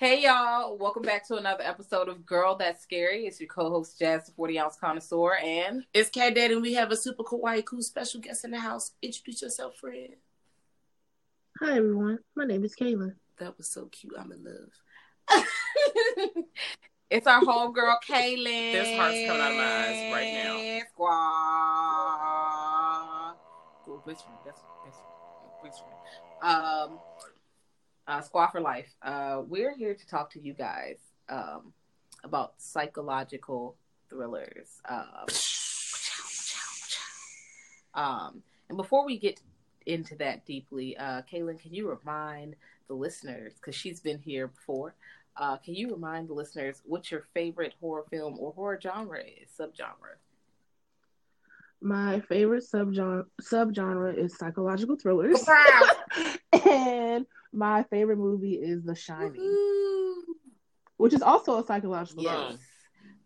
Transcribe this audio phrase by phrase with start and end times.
[0.00, 3.26] Hey y'all, welcome back to another episode of Girl That's Scary.
[3.26, 6.92] It's your co-host Jazz, the 40 ounce connoisseur, and It's Cat Dad, and we have
[6.92, 8.92] a super kawaii cool special guest in the house.
[9.02, 10.14] Introduce yourself, friend.
[11.58, 13.16] Hi everyone, my name is Kayla.
[13.40, 14.14] That was so cute.
[14.16, 14.70] I'm in love.
[17.10, 18.72] it's our homegirl Ka'lyn.
[18.72, 20.58] There's hearts coming out of my eyes right now.
[20.96, 21.34] Squaw.
[23.84, 24.38] Cool, best friend.
[24.44, 25.10] That's best friend.
[25.64, 25.96] Best friend.
[26.40, 27.00] Um,
[28.08, 28.88] uh, Squaw for Life.
[29.02, 30.96] Uh, we're here to talk to you guys
[31.28, 31.72] um,
[32.24, 33.76] about psychological
[34.08, 34.80] thrillers.
[34.88, 35.26] Um,
[37.94, 39.40] um, and before we get
[39.86, 42.56] into that deeply, uh, Ka'lyn, can you remind
[42.88, 44.94] the listeners, because she's been here before,
[45.36, 49.50] uh, can you remind the listeners what your favorite horror film or horror genre is,
[49.58, 50.16] subgenre?
[51.80, 55.46] My favorite subgenre subgenre is psychological thrillers,
[56.66, 60.14] and my favorite movie is The Shining, Woohoo!
[60.96, 62.34] which is also a psychological Yes.
[62.34, 62.58] thriller.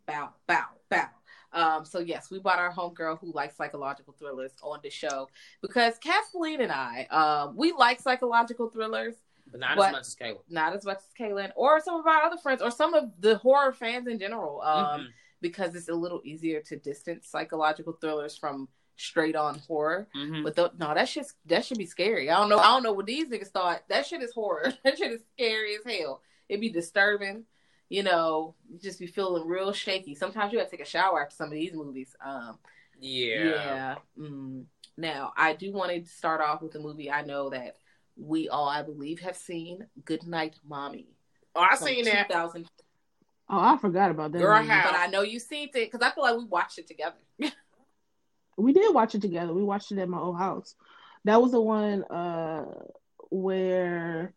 [0.06, 1.09] Bow, bow, bow.
[1.55, 5.29] Um, so yes, we brought our homegirl who likes psychological thrillers on the show
[5.61, 9.17] because Kathleen and I, um, we like psychological thrillers,
[9.51, 9.89] But not What?
[9.89, 10.39] as much as Kayla.
[10.48, 13.36] not as much as Ka'lyn or some of our other friends or some of the
[13.39, 15.07] horror fans in general, um, Mhm.
[15.42, 20.07] because it's a little easier to distance psychological thrillers from straight on horror.
[20.17, 20.45] Mhm.
[20.45, 22.31] But th- no, that shit that should be scary.
[22.31, 22.59] I don't know.
[22.59, 23.83] I don't know what these niggas thought.
[23.89, 24.73] That shit is horror.
[24.85, 26.23] That shit is scary as hell.
[26.48, 27.45] It'd be disturbing.
[27.89, 30.14] You know, you just be feeling real shaky.
[30.14, 32.14] Sometimes you gotta take a shower after some of these movies.
[32.25, 32.58] Um,
[33.01, 33.45] yeah.
[33.45, 33.95] yeah.
[34.19, 34.64] Mm.
[34.97, 37.77] Now, I do want to start off with a movie I know that
[38.17, 39.86] we all, I believe, have seen.
[40.05, 41.08] Good Night, Mommy.
[41.55, 42.29] Oh, I from seen that.
[42.29, 42.67] 2000.
[43.51, 44.39] Oh, I forgot about that.
[44.39, 44.69] Girl, movie.
[44.70, 47.17] how- But I know you seen it because I feel like we watched it together.
[48.57, 49.52] We did watch it together.
[49.52, 50.74] We watched it at my old house.
[51.24, 52.64] That was the one uh,
[53.30, 54.35] where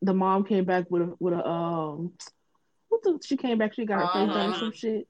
[0.00, 2.12] the mom came back with a with a um
[2.88, 4.58] what the she came back she got her face done Uh-huh.
[4.58, 5.06] some shit.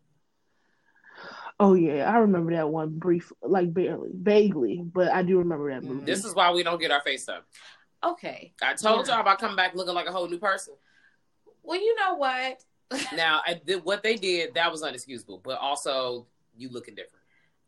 [1.61, 5.83] Oh yeah, I remember that one brief like barely, vaguely, but I do remember that
[5.85, 6.05] movie.
[6.05, 7.47] This is why we don't get our face up.
[8.05, 8.53] Okay.
[8.61, 9.15] I told Yeah.
[9.15, 10.75] y'all about coming back looking like a whole new person.
[11.63, 12.65] Well, you know what?
[13.15, 14.55] Now, I did what they did.
[14.55, 15.43] That was unexcusable.
[15.43, 17.22] But also, you looking different.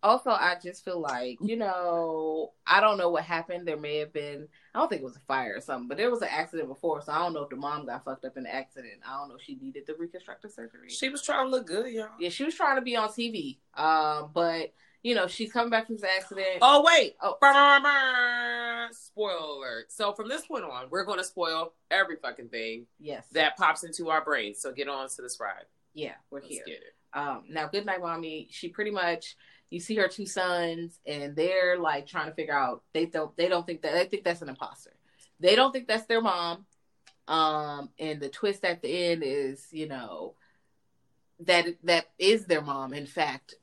[0.04, 3.66] Also, I just feel like, you know, I don't know what happened.
[3.66, 6.10] There may have been, I don't think it was a fire or something, but there
[6.10, 7.00] was an accident before.
[7.00, 9.00] So I don't know if the mom got fucked up in the accident.
[9.08, 10.90] I don't know if she needed the reconstructive surgery.
[10.90, 12.08] She was trying to look good, y'all.
[12.20, 13.56] yeah, she was trying to be on TV.
[13.78, 16.58] Um, but, you know, she's coming back from this accident.
[16.60, 17.16] Oh wait!
[17.22, 17.38] Oh.
[17.40, 18.88] Burr, burr, burr.
[18.92, 19.90] Spoiler alert!
[19.90, 23.26] So from this point on, we're going to spoil every fucking thing yes.
[23.32, 24.60] that pops into our brains.
[24.60, 25.64] So get on to this ride.
[25.94, 26.62] yeah, we're Let's here.
[26.66, 26.94] get it.
[27.14, 29.36] Um, now, Goodnight Mommy, she pretty much
[29.70, 32.82] you see her two sons, and they're like trying to figure out.
[32.92, 33.36] They don't.
[33.36, 33.92] They don't think that.
[33.92, 34.92] They think that's an imposter.
[35.40, 36.66] They don't think that's their mom.
[37.26, 40.34] Um, and the twist at the end is, you know,
[41.40, 43.54] that that is their mom, in fact.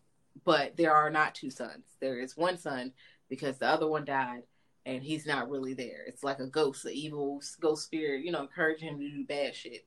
[0.43, 1.85] But there are not two sons.
[1.99, 2.93] There is one son
[3.29, 4.43] because the other one died,
[4.85, 6.03] and he's not really there.
[6.07, 9.55] It's like a ghost, an evil ghost spirit, you know, encouraging him to do bad
[9.55, 9.85] shit.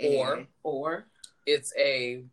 [0.00, 1.06] Or- or
[1.46, 2.24] It's a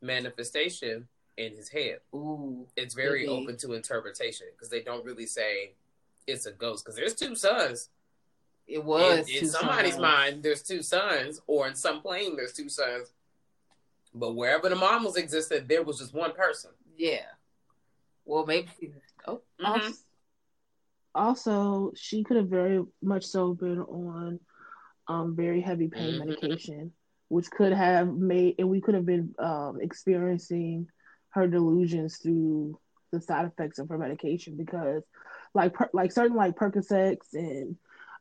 [0.00, 1.98] manifestation in his head.
[2.14, 5.72] ooh, It's very open to interpretation because they don't really say
[6.26, 7.90] it's a ghost because there's two sons.
[8.66, 10.02] It was in, in somebody's sons.
[10.02, 13.12] mind, there's two sons, or in some plane, there's two sons.
[14.14, 16.70] But wherever the mom was existed, there was just one person.
[16.96, 17.26] Yeah.
[18.24, 18.68] Well, maybe.
[19.26, 19.98] Oh, Mhm.
[21.14, 24.40] Also, she could have very much so been on
[25.06, 26.18] um very heavy pain Mhm.
[26.18, 26.92] medication,
[27.28, 30.88] which could have made, and we could have been um experiencing
[31.34, 32.78] her delusions through
[33.12, 35.02] the side effects of her medication because,
[35.54, 37.76] like, per, like certain like Percocets and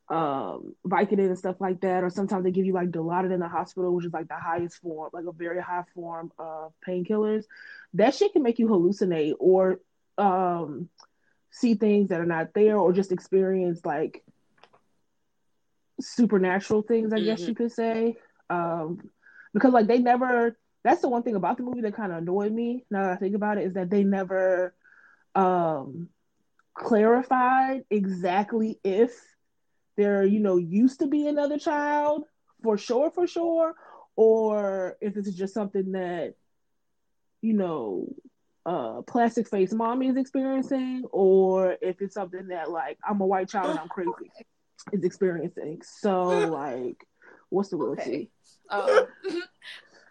[0.10, 3.48] um Vicodin and stuff like that, or sometimes they give you like Dilaudid in the
[3.48, 7.46] hospital, which is like the highest form, like a very high form of painkillers.
[7.94, 9.80] That shit can make you hallucinate or
[10.18, 10.90] um
[11.52, 14.24] see things that are not there or just experience like
[16.00, 17.48] supernatural things i guess Mhm.
[17.48, 18.18] you could say
[18.50, 19.10] um
[19.54, 22.52] because like they never that's the one thing about the movie that kind of annoyed
[22.52, 22.86] me.
[22.92, 24.74] Now that I think about it, is that they never
[25.36, 26.10] um
[26.76, 29.12] clarified exactly if
[29.98, 32.26] there, you know, used to be another child
[32.64, 33.76] for sure, for sure,
[34.16, 36.36] or if this is just something that,
[37.42, 38.08] you know,
[38.66, 43.50] uh plastic face mommy is experiencing, or if it's something that like I'm a white
[43.50, 44.32] child and I'm crazy
[44.92, 45.82] is experiencing.
[45.82, 47.06] So like
[47.50, 48.04] what's the real Okay.
[48.06, 48.30] tea?
[48.70, 49.08] Um,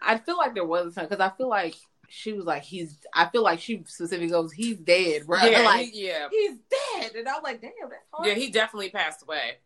[0.03, 1.75] I feel like there was a time because I feel like
[2.09, 2.97] she was like he's.
[3.13, 5.41] I feel like she specifically goes he's dead, bro.
[5.43, 8.27] Yeah, like he, yeah, he's dead, and I'm like, damn, that's hard.
[8.27, 8.35] yeah.
[8.35, 9.57] He definitely passed away,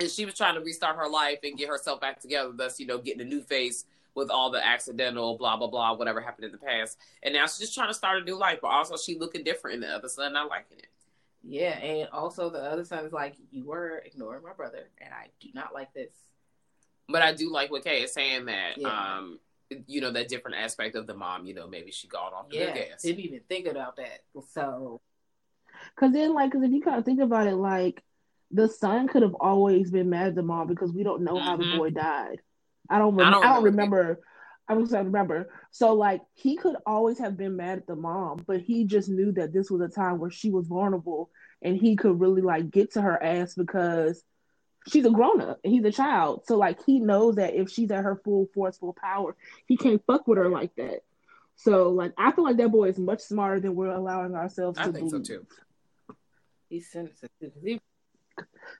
[0.00, 2.50] and she was trying to restart her life and get herself back together.
[2.52, 3.84] Thus, you know, getting a new face
[4.14, 7.58] with all the accidental blah blah blah whatever happened in the past, and now she's
[7.58, 8.58] just trying to start a new life.
[8.62, 10.88] But also, she looking different, and the other son not liking it.
[11.48, 15.28] Yeah, and also the other son is like, you were ignoring my brother, and I
[15.40, 16.12] do not like this.
[17.08, 19.16] But I do like what Kay is saying that, Yeah.
[19.18, 19.38] um,
[19.86, 21.46] you know, that different aspect of the mom.
[21.46, 23.02] You know, maybe she got off the Yeah, gas.
[23.02, 24.20] didn't even think about that.
[24.48, 25.00] So
[25.94, 28.02] Because then, like, because if you kind of think about it, like,
[28.50, 31.56] the son could have always been mad at the mom because we don't know how
[31.56, 31.76] the Mhm.
[31.76, 32.40] boy died.
[32.88, 33.14] I don't.
[33.16, 33.96] Rem- I I don't don't, remember.
[33.96, 34.20] remember.
[34.68, 35.52] I was trying to remember.
[35.70, 39.30] So, like, he could always have been mad at the mom, but he just knew
[39.32, 41.30] that this was a time where she was vulnerable,
[41.62, 44.24] and he could really like get to her ass because
[44.88, 46.42] she's a grown up and he's a child.
[46.46, 49.36] So, like, he knows that if she's at her full force, full power,
[49.66, 51.00] he can't fuck with her like that.
[51.56, 54.82] So, like, I feel like that boy is much smarter than we're allowing ourselves to
[54.84, 55.46] I to think so too.
[56.68, 57.52] he's sensitive.
[57.64, 57.80] He,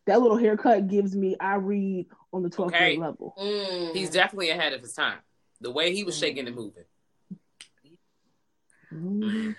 [0.06, 2.78] that little haircut gives me I read on the 12th Okay.
[2.78, 3.34] grade level.
[3.38, 5.18] mm, He's definitely ahead of his time.
[5.62, 6.84] The way he was shaking and moving.
[8.92, 9.56] Mhm.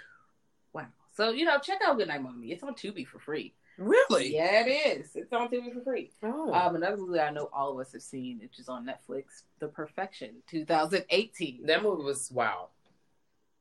[0.73, 0.85] wow.
[1.15, 2.51] So you know, check out Goodnight Mommy.
[2.51, 3.53] It's on Tubi for free.
[3.77, 4.33] Really?
[4.33, 4.69] Yeah, it
[5.00, 5.12] is.
[5.15, 6.12] It's on Tubi for free.
[6.24, 6.51] Oh.
[6.53, 9.68] Um, another movie I know all of us have seen, which is on Netflix, The
[9.68, 11.65] Perfection, 2018.
[11.68, 12.69] that movie was wow.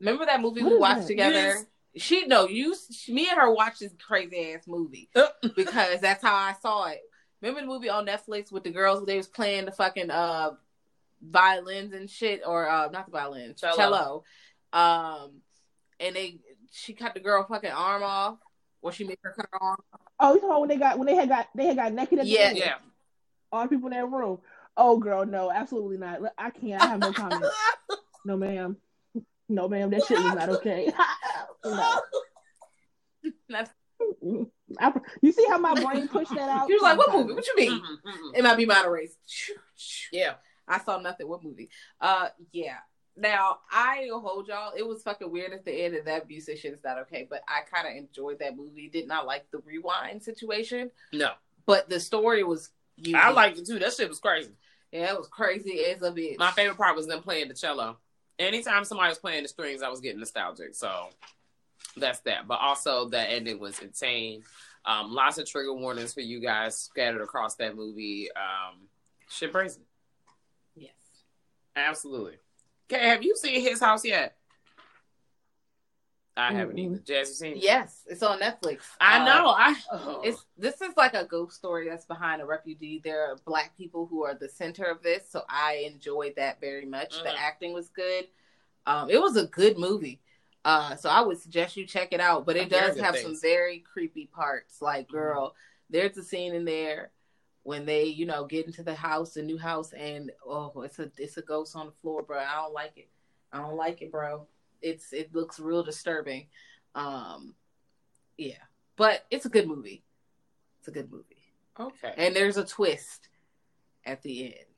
[0.01, 1.07] Remember that movie What we watched that?
[1.09, 1.35] together?
[1.37, 1.65] Yes.
[1.99, 5.27] She no, you, she, me and her watched this crazy ass movie Uh.
[5.57, 7.01] because that's how I saw it.
[7.41, 9.05] Remember the movie on Netflix with the girls?
[9.07, 10.53] They was playing the fucking uh
[11.23, 13.77] violins and shit, or uh not the violins, Cello.
[13.77, 14.25] cello.
[14.73, 15.41] Um,
[16.01, 16.41] and they
[16.73, 18.39] she cut the girl fucking arm off,
[18.87, 19.77] or she made her cut her arm.
[19.93, 20.01] off.
[20.21, 22.19] Oh, you talking about when they got when they had got they had got naked
[22.21, 22.41] at the Yeah.
[22.41, 22.59] end?
[22.59, 22.75] Yeah.
[23.53, 24.39] All the people in that room.
[24.77, 26.21] Oh girl, no, absolutely not.
[26.39, 26.81] I can't.
[26.83, 27.45] I have no comment.
[28.25, 28.77] No, ma'am.
[29.49, 29.91] No, ma'am.
[29.91, 30.93] That shit was not okay.
[31.65, 32.01] no.
[33.49, 33.71] That's-
[34.79, 34.93] I,
[35.23, 36.67] you see how my brain pushed that out?
[36.69, 37.33] She was like, "What movie?
[37.33, 38.35] What you mean?" Mhm, mhm.
[38.37, 39.17] It might be Minor Race.
[40.13, 40.35] Yeah.
[40.69, 41.29] I saw nothing.
[41.29, 41.71] What movie?
[42.01, 42.79] Uh, yeah.
[43.17, 44.73] Now I hold y'all.
[44.77, 47.27] It was fucking weird at the end, and that shit is not okay.
[47.29, 48.89] But I kind of enjoyed that movie.
[48.89, 51.31] Did not like the rewind situation, No.
[51.65, 52.71] but the story was.
[52.99, 53.17] Unique.
[53.23, 53.79] I liked it too.
[53.79, 54.53] That shit was crazy.
[54.91, 56.39] Yeah, it was crazy as a bitch.
[56.39, 57.99] My favorite part was them playing the cello.
[58.39, 60.75] Anytime somebody was playing the strings, I was getting nostalgic.
[60.75, 61.09] So
[61.99, 62.47] that's that.
[62.49, 64.45] But also the ending was insane.
[64.87, 68.29] Um, lots of trigger warnings for you guys scattered across that movie.
[68.35, 68.89] Um,
[69.29, 69.83] shit crazy.
[70.75, 70.93] Yes.
[71.75, 72.37] Absolutely.
[72.91, 74.37] Okay, have you seen his house yet?
[76.37, 76.93] I haven't Mm-mm.
[76.93, 76.99] either.
[76.99, 77.63] Jazz, you seen it?
[77.63, 78.81] Yes, it's on Netflix.
[79.01, 79.49] I Uh, know.
[79.49, 79.75] I
[80.23, 83.01] It's this is like a ghost story that's behind a refugee.
[83.03, 86.85] There are black people who are the center of this, so I enjoyed that very
[86.85, 87.23] much.
[87.23, 87.39] The Mhm.
[87.39, 88.29] acting was good.
[88.87, 90.21] Um, it was a good movie.
[90.65, 92.45] Uh, so I would suggest you check it out.
[92.45, 93.23] But it does have things.
[93.25, 94.83] some very creepy parts.
[94.83, 95.55] Like, girl,
[95.89, 97.13] there's a scene in there
[97.67, 101.11] when they, you know, get into the house, the new house, and oh, it's a
[101.19, 102.39] it's a ghost on the floor, bro.
[102.39, 103.09] I don't like it.
[103.53, 104.47] I don't like it, bro.
[104.81, 106.47] It's it looks real disturbing.
[106.95, 107.57] Um,
[108.39, 108.63] yeah,
[108.95, 110.05] but it's a good movie.
[110.79, 111.43] It's a good movie,
[111.79, 112.15] okay.
[112.17, 113.31] and there's a twist
[114.05, 114.77] at the end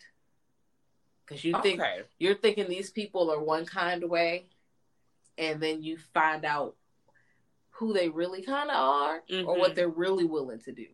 [1.26, 2.00] because you think okay.
[2.18, 4.46] you're thinking these people are one kind of way,
[5.36, 6.74] and then you find out
[7.68, 9.58] who they really kind of are or Mhm.
[9.58, 10.86] what they're really willing to do.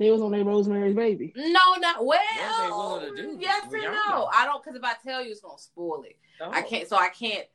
[0.00, 1.34] They was on their Rosemary's Baby.
[1.36, 2.18] No, not well.
[2.18, 3.36] What they to do?
[3.38, 4.30] Yes We and no.
[4.32, 6.16] I don't because if I tell you, it's gonna spoil it.
[6.40, 6.66] I Oh.
[6.66, 6.88] can't.
[6.88, 7.46] So I can't.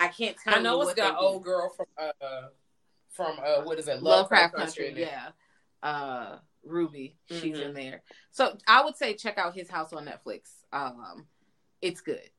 [0.00, 0.56] I can't tell.
[0.56, 1.26] I know you it's what got they do.
[1.26, 2.48] old girl from uh
[3.08, 5.28] from uh what is it Lovecraft Country, Country, yeah.
[5.80, 7.66] Uh, Ruby, she's Mhm.
[7.66, 8.02] in there.
[8.32, 10.50] So I would say check out his house on Netflix.
[10.72, 11.28] Um,
[11.80, 12.30] it's good.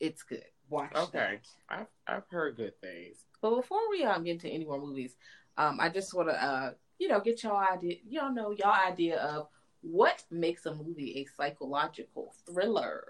[0.00, 0.46] It's good.
[0.70, 0.94] Watch.
[0.96, 1.78] Okay, that.
[1.80, 3.18] I've I've heard good things.
[3.42, 5.14] But before we um get into any more movies,
[5.58, 9.18] um, I just want to uh you know get y'all idea, y'all know y'all idea
[9.18, 9.48] of
[9.80, 13.02] what makes a movie a psychological thriller.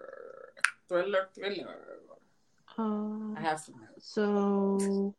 [0.88, 1.98] Thriller, thriller.
[2.78, 4.06] Uh, I have some notes.
[4.12, 5.14] So,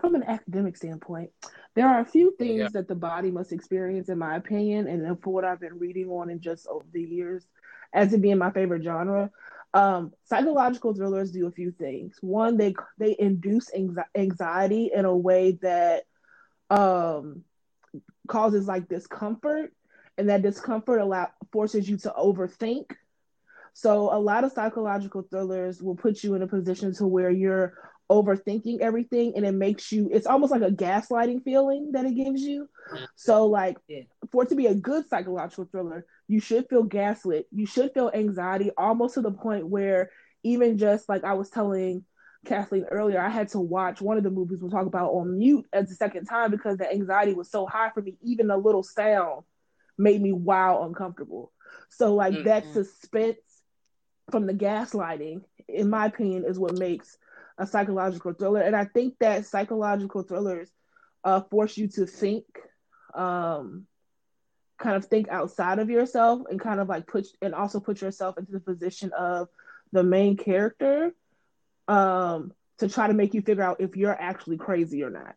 [0.00, 1.30] from an academic standpoint,
[1.74, 2.68] there are a few things Yeah.
[2.74, 6.08] that the body must experience, in my opinion, and then for what I've been reading
[6.08, 7.46] on and just over the years,
[7.92, 9.30] as it being my favorite genre.
[9.74, 12.16] Um, psychological thrillers do a few things.
[12.22, 13.70] One, they they induce
[14.14, 16.04] anxiety in a way that
[16.70, 17.44] um,
[18.28, 19.72] causes like discomfort,
[20.16, 22.92] and that discomfort allow forces you to overthink.
[23.72, 27.74] So a lot of psychological thrillers will put you in a position to where you're
[28.10, 32.40] overthinking everything and it makes you it's almost like a gaslighting feeling that it gives
[32.40, 32.66] you
[33.16, 34.00] so like yeah.
[34.32, 38.10] for it to be a good psychological thriller you should feel gaslit you should feel
[38.14, 40.10] anxiety almost to the point where
[40.42, 42.02] even just like i was telling
[42.46, 45.66] kathleen earlier i had to watch one of the movies we'll talk about on mute
[45.72, 48.16] as the second time because the anxiety was so high for me.
[48.22, 49.42] Even a little sound
[49.96, 51.52] made me wow uncomfortable.
[51.90, 52.44] So like mm-hmm.
[52.44, 53.38] that suspense
[54.30, 57.16] from the gaslighting in my opinion is what makes
[57.58, 60.70] a psychological thriller, and I think that psychological thrillers
[61.24, 62.44] uh, force you to think,
[63.14, 63.86] um,
[64.78, 68.38] kind of think outside of yourself, and kind of like put and also put yourself
[68.38, 69.48] into the position of
[69.90, 71.12] the main character,
[71.88, 75.34] um, to try to make you figure out if you're actually crazy or not.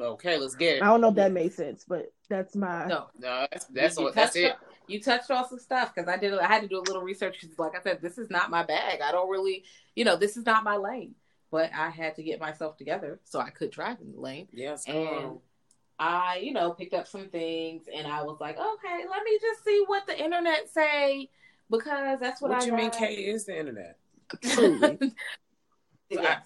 [0.00, 0.82] Okay, let's get it.
[0.82, 4.14] I don't know if that made sense, but that's my no, no, that's that's, what,
[4.14, 6.36] that's it you touched on some stuff because I did.
[6.38, 8.62] I had to do a little research because, like I said, this is not my
[8.62, 9.00] bag.
[9.00, 9.64] I don't really,
[9.94, 11.14] you know, this is not my lane.
[11.50, 14.48] But I had to get myself together so I could drive in the lane.
[14.52, 15.38] Yes, and
[15.98, 19.62] I, you know, picked up some things, and I was like, okay, let me just
[19.62, 21.28] see what the internet say
[21.70, 22.66] because that's what, I what I.
[22.66, 22.90] you mean?
[22.90, 23.98] K is the internet.
[26.10, 26.42] yes.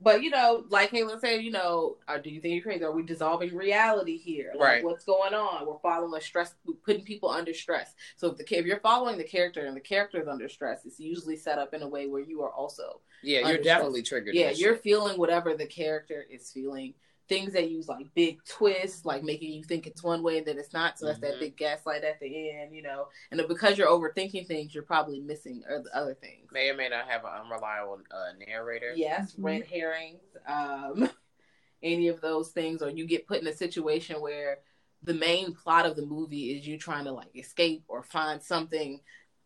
[0.00, 2.84] But you know, like Caitlin said, you know, or do you think you're crazy?
[2.84, 4.52] Are we dissolving reality here?
[4.54, 4.84] Like, right.
[4.84, 5.66] What's going on?
[5.66, 6.54] We're following a stress,
[6.84, 7.94] putting people under stress.
[8.16, 11.00] So if the if you're following the character and the character is under stress, it's
[11.00, 13.00] usually set up in a way where you are also.
[13.22, 14.34] Yeah, you're definitely triggered.
[14.34, 14.84] Yeah, you're shit.
[14.84, 16.94] feeling whatever the character is feeling
[17.28, 20.58] things that use like big twists, like making you think it's one way and then
[20.58, 20.98] it's not.
[20.98, 21.32] So that's mm-hmm.
[21.32, 23.08] that big gaslight at the end, you know.
[23.30, 25.62] And because you're overthinking things, you're probably missing
[25.94, 26.48] other things.
[26.52, 28.92] May or may not have an unreliable uh, narrator.
[28.96, 29.44] Yes, mm-hmm.
[29.44, 31.10] red herrings, um,
[31.82, 34.58] any of those things, or you get put in a situation where
[35.02, 39.00] the main plot of the movie is you trying to like escape or find something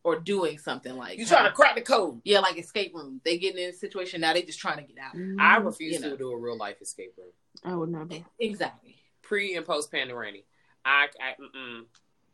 [0.04, 2.20] or doing something like you trying to crack the code.
[2.24, 3.20] Yeah, like escape room.
[3.24, 4.32] They get in a situation now.
[4.32, 5.14] They just trying to get out.
[5.38, 6.10] I refuse you know.
[6.10, 7.32] to do a real life escape room.
[7.64, 8.24] I would never.
[8.38, 8.96] Exactly.
[9.22, 10.46] Pre and post pandemic.
[10.84, 11.82] I, I mm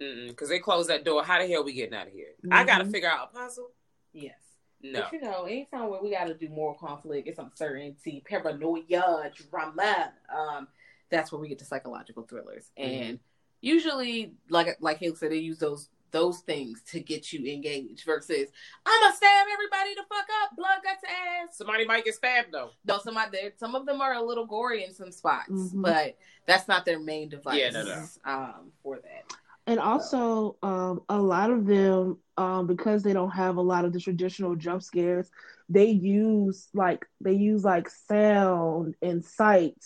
[0.00, 1.24] mm because they closed that door.
[1.24, 2.28] How the hell we getting out of here?
[2.44, 2.52] Mm-hmm.
[2.52, 3.70] I got to figure out a puzzle.
[4.12, 4.36] Yes.
[4.82, 5.02] No.
[5.02, 10.12] But you know, anytime where we got to do more conflict, it's uncertainty, paranoia, drama.
[10.34, 10.68] Um,
[11.10, 13.02] that's where we get to psychological thrillers, mm-hmm.
[13.02, 13.18] and
[13.60, 18.48] usually, like like Haley said, they use those those things to get you engaged versus
[18.86, 21.56] I'm gonna stab everybody to fuck up, blood guts ass.
[21.56, 22.70] Somebody might get stabbed though.
[22.84, 25.82] No, somebody some of them are a little gory in some spots, mm-hmm.
[25.82, 27.58] but that's not their main device.
[27.58, 28.04] Yeah, no, no.
[28.24, 29.36] Um, for that.
[29.66, 33.92] And also, um, a lot of them, um, because they don't have a lot of
[33.92, 35.30] the traditional jump scares,
[35.68, 39.76] they use like they use like sound and sight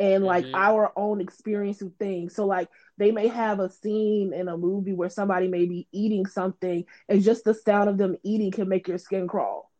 [0.00, 0.54] and like mm-hmm.
[0.54, 2.34] our own experience of things.
[2.34, 2.68] So like
[2.98, 7.22] they may have a scene in a movie where somebody may be eating something, and
[7.22, 9.70] just the sound of them eating can make your skin crawl.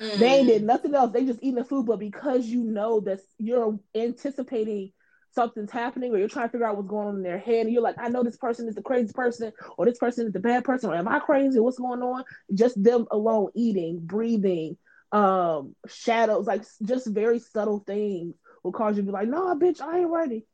[0.00, 0.18] Mm.
[0.18, 1.12] They ain't did nothing else.
[1.12, 4.92] They just eating the food, but because you know that you're anticipating
[5.32, 7.72] something's happening or you're trying to figure out what's going on in their head and
[7.72, 10.40] you're like, I know this person is the crazy person or this person is the
[10.40, 11.60] bad person or am I crazy?
[11.60, 12.24] What's going on?
[12.52, 14.76] Just them alone eating, breathing,
[15.12, 19.80] um, shadows, like just very subtle things will cause you to be like, no, bitch,
[19.80, 20.44] I ain't ready.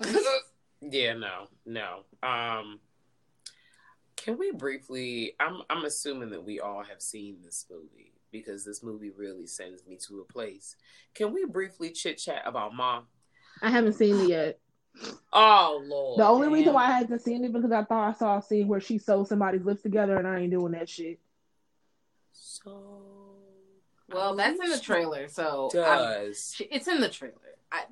[0.90, 2.04] yeah, no, no.
[2.22, 2.80] Um,
[4.16, 5.34] can we briefly?
[5.40, 9.86] I'm I'm assuming that we all have seen this movie because this movie really sends
[9.86, 10.76] me to a place.
[11.14, 13.02] Can we briefly chit chat about Ma?
[13.60, 14.58] I haven't seen it yet.
[15.32, 16.18] Oh lord!
[16.18, 16.54] The only damn.
[16.54, 18.98] reason why I hadn't seen it because I thought I saw a scene where she
[18.98, 21.18] sewed somebody's lips together, and I ain't doing that shit.
[22.32, 23.32] So
[24.12, 27.34] well, that's in the trailer, so does I, it's in the trailer.
[27.70, 27.84] I,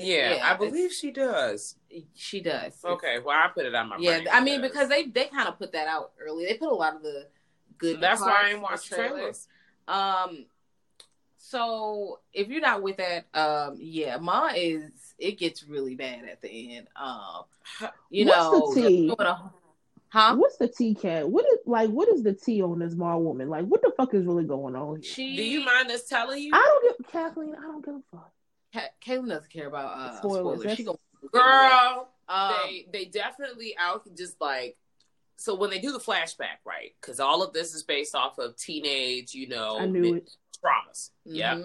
[0.00, 1.76] yeah, yeah, I believe she does.
[2.14, 2.72] She does.
[2.84, 3.96] Okay, well, I put it on my.
[3.98, 6.46] Yeah, I mean because they they kind of put that out early.
[6.46, 7.26] They put a lot of the
[7.78, 7.96] good.
[7.96, 9.10] So that's why I ain't watched trailers.
[9.10, 9.48] trailers.
[9.88, 10.46] Um,
[11.36, 16.40] so if you're not with that, um, yeah, Ma is it gets really bad at
[16.40, 16.88] the end.
[16.96, 17.44] Um,
[18.10, 19.14] you What's know, the tea?
[20.10, 20.34] Huh?
[20.34, 21.28] What's the T cat?
[21.28, 21.88] What is like?
[21.88, 23.48] What is the T on this small woman?
[23.48, 24.96] Like, what the fuck is really going on?
[24.96, 25.04] Here?
[25.04, 25.36] She.
[25.36, 26.50] Do you mind us telling you?
[26.52, 27.54] I don't give Kathleen.
[27.56, 28.32] I don't give a fuck.
[28.72, 30.60] Ka- Caitlin doesn't care about uh, spoilers.
[30.60, 30.76] spoilers.
[30.76, 30.98] She go,
[31.32, 32.08] girl.
[32.28, 34.76] Um, they they definitely out just like
[35.36, 36.92] so when they do the flashback, right?
[37.00, 40.30] Because all of this is based off of teenage, you know, I knew it.
[40.62, 41.10] traumas.
[41.26, 41.34] Mm-hmm.
[41.36, 41.62] Yeah.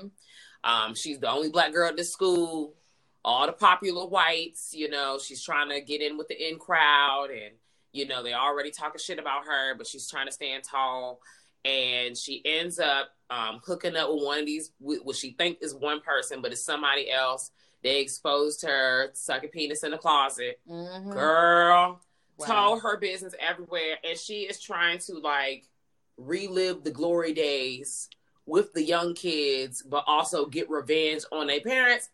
[0.63, 2.73] Um, she's the only black girl at this school.
[3.23, 7.27] All the popular whites, you know, she's trying to get in with the in crowd
[7.31, 7.55] and
[7.91, 11.21] you know, they already talking shit about her, but she's trying to stand tall.
[11.63, 15.73] and she ends up um, hooking up with one of these, what she think is
[15.73, 17.51] one person, but it's somebody else.
[17.83, 20.59] They exposed her sucking penis in the closet.
[20.67, 21.11] Mhm.
[21.11, 22.01] Girl,
[22.37, 22.45] Wow.
[22.45, 25.65] told her business everywhere, and she is trying to like
[26.17, 28.09] relive the glory days
[28.45, 32.09] with the young kids, but also get revenge on their parents.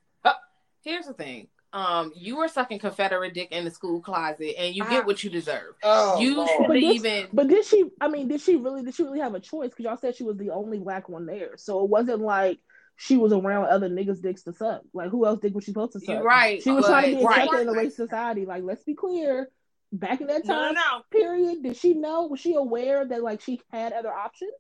[0.84, 1.48] Here's the thing.
[1.74, 4.90] Um, you were sucking Confederate dick in the school closet, and you Ah.
[4.90, 5.75] get what you deserve.
[5.84, 7.28] Oh, you But should this- even.
[7.32, 7.90] But did she?
[8.01, 8.84] I mean, did she really?
[8.84, 9.70] Did she really have a choice?
[9.70, 12.60] Because y'all said she was the only black one there, so it wasn't like
[12.98, 14.82] she was around other niggas' dicks to suck.
[14.94, 16.10] Like who else dick was she supposed to suck?
[16.10, 16.62] You're right.
[16.62, 18.46] She was trying to be but- accepted in a racist society.
[18.46, 19.50] Like, let's be clear.
[19.94, 21.01] Back in that time no, no.
[21.12, 22.28] period, did she know?
[22.28, 24.51] Was she aware that like she had other options?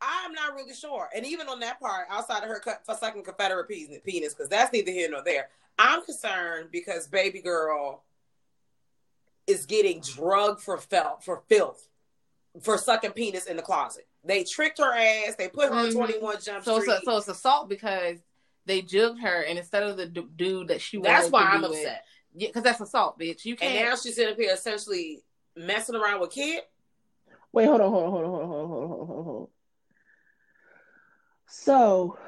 [0.00, 1.08] I'm not really sure.
[1.14, 4.48] And even on that part, outside of her cut for sucking Confederate penis, penis, because
[4.48, 5.48] that's neither here nor there.
[5.78, 8.04] I'm concerned because baby girl
[9.46, 11.88] is getting drugged for filth, for filth,
[12.60, 14.06] for sucking penis in the closet.
[14.24, 15.36] They tricked her ass.
[15.36, 15.98] They put her mm-hmm.
[15.98, 16.92] on 21 Jump so Street.
[16.92, 18.18] It's a, so it's assault because
[18.66, 22.04] they jugged her, and instead of the d- dude that she that's why I'm upset.
[22.36, 23.44] Because yeah, that's assault, bitch.
[23.44, 23.74] You can't.
[23.74, 25.22] And now she's in here essentially
[25.56, 26.62] messing around with kid.
[27.52, 29.46] Wait, hold on, hold on, hold on, hold on, hold on, hold on, hold on.
[31.48, 32.18] So,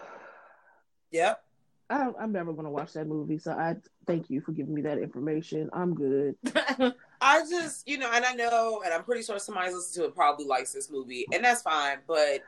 [1.11, 1.45] yep.
[1.91, 3.39] I, I'm never gonna watch that movie.
[3.39, 5.69] So I thank you for giving me that information.
[5.73, 6.37] I'm good.
[7.21, 10.15] I just, you know, and I know, and I'm pretty sure somebody's listening to it
[10.15, 11.99] probably likes this movie, and that's fine.
[12.07, 12.45] But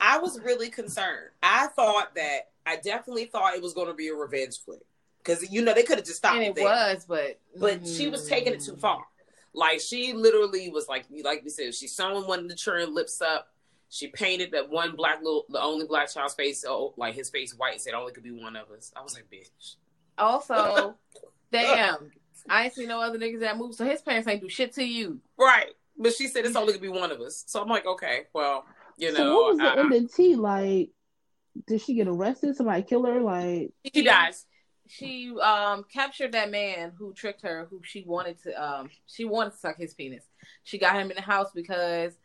[0.00, 1.30] I was really concerned.
[1.42, 4.80] I thought that I definitely thought it was going to be a revenge flick
[5.18, 6.64] because you know they could have just stopped and it it there.
[6.64, 8.80] was, but but she was taking it too mm-hmm.
[8.80, 9.04] far.
[9.54, 13.22] Like she literally was like, like we said, she's sewn one of the children lips
[13.22, 13.48] up.
[13.88, 17.52] She painted that one black little, the only black child's face, oh, like his face
[17.52, 17.80] white.
[17.80, 18.92] Said only could be one of us.
[18.96, 19.76] I was like, bitch.
[20.18, 20.96] Also,
[21.52, 22.10] damn,
[22.48, 24.84] I ain't seen no other niggas that move, so his parents ain't do shit to
[24.84, 25.20] you.
[25.38, 25.72] Right.
[25.98, 27.44] But she said it's only could be one of us.
[27.46, 28.64] So I'm like, okay, well,
[28.98, 30.34] you know, so what was the I- end of tea?
[30.34, 30.90] Like,
[31.66, 32.56] did she get arrested?
[32.56, 33.20] Somebody kill her?
[33.20, 34.46] Like, she dies.
[34.88, 39.50] She um captured that man who tricked her, who she wanted to um she wanted
[39.50, 40.24] to suck his penis.
[40.64, 42.16] She got him in the house because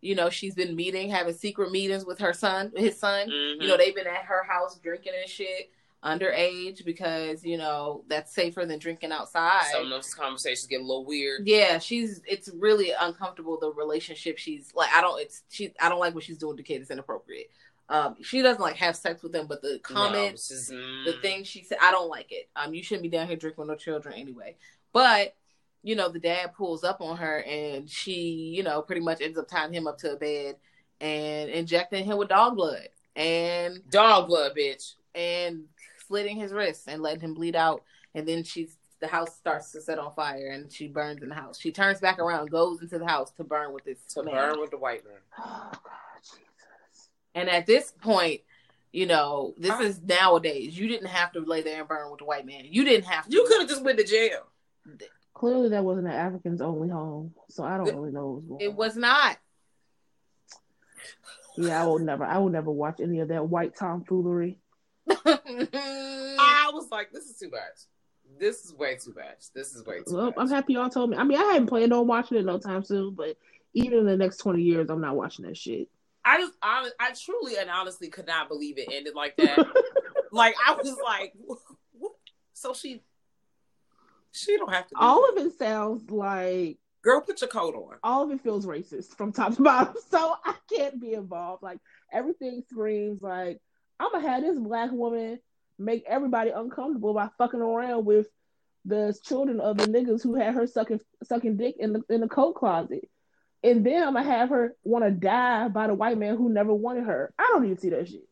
[0.00, 3.28] you know she's been meeting, having secret meetings with her son, his son.
[3.28, 3.60] Mhm.
[3.62, 5.70] You know they've been at her house drinking and shit
[6.02, 9.70] underage because you know that's safer than drinking outside.
[9.72, 11.46] some of those conversations get a little weird.
[11.46, 15.98] Yeah, she's it's really uncomfortable the relationship she's like I don't it's she I don't
[16.00, 17.50] like what she's doing to kids, it's inappropriate.
[17.90, 21.12] Um she doesn't like have sex with them, but the comments, No, is, mm, the
[21.20, 22.48] thing she said, I don't like it.
[22.56, 24.56] Um you shouldn't be down here drinking with no children anyway.
[24.94, 25.34] But
[25.82, 29.38] you know, the dad pulls up on her and she, you know, pretty much ends
[29.38, 30.56] up tying him up to a bed
[31.00, 34.94] and injecting him with dog blood and dog blood, bitch.
[35.14, 35.64] and
[36.06, 37.82] slitting his wrists and letting him bleed out.
[38.14, 41.34] And then she's the house starts to set on fire and she burns in the
[41.34, 41.58] house.
[41.58, 44.34] She turns back around, goes into the house to burn with this To man.
[44.34, 45.14] burn with the white man.
[45.38, 47.08] oh god, Jesus.
[47.34, 48.42] And at this point,
[48.92, 50.78] you know, this is nowadays.
[50.78, 52.64] You didn't have to lay there and burn with the white man.
[52.68, 53.30] You didn't have to.
[53.32, 54.48] You could have just went to jail.
[55.40, 58.60] Clearly, that wasn't an African's only home, so I don't really know what was going
[58.60, 59.38] It was not.
[61.56, 62.24] Yeah, I will never.
[62.24, 64.58] I will never watch any of that white tomfoolery.
[65.08, 67.86] I was like, this is too much.
[68.38, 69.50] This is way too much.
[69.54, 70.34] This is way too Well, much.
[70.36, 71.16] I'm happy y'all told me.
[71.16, 73.38] I mean, I hadn't planned on watching it no time soon, but
[73.72, 75.88] even in the next twenty years, I'm not watching that shit.
[76.22, 79.56] I just, I, I truly and honestly could not believe it ended like that.
[80.32, 82.12] like I was like, what?
[82.52, 83.00] so she,
[84.32, 84.94] she don't have to.
[84.98, 85.40] All that.
[85.40, 87.96] of it sounds like girl, put your coat on.
[88.02, 89.94] all of it feels racist from top to bottom.
[90.10, 91.62] So I can't be involved.
[91.62, 91.78] Like
[92.12, 93.60] everything screams like
[93.98, 95.40] I'm gonna have this black woman
[95.78, 98.26] make everybody uncomfortable by fucking around with
[98.84, 102.28] the children of the niggas who had her sucking sucking dick in the in the
[102.28, 103.08] coat closet.
[103.62, 106.72] And then I'm gonna have her want to die by the white man who never
[106.72, 107.32] wanted her.
[107.38, 108.26] I don't even see that shit.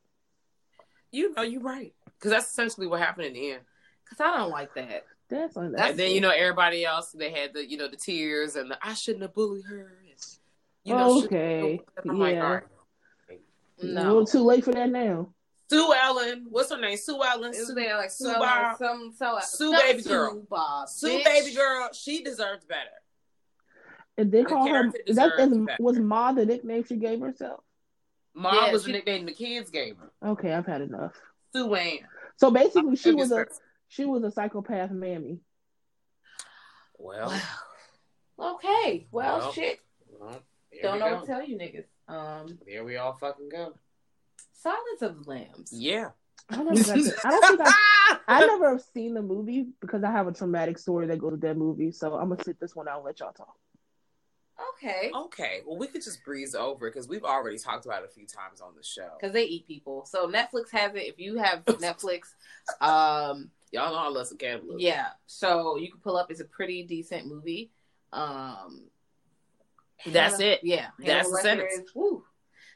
[1.10, 3.62] You know, you're right because that's essentially what happened in the end.
[4.04, 5.04] Because I don't like that.
[5.28, 8.56] That's like and then you know everybody else they had the you know the tears
[8.56, 9.92] and the I shouldn't have bullied her.
[10.00, 10.16] And,
[10.84, 11.60] you know, shouldn't have Okay.
[11.60, 12.10] bullied her.
[12.10, 12.44] I'm like, Yeah.
[12.46, 12.64] all right.
[13.82, 14.02] a No.
[14.04, 15.32] little too late for that now.
[15.70, 16.96] Sue Ellen, what's her name?
[16.96, 17.52] Sue Ellen.
[17.52, 18.78] It was Sue, there like Sue so, Bob.
[18.78, 20.42] some so Sue some baby Sue girl.
[20.48, 22.88] Bob, Sue baby girl, she deserves better.
[24.16, 25.80] And they The call her character is that deserves is, that.
[25.80, 27.60] was Ma the nickname she gave herself?
[28.34, 30.10] Ma Yeah, was she- the nickname the kids gave her.
[30.30, 31.12] Okay, I've had enough.
[31.54, 31.98] Sue Ann.
[32.36, 33.60] So basically, she was a gracious.
[33.88, 35.40] She was a psychopath mammy.
[36.98, 37.32] Well,
[38.38, 39.08] Okay.
[39.10, 39.80] Well, Well, shit.
[40.08, 40.40] well
[40.82, 41.14] Don't we know go.
[41.16, 41.86] what to tell you niggas.
[42.12, 43.74] Um, There we all fucking go.
[44.52, 45.72] Silence of the Lambs.
[45.72, 46.10] Yeah.
[46.50, 50.02] I never got to, I don't think I I never have seen the movie because
[50.02, 51.92] I have a traumatic story that goes with that movie.
[51.92, 53.54] So I'm gonna sit this one out and let y'all talk.
[54.74, 55.10] Okay.
[55.14, 58.26] Okay, well, we could just breeze over because we've already talked about it a few
[58.26, 59.08] times on the show.
[59.20, 60.04] Because they eat people.
[60.06, 61.02] So Netflix has it.
[61.06, 62.34] If you have Netflix,
[62.80, 64.80] um, Y'all know I love some cannibalism.
[64.80, 65.08] yeah.
[65.26, 66.30] So you can pull up.
[66.30, 67.70] It's a pretty decent movie.
[68.12, 68.84] Um,
[70.06, 70.60] That's it.
[70.62, 71.90] Yeah, That's the Hannibal sentence.
[71.94, 72.24] Woo.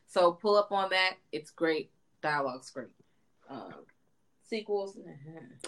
[0.06, 1.14] So pull up on that.
[1.30, 1.90] It's great.
[2.20, 2.88] Dialogue's great.
[3.48, 3.72] Um,
[4.44, 4.98] sequels.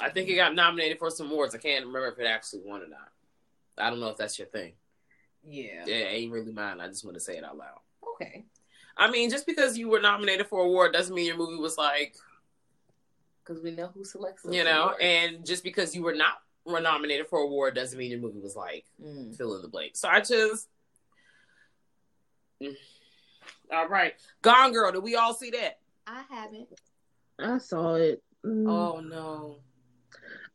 [0.00, 1.54] I think it got nominated for some awards.
[1.54, 3.08] I can't remember if it actually won or not.
[3.78, 4.72] I don't know if that's your thing.
[5.42, 5.84] Yeah.
[5.86, 6.80] Yeah, it ain't really mine.
[6.80, 7.80] I just want to say it out loud.
[8.14, 8.44] Okay.
[8.96, 11.76] I mean, just because you were nominated for an award doesn't mean your movie was
[11.76, 12.14] like,
[13.44, 14.42] Because we know who selects.
[14.42, 14.98] those you know, awards.
[15.00, 18.40] and just because you were not were nominated for an award doesn't mean your movie
[18.40, 19.36] was like Mm.
[19.36, 19.96] fill in the blank.
[19.96, 20.68] So I just.
[22.62, 22.74] Mm.
[23.72, 24.92] All right, Gone Girl.
[24.92, 25.78] Did we all see that?
[26.06, 26.68] I haven't.
[27.38, 28.22] I saw it.
[28.44, 28.68] Mm.
[28.70, 29.56] Oh no.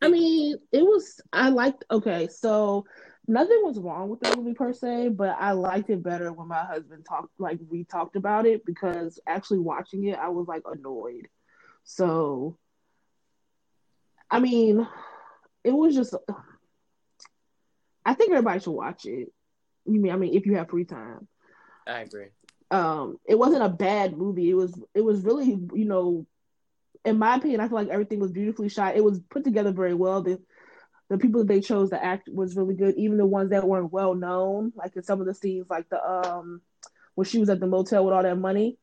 [0.02, 1.19] I mean, it was.
[1.34, 1.84] I liked.
[1.91, 2.86] Okay, so
[3.28, 6.63] nothing was wrong with the movie per se, but I liked it better when my
[6.63, 7.38] husband talked.
[7.39, 11.28] Like we talked about it because actually watching it, I was like annoyed.
[11.84, 12.58] So,
[14.32, 14.88] I mean,
[15.63, 16.15] it was just.
[18.06, 19.32] I think everybody should watch it.
[19.86, 20.12] You mean?
[20.12, 21.28] I mean, if you have free time.
[21.88, 22.28] I agree.
[22.72, 26.26] um it wasn't a bad movie it was it was really you know
[27.04, 29.96] in my opinion i feel like everything was beautifully shot it was put together very
[29.96, 30.39] well the
[31.10, 33.92] the people that they chose to act was really good even the ones that weren't
[33.92, 36.62] well known like in some of the scenes like the um
[37.15, 38.78] when she was at the motel with all that money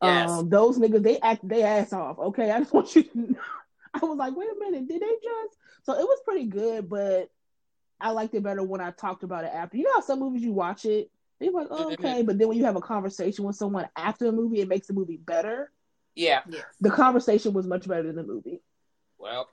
[0.00, 0.30] Yes.
[0.30, 3.38] um those niggas they act they ass off okay i just want you to know.
[3.94, 7.30] i was like wait a minute did they just so it was pretty good but
[8.00, 10.42] i liked it better when i talked about it after you know how some movies
[10.42, 13.56] you watch it you're like, oh, okay, but then when you have a conversation with
[13.56, 15.70] someone after the movie, it makes the movie better.
[16.14, 16.40] Yeah.
[16.80, 18.60] The conversation was much better than the movie.
[19.18, 19.48] Well,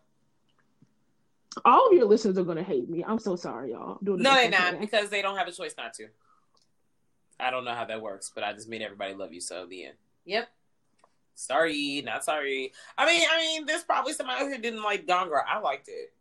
[1.63, 3.04] All of your listeners are gonna hate me.
[3.06, 3.98] I'm so sorry, y'all.
[4.00, 4.80] I'm doing no, they're not podcast.
[4.80, 6.08] because they don't have a choice not to.
[7.39, 9.41] I don't know how that works, but I just made everybody love you.
[9.41, 9.95] So the end.
[10.26, 10.48] Yep.
[11.36, 12.71] Sorry, not sorry.
[12.98, 15.43] I mean, I mean, there's probably somebody who didn't like Gone Girl.
[15.48, 16.13] I liked it.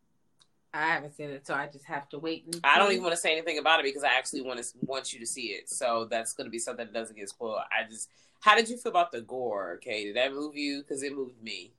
[0.74, 2.44] I haven't seen it, so I just have to wait.
[2.46, 4.66] And I don't even want to say anything about it because I actually want to
[4.80, 5.70] want you to see it.
[5.70, 7.60] So that's going to be something that doesn't get spoiled.
[7.70, 9.74] I just, how did you feel about the gore?
[9.76, 10.82] Okay, did that move you?
[10.82, 11.72] Because it moved me.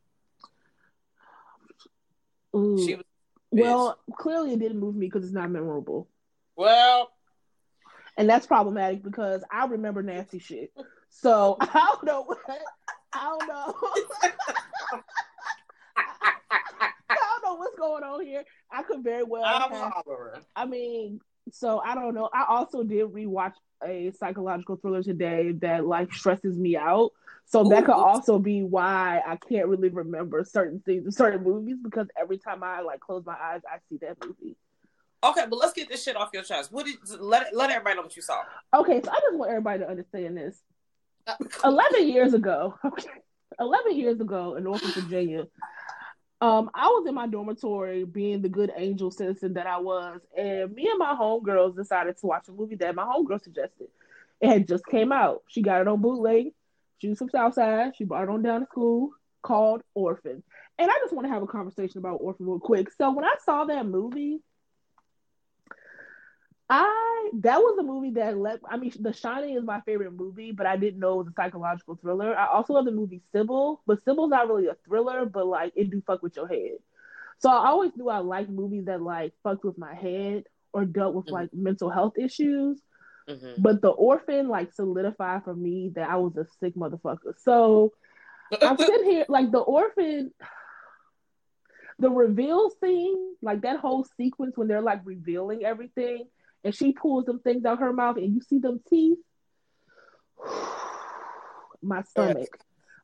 [2.55, 2.81] Ooh.
[2.85, 3.03] She was
[3.51, 6.09] well, clearly it didn't move me because it's not memorable,
[6.57, 7.11] well.
[8.17, 10.73] and that's problematic because I remember nasty shit.
[11.09, 12.23] So I don't know.
[12.23, 12.39] What,
[13.15, 13.73] I don't know.
[17.09, 18.43] I don't know what's going on here.
[18.71, 19.43] I could very well.
[19.45, 20.41] I'm have hollering.
[20.55, 22.29] I mean, so I don't know.
[22.33, 27.11] I also did rewatch a psychological thriller today that like stresses me out.
[27.47, 32.07] So that could also be why I can't really remember certain things, certain movies, because
[32.19, 34.57] every time I like close my eyes, I see that movie.
[35.23, 36.71] Okay, but let's get this shit off your chest.
[36.71, 38.41] What did let let everybody know what you saw?
[38.73, 40.59] Okay, so I just want everybody to understand this.
[41.63, 43.09] Eleven years ago, okay,
[43.59, 45.47] eleven years ago in Norfolk, Virginia,
[46.41, 50.73] um, I was in my dormitory being the good angel citizen that I was, and
[50.73, 53.87] me and my homegirls decided to watch a movie that my homegirl suggested.
[54.41, 55.43] It had just came out.
[55.47, 56.51] She got it on bootleg.
[56.99, 57.95] She was from Southside.
[57.95, 59.11] She brought it on down to school
[59.41, 60.43] called Orphan.
[60.77, 62.91] And I just want to have a conversation about Orphan real quick.
[62.91, 64.41] So when I saw that movie,
[66.69, 70.51] I that was a movie that let I mean The Shining is my favorite movie,
[70.51, 72.35] but I didn't know it was a psychological thriller.
[72.37, 75.89] I also love the movie Sybil, but Sybil's not really a thriller, but like it
[75.91, 76.77] do fuck with your head.
[77.39, 81.13] So I always knew I liked movies that like fucked with my head or dealt
[81.15, 81.31] with Mhm.
[81.31, 82.81] like mental health issues.
[83.29, 83.61] Mm-hmm.
[83.61, 87.37] But the orphan like solidified for me that I was a sick motherfucker.
[87.39, 87.93] So
[88.61, 90.31] I'm sitting here like the orphan
[91.99, 96.27] the reveal scene, like that whole sequence when they're like revealing everything
[96.65, 99.19] and she pulls them things out her mouth and you see them teeth.
[101.81, 102.57] My stomach.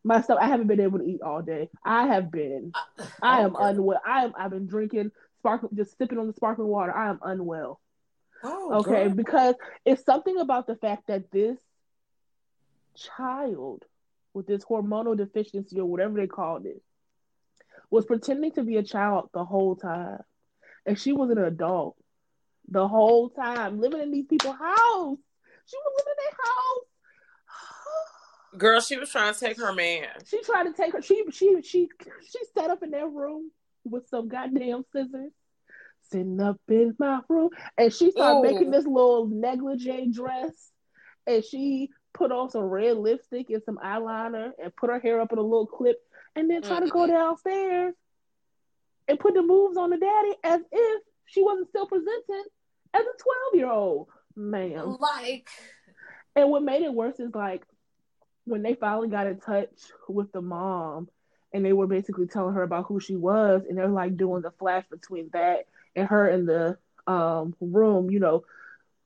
[0.04, 0.43] My stomach.
[0.43, 1.69] I haven't been able to eat all day.
[1.86, 2.71] I have been.
[2.74, 4.02] Uh, I am unwell.
[4.06, 6.91] I am I've been drinking sparkling just sipping on the sparkling water.
[6.95, 7.80] I am unwell.
[8.43, 9.10] Oh, Okay, girl.
[9.15, 11.60] because it's something about the fact that this
[12.95, 13.86] child
[14.34, 16.82] with this hormonal deficiency or whatever they called it
[17.91, 20.19] was pretending to be a child the whole time.
[20.86, 21.95] And she was an adult
[22.71, 25.17] the whole time, living in these people's house.
[25.65, 26.86] She was living in their house.
[28.57, 30.07] Girl, she was trying to take her man.
[30.25, 31.01] She tried to take her.
[31.01, 33.51] She she she she sat up in that room
[33.84, 35.34] with some goddamn scissors,
[36.10, 38.51] sitting up in my room, and she started Ooh.
[38.53, 40.71] making this little negligee dress,
[41.27, 45.34] and she put on some red lipstick and some eyeliner, and put her hair up
[45.34, 45.97] in a little clip,
[46.36, 47.93] and then try to go downstairs
[49.07, 52.45] and put the moves on the daddy as if she wasn't still presenting
[52.93, 54.08] as a twelve year old.
[54.36, 54.97] ma'am.
[54.99, 55.49] Like,
[56.36, 57.63] And what made it worse is like
[58.45, 59.69] when they finally got in touch
[60.08, 61.10] with the mom
[61.54, 64.51] and they were basically telling her about who she was and they're like doing the
[64.51, 66.77] flash between that and her in the
[67.08, 68.43] um room, you know,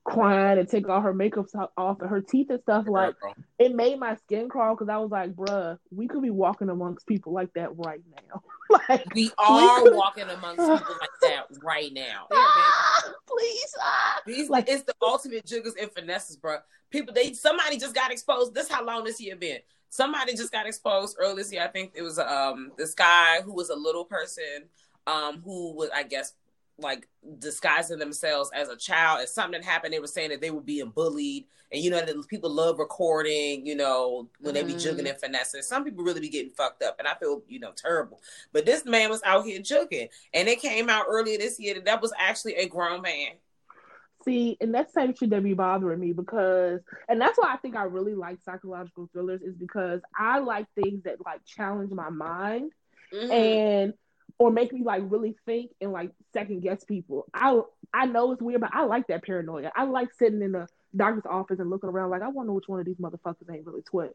[0.03, 3.15] crying and take all her makeup so- off and her teeth and stuff like
[3.57, 7.07] it made my skin crawl because I was like, bruh, we could be walking amongst
[7.07, 8.43] people like that right now.
[8.89, 12.27] Like We are could- walking amongst people like that right now.
[12.31, 14.21] ah, please ah.
[14.25, 16.57] These Like- it's the ultimate jiggers and finesses, bro.
[16.91, 18.53] People, they somebody just got exposed.
[18.53, 19.59] This how long this year been.
[19.89, 21.63] Somebody just got exposed earlier this year.
[21.63, 24.65] I think it was um this guy who was a little person,
[25.07, 26.33] um who was I guess
[26.77, 27.07] like
[27.39, 29.21] disguising themselves as a child.
[29.21, 31.45] And something that happened, they were saying that they were being bullied.
[31.71, 33.65] And you know that people love recording.
[33.65, 34.81] You know when they be Mhm.
[34.81, 35.61] jugging and finessing.
[35.63, 38.21] Some people really be getting fucked up, and I feel you know terrible.
[38.53, 41.85] But this man was out here jugging, and it came out earlier this year that
[41.85, 43.31] that was actually a grown man.
[44.23, 47.53] See, and that's the type of shit that be bothering me because, and that's why
[47.53, 51.91] I think I really like psychological thrillers is because I like things that like challenge
[51.91, 52.71] my mind
[53.11, 53.31] Mhm.
[53.31, 53.93] and
[54.37, 57.25] or make me like really think and like second guess people.
[57.33, 57.59] I
[57.93, 59.71] I know it's weird, but I like that paranoia.
[59.75, 62.79] I like sitting in the doctor's office and looking around like I wonder which one
[62.79, 64.11] of these motherfuckers ain't really twelve.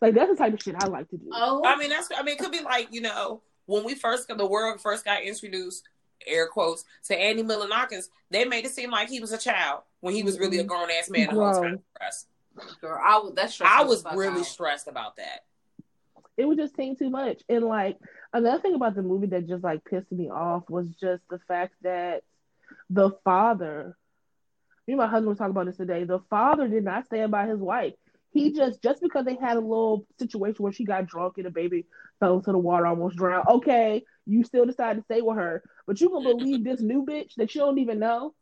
[0.00, 1.30] Like that's the type of shit I like to do.
[1.32, 2.08] oh, I mean, that's.
[2.16, 5.22] I mean, it could be like you know when we first the world first got
[5.22, 5.88] introduced,
[6.26, 10.14] air quotes to Andy Milonakis, they made it seem like he was a child when
[10.14, 11.80] he was really a grown ass man the whole time.
[11.96, 12.26] for us.
[12.80, 15.44] girl, I was that's I was really stressed about that.
[16.36, 17.42] it would just seem too much.
[17.48, 17.98] And like
[18.32, 21.74] another thing about the movie that just like pissed me off was just the fact
[21.82, 22.22] that
[22.90, 23.96] the father,
[24.86, 26.04] me and my husband were talking about this today.
[26.04, 27.94] The father did not stand by his wife.
[28.30, 31.50] He just just because they had a little situation where she got drunk and the
[31.50, 31.86] baby
[32.18, 33.46] fell into the water, almost drowned.
[33.48, 37.34] Okay, you still decided to stay with her, but you gonna believe this new bitch
[37.36, 38.34] that you don't even know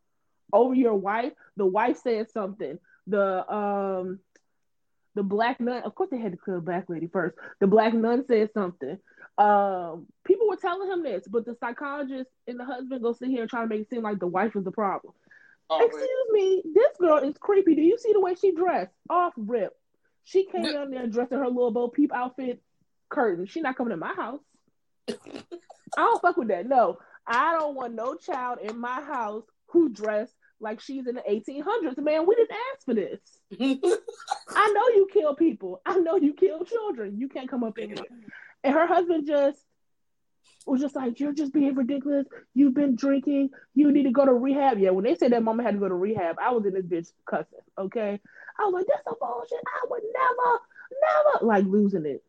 [0.53, 1.33] over your wife?
[1.57, 2.79] The wife said something.
[3.09, 4.21] The um
[5.17, 7.37] the black nun, of course, they had to kill the black lady first.
[7.59, 8.99] The black nun said something.
[9.41, 13.41] Um, people were telling him this, but the psychologist and the husband go sit here
[13.41, 15.15] and try to make it seem like the wife is the problem.
[15.71, 17.75] Oh, Excuse me, this girl is creepy.
[17.75, 18.93] Do you see the way she dressed?
[19.09, 19.73] Off rip.
[20.25, 22.61] She came down there dressed in her little Bo Peep outfit,
[23.09, 23.47] curtain.
[23.47, 24.41] She not coming to my house.
[25.09, 25.15] I
[25.97, 26.67] don't fuck with that.
[26.67, 31.23] No, I don't want no child in my house who dressed like she's in the
[31.23, 31.97] 1800s.
[31.99, 33.21] Man, we didn't ask for this.
[34.55, 35.81] I know you kill people.
[35.87, 37.19] I know you kill children.
[37.19, 38.05] You can't come up in here.
[38.63, 39.59] And her husband just
[40.67, 42.27] was just like, You're just being ridiculous.
[42.55, 43.51] You've been drinking.
[43.75, 44.79] You need to go to rehab.
[44.79, 46.87] Yeah, when they said that mama had to go to rehab, I was in this
[46.87, 47.61] bitch cussing.
[47.79, 48.21] Okay.
[48.59, 49.59] I was like, That's some bullshit.
[49.67, 50.59] I would never,
[51.03, 52.23] never like losing it.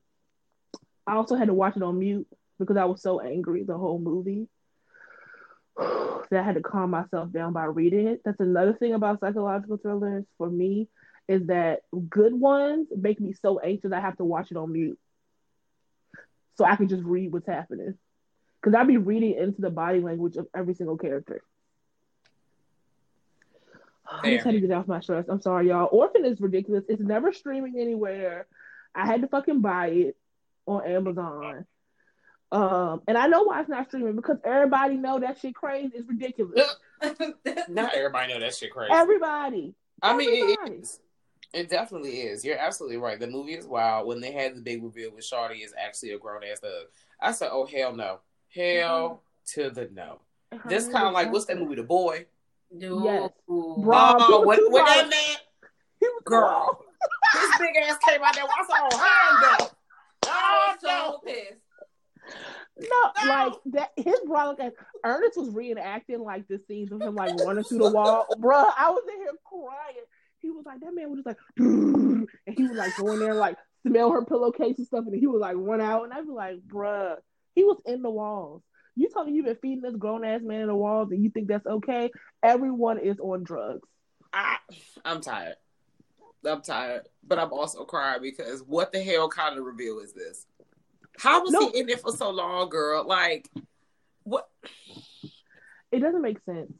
[1.05, 2.27] I also had to watch it on mute
[2.59, 4.47] because I was so angry the whole movie
[5.77, 8.21] that I had to calm myself down by reading it.
[8.23, 10.87] That's another thing about psychological thrillers for me
[11.27, 14.99] is that good ones make me so anxious I have to watch it on mute
[16.55, 17.95] so I can just read what's happening.
[18.61, 21.41] Because I'd be reading into the body language of every single character.
[24.23, 25.25] I just had to get off my stress.
[25.29, 25.89] I'm sorry, y'all.
[25.91, 26.83] Orphan is ridiculous.
[26.89, 28.47] It's never streaming anywhere.
[28.93, 30.17] I had to fucking buy it
[30.65, 31.65] on Amazon.
[32.51, 35.93] Um, and I know why it's not streaming because everybody know that shit crazy.
[35.95, 36.75] It's ridiculous.
[37.69, 38.91] Not everybody know that shit crazy.
[38.91, 39.73] Everybody.
[40.01, 40.81] I mean, it everybody.
[40.81, 40.99] is.
[41.53, 42.45] It definitely is.
[42.45, 43.19] You're absolutely right.
[43.19, 44.07] The movie is wild.
[44.07, 46.87] When they had the big reveal with Shawty is actually a grown ass thug,
[47.19, 48.19] I said, "Oh hell no,
[48.53, 49.21] hell
[49.53, 49.61] mm-hmm.
[49.61, 52.25] to the no." Her This kind of like what's that movie, The Boy?
[52.77, 53.03] Dude.
[53.03, 53.29] Yes.
[53.47, 53.77] Bro.
[53.81, 55.37] Bro, oh, was what, what that man?
[55.99, 56.85] He was Girl,
[57.33, 58.45] this big ass came out there.
[58.45, 59.69] I said, "Oh hell no,
[60.27, 61.61] I oh was no." so pissed.
[62.79, 63.29] No, No.
[63.29, 63.91] like that.
[63.97, 67.91] His brother, like, Ernest was reenacting like the scenes of him like running through the
[67.91, 68.25] wall.
[68.39, 70.05] Bruh, I was in here crying.
[70.41, 73.57] He was like, that man was just like, and he was like going there like
[73.85, 76.59] smell her pillowcase and stuff, and he was like run out, and I'd be like,
[76.67, 77.15] bruh,
[77.55, 78.61] he was in the walls.
[78.95, 81.29] You told me you've been feeding this grown ass man in the walls, and you
[81.29, 82.11] think that's okay?
[82.43, 83.87] Everyone is on drugs.
[84.33, 84.57] I,
[85.05, 85.55] I'm tired.
[86.45, 90.45] I'm tired, but I'm also crying because what the hell kind of reveal is this?
[91.19, 91.69] How was No.
[91.69, 93.05] he in it for so long, girl?
[93.05, 93.47] Like,
[94.23, 94.49] what?
[95.91, 96.71] It doesn't make sense.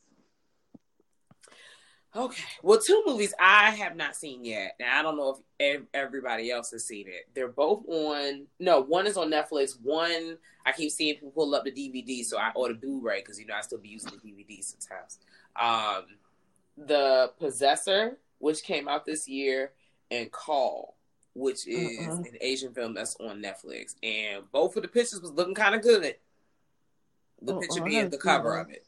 [2.13, 2.43] Okay.
[2.61, 4.75] Well, two movies I have not seen yet.
[4.79, 7.29] Now I don't know if everybody else has seen it.
[7.33, 8.47] They're both on.
[8.59, 9.79] No, one is on Netflix.
[9.81, 13.45] One I keep seeing people pull up the DVD, so I order Blu-ray because you
[13.45, 15.19] know I still be using the DVD sometimes.
[15.55, 16.05] Um,
[16.77, 19.71] the Possessor, which came out this year,
[20.11, 20.97] and Call,
[21.33, 22.17] which is Uh-uh.
[22.17, 25.81] an Asian film that's on Netflix, and both of the pictures was looking kind of
[25.81, 26.15] good.
[27.41, 28.85] The Uh-uh, picture being the cover of it.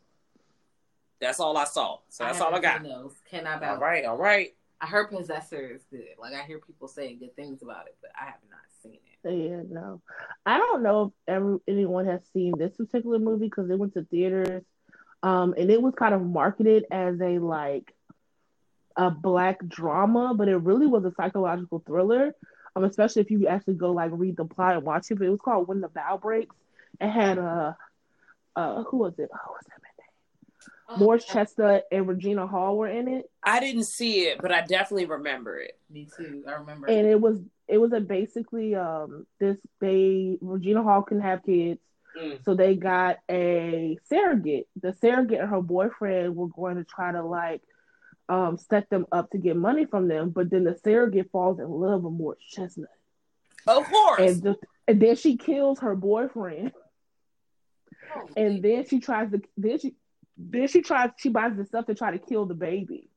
[1.23, 1.99] That's all I saw.
[2.09, 2.81] So that's all I got.
[2.81, 3.13] seen Those.
[3.29, 3.81] Cannot All vouch.
[3.81, 4.53] right, all right.
[4.81, 6.03] I heard Possessor is good.
[6.19, 9.49] Like I hear people saying good things about it, but I have not seen it.
[9.49, 10.01] Yeah, no.
[10.45, 14.03] I don't know if ever anyone has seen this particular movie because it went to
[14.03, 14.63] theaters.
[15.23, 17.93] Um, and it was kind of marketed as a like
[18.97, 22.36] a black drama, but it really was a psychological thriller.
[22.75, 25.15] Um, especially if you actually go like read the plot and watch it.
[25.17, 26.55] But it was called When the Bow Breaks.
[26.99, 27.73] It had uh
[28.57, 29.29] uh who was it?
[29.33, 29.83] Oh, what's that man's name?
[30.98, 33.30] Morris Chestnut and Regina Hall were in it.
[33.43, 35.80] I didn't see it, but I definitely remember it.
[35.89, 36.43] Me too.
[36.48, 36.88] I remember.
[36.88, 41.80] and it was it was a basically um this they Regina Hall can have kids,
[42.15, 42.46] Mm.
[42.46, 44.67] so they got a surrogate.
[44.80, 47.62] The surrogate and her boyfriend were going to try to like
[48.30, 51.67] um set them up to get money from them, but then the surrogate falls in
[51.67, 52.89] love with Morris Chestnut,
[53.65, 54.19] Of course.
[54.22, 54.56] and, the,
[54.88, 56.72] and then she kills her boyfriend,
[58.15, 59.96] Oh, and then she tries to then she
[60.38, 63.10] then she tries she buys the stuff to try to kill the baby.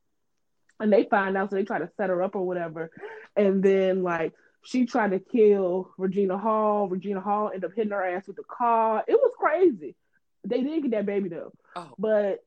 [0.78, 2.90] And they find out so they try to set her up or whatever.
[3.34, 6.88] And then like she tried to kill regina hall.
[6.88, 9.04] Regina hall ended up hitting her ass with the car.
[9.06, 9.94] It was crazy.
[10.44, 11.52] They didn't get that baby though.
[11.76, 11.92] Oh.
[11.98, 12.44] but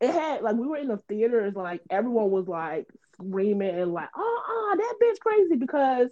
[0.00, 4.08] it had like we were in the theaters like everyone was like screaming and like
[4.16, 6.08] oh, that bitch crazy because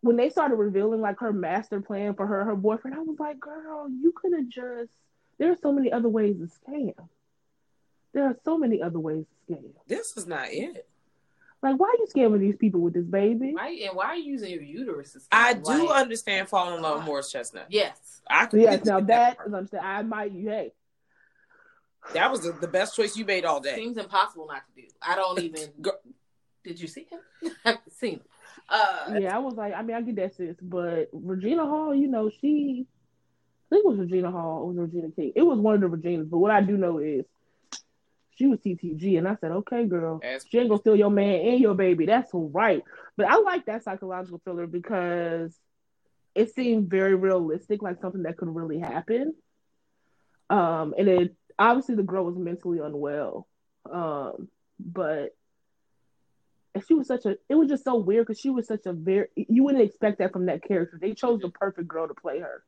[0.00, 3.38] when they started revealing like her master plan for her her boyfriend i was like
[3.38, 4.90] girl you could have just
[5.38, 6.94] there are so many other ways to scam
[8.14, 10.86] there are so many other ways to scam this is not it.
[11.62, 14.32] like why are you scamming these people with this baby Why and why are you
[14.32, 15.12] using your uterus?
[15.12, 15.26] to scam?
[15.32, 15.64] I scam?
[15.64, 17.66] do Like, understand falling in love with Morris Chestnut.
[17.68, 18.20] Yes.
[18.28, 19.48] I can yes now that part.
[19.48, 20.72] is understand i might hey
[22.14, 23.74] that was the, the best choice you made all day.
[23.74, 24.88] Seems impossible not to do.
[25.02, 25.60] I don't even.
[25.82, 25.98] Go-
[26.64, 27.20] Did you see him?
[27.64, 28.20] I haven't seen him.
[28.70, 32.06] Uh, yeah i was like i mean i get that sis but regina hall you
[32.06, 32.86] know she
[33.70, 35.96] i think it was regina hall it was regina king it was one of the
[35.96, 37.24] reginas but what i do know is
[38.36, 41.40] she was ttg and i said okay girl As- She ain't gonna steal your man
[41.46, 42.06] and your baby.
[42.06, 42.82] That's right.
[43.16, 45.56] But I like that psychological thriller because
[46.36, 49.34] it seemed very realistic, like something that could really happen.
[50.50, 53.48] Um, and it obviously the girl was mentally unwell.
[53.90, 55.34] Um, but
[56.86, 59.26] she was such a it was just so weird because she was such a very
[59.34, 60.96] you wouldn't expect that from that character.
[61.00, 62.62] They chose the perfect girl to play her.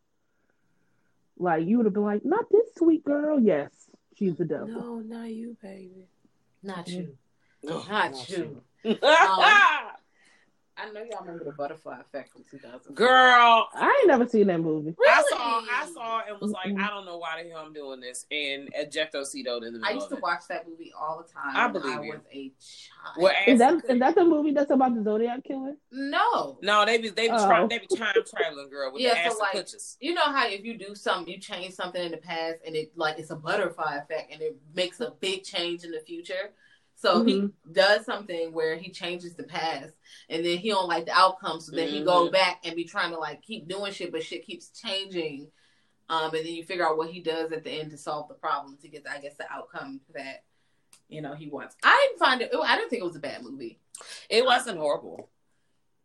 [1.41, 3.41] Like you would have been like, not this sweet girl.
[3.41, 3.71] Yes,
[4.15, 4.69] she's the devil.
[4.69, 6.07] no, not you, baby.
[6.63, 7.01] not mm-hmm.
[7.01, 7.17] you.
[7.63, 8.63] No, Not you.
[8.85, 8.99] you.
[10.81, 12.95] I know y'all remember the Butterfly Effect from 2000.
[12.95, 14.95] Girl, I ain't never seen that movie.
[15.07, 16.69] I saw, I saw, and was like.
[16.79, 19.91] I don't know why the hell I'm doing this, and ejectocetoed in the middle I
[19.93, 20.23] used of to it.
[20.23, 21.55] watch that movie all the time.
[21.57, 22.11] I when believe I you.
[22.13, 23.17] was a child.
[23.19, 25.75] Well, Is that ask- that the movie that's about the Zodiac killer?
[25.91, 26.59] no.
[26.63, 27.47] No, they be they be Oh.
[27.47, 29.75] trying they be time traveling, girl, with Yeah, the so, ass like- and.
[30.01, 32.93] You know how if you do something, you change something in the past, and it
[32.97, 36.53] like it's a butterfly effect, and it makes a big change in the future.
[37.01, 37.73] So he Mm-hmm.
[37.73, 39.95] does something where he changes the past,
[40.29, 42.33] and then he don't like the outcome, so then he go Mhm.
[42.33, 45.51] back and be trying to like keep doing shit, but shit keeps changing.
[46.11, 48.35] Um, and then you figure out what he does at the end to solve the
[48.35, 50.45] problem to get, I guess, the outcome that
[51.09, 51.75] you know he wants.
[51.83, 52.51] I didn't find it.
[52.55, 53.79] I didn't think it was a bad movie.
[54.29, 55.31] It wasn't horrible.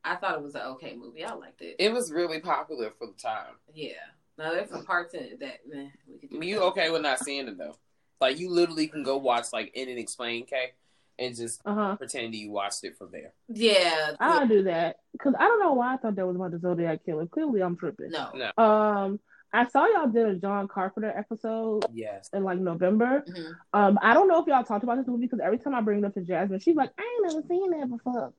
[0.03, 1.25] I thought it was an okay movie.
[1.25, 1.75] I liked it.
[1.79, 3.55] It was really popular for the time.
[3.73, 3.93] yeah.
[4.37, 6.45] Now there's some parts in it that meh, we could do.
[6.45, 7.75] You okay with not seeing it though?
[8.21, 10.71] Like you literally can go watch like in and explain K
[11.19, 11.95] and just Uh huh.
[11.95, 13.33] pretend you watched it from there.
[13.47, 14.11] Yeah.
[14.19, 17.05] I'll do that because I don't know why I thought that was about the Zodiac
[17.05, 17.25] killer.
[17.27, 18.11] Clearly, I'm tripping.
[18.11, 18.31] No.
[18.33, 18.63] No.
[18.63, 19.19] Um,
[19.53, 22.29] I saw y'all did a John Carpenter episode Yes.
[22.33, 23.23] in like November.
[23.27, 23.55] Mhm.
[23.73, 25.99] Um, I don't know if y'all talked about this movie because every time I bring
[25.99, 28.33] it up to Jasmine, she's like, "I ain't never seen that before."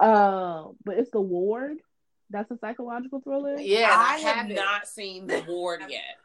[0.00, 1.78] Uh, but it's The Ward.
[2.30, 3.56] That's a psychological thriller.
[3.60, 6.16] Yeah, I I have have not seen the ward yet.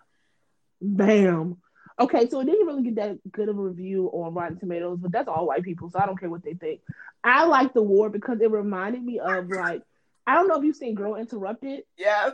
[0.82, 1.58] Bam.
[2.00, 5.12] Okay, so it didn't really get that good of a review on Rotten Tomatoes, but
[5.12, 6.80] that's all white people, so I don't care what they think.
[7.24, 9.82] I like The Ward because it reminded me of like
[10.26, 11.84] I don't know if you've seen Girl Interrupted.
[11.98, 12.34] Yes.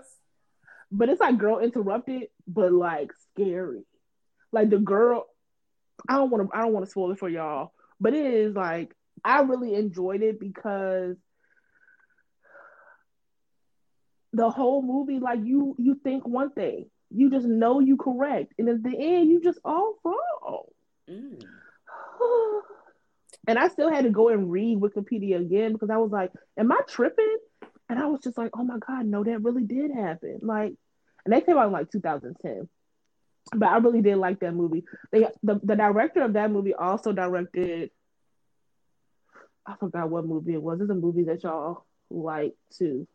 [0.91, 3.83] but it's like girl interrupted but like scary
[4.51, 5.25] like the girl
[6.07, 8.53] i don't want to i don't want to spoil it for y'all but it is
[8.55, 8.93] like
[9.23, 11.15] i really enjoyed it because
[14.33, 16.85] the whole movie like you you think one thing
[17.15, 20.65] you just know you correct and at the end you just all wrong
[21.09, 21.43] Mm.
[23.47, 26.71] and I still had to go and read Wikipedia again because I was like, "Am
[26.71, 27.37] I tripping?"
[27.89, 30.73] And I was just like, "Oh my god, no, that really did happen!" Like,
[31.25, 32.67] and they came out in like 2010.
[33.55, 34.83] But I really did like that movie.
[35.11, 37.91] They the the director of that movie also directed.
[39.67, 40.81] I forgot what movie it was.
[40.81, 43.07] It's a movie that y'all like too,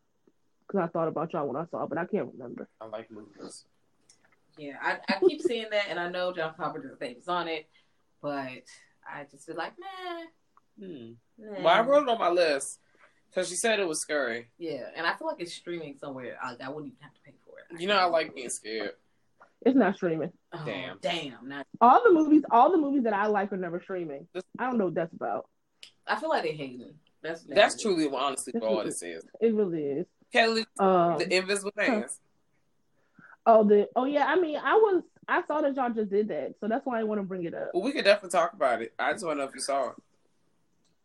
[0.66, 2.68] because I thought about y'all when I saw it, but I can't remember.
[2.80, 3.64] I like movies.
[4.61, 7.66] Yeah, I, I keep seeing that, and I know John Carpenter's face on it,
[8.20, 8.36] but
[9.11, 10.86] I just feel like, nah.
[10.86, 11.12] Hmm.
[11.38, 11.62] nah.
[11.62, 12.78] Well, I wrote it on my list
[13.30, 14.50] because she said it was scary.
[14.58, 16.36] Yeah, and I feel like it's streaming somewhere.
[16.42, 17.80] I, I wouldn't even have to pay for it.
[17.80, 18.90] You know, I like being scared.
[19.64, 20.32] It's not streaming.
[20.52, 20.98] Oh, Damn.
[21.00, 21.48] damn.
[21.48, 24.26] Not, All the movies, all the movies that I like are never streaming.
[24.58, 25.48] I don't know what that's about.
[26.06, 26.92] I feel like they hating.
[27.22, 29.24] That's That's truly, honestly, That's all what this is.
[29.40, 30.06] It really is.
[30.32, 32.04] Kelly, Um, the Invisible Man.
[33.51, 34.26] Oh, the oh yeah.
[34.26, 37.05] I mean, I was I saw that y'all just did that, so that's why I
[37.05, 37.70] want to bring it up.
[37.72, 38.92] Well, we could definitely talk about it.
[38.98, 39.96] I just want to know if you saw it.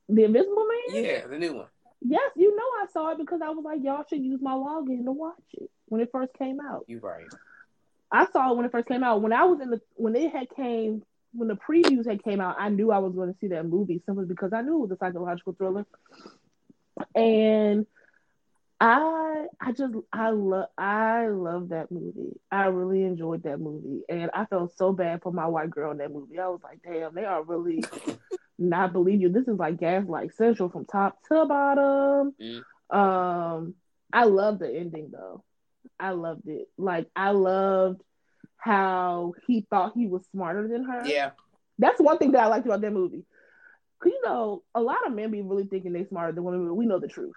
[0.09, 1.03] The Invisible Man.
[1.03, 1.67] Yeah, the new one.
[2.01, 5.05] Yes, you know I saw it because I was like, y'all should use my login
[5.05, 6.85] to watch it when it first came out.
[6.87, 7.25] You right.
[8.11, 9.21] I saw it when it first came out.
[9.21, 12.55] When I was in the when it had came when the previews had came out,
[12.59, 14.91] I knew I was going to see that movie simply because I knew it was
[14.91, 15.85] a psychological thriller.
[17.13, 17.85] And
[18.79, 22.39] I I just I love I love that movie.
[22.51, 24.01] I really enjoyed that movie.
[24.09, 26.39] And I felt so bad for my white girl in that movie.
[26.39, 27.83] I was like, damn, they are really
[28.59, 29.29] not believe you.
[29.29, 32.33] This is like Gaslight Central from top to bottom.
[32.41, 32.63] Mm.
[32.95, 33.75] Um
[34.11, 35.43] I love the ending though.
[35.97, 36.67] I loved it.
[36.77, 38.01] Like I loved
[38.57, 41.03] how he thought he was smarter than her.
[41.05, 41.31] Yeah.
[41.79, 43.25] That's one thing that I liked about that movie.
[44.01, 46.73] Cause you know, a lot of men be really thinking they smarter than women, but
[46.73, 47.35] we know the truth.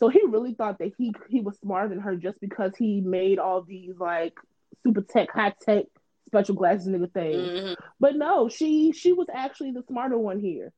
[0.00, 3.38] So he really thought that he he was smarter than her just because he made
[3.38, 4.34] all these like
[4.82, 5.84] super tech, high tech
[6.26, 7.48] special glasses nigga things.
[7.48, 7.76] Mhm.
[8.00, 10.72] But no, she she was actually the smarter one here.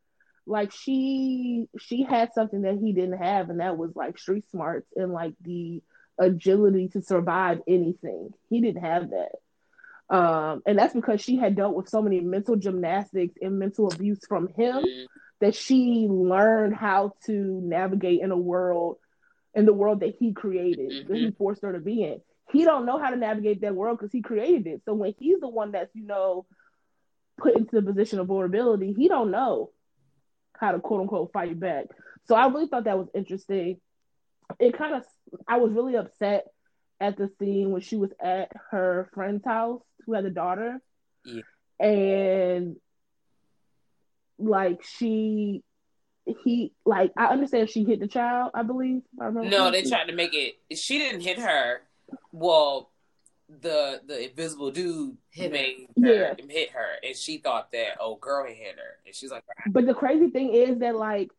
[0.47, 4.87] Like she she had something that he didn't have, and that was like street smarts
[4.95, 5.83] and like the
[6.19, 8.31] agility to survive anything.
[8.49, 9.33] He didn't have that.
[10.09, 14.21] Um, and that's because she had dealt with so many mental gymnastics and mental abuse
[14.29, 15.07] from him Mhm.
[15.41, 18.99] that she learned how to navigate in a world
[19.57, 21.37] in the world that he created that he mm-hmm.
[21.37, 22.21] forced her to be in.
[22.53, 24.83] He don't know how to navigate that world because he created it.
[24.85, 26.47] So when he's the one that's you know
[27.39, 29.71] put into the position of vulnerability he don't know
[30.59, 31.87] how to quote unquote fight back.
[32.29, 33.81] So i really thought that was interesting.
[34.61, 35.03] It kind of
[35.49, 36.47] i was really upset
[37.01, 40.81] at the scene when she was at her friend's house who had a daughter.
[41.25, 41.43] Yeah.
[41.81, 42.77] and
[44.39, 45.65] like she
[46.45, 49.03] he like I understand she hit the child, I believe.
[49.21, 50.57] I remember No, they tried to make it.
[50.77, 51.83] She didn't hit her.
[52.33, 52.91] Well,
[53.49, 55.53] the the invisible dude Hit her.
[55.53, 56.35] made her Yeah.
[56.49, 59.87] hit her, and she thought that oh, girl had hit her, and she's like, But
[59.87, 61.31] the crazy thing is that like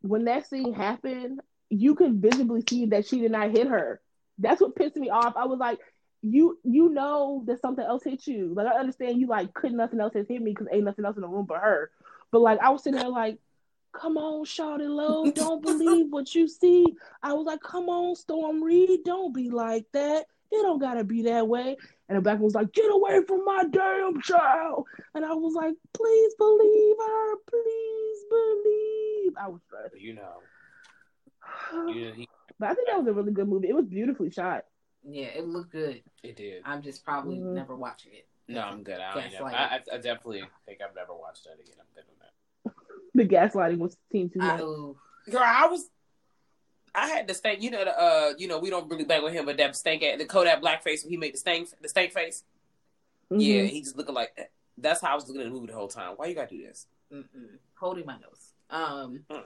[0.00, 1.40] when that scene happened,
[1.70, 4.00] you could visibly see that she did not hit her.
[4.38, 5.34] That's what pissed me off.
[5.36, 5.78] I was like,
[6.22, 8.52] you you know that something else hit you.
[8.54, 11.16] Like I understand you like couldn't nothing else has hit me because ain't nothing else
[11.16, 11.90] in the room but her.
[12.32, 13.38] But like I was sitting there like,
[13.92, 16.84] come on, Shawty Low, don't believe what you see.
[17.22, 20.26] I was like, come on, Storm Reid, don't be like that.
[20.50, 21.76] It don't gotta be that way.
[22.08, 24.86] And the black one was like, get away from my damn child.
[25.14, 29.32] And I was like, please believe her, please believe.
[29.40, 29.98] I was stressed.
[29.98, 30.42] you know,
[31.94, 32.28] you know, he,
[32.58, 33.68] But I think that was a really good movie.
[33.68, 34.64] It was beautifully shot.
[35.08, 36.02] Yeah, it looked good.
[36.22, 36.62] it did.
[36.64, 37.54] I'm just probably Mhm.
[37.54, 38.26] never watching it.
[38.48, 38.98] No, I'm good.
[39.00, 39.40] I, don't Gaslighting.
[39.40, 39.46] know.
[39.46, 41.76] I, I, I definitely think I've never watched that again.
[41.80, 42.32] I'm good on that.
[43.14, 44.60] The gaslighting was team too I, much.
[44.60, 44.96] ooh,
[45.30, 45.88] Girl, I was.
[46.94, 47.62] I had the stank.
[47.62, 50.02] You know, the, uh, you know, we don't really bang with him, but that stank
[50.02, 52.44] at the Kodak Black face when he made the stank, the stank face.
[53.30, 53.68] Yeah, Mhm.
[53.68, 54.50] he just looking like.
[54.78, 56.14] That's how I was looking at the movie the whole time.
[56.16, 56.86] Why you gotta do this?
[57.12, 57.58] mm-mm.
[57.74, 58.52] holding my nose.
[58.70, 59.44] Um, Mm.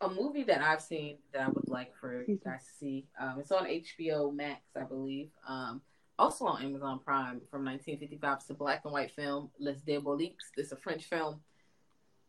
[0.00, 3.06] a movie that I've seen that I would like for you guys to see.
[3.18, 5.30] Um, it's on HBO Max, I believe.
[5.48, 5.80] Um,
[6.18, 8.38] also on Amazon Prime from 1955.
[8.38, 9.50] It's a black and white film.
[9.58, 10.52] Les Diaboliques.
[10.56, 11.40] It's a French film.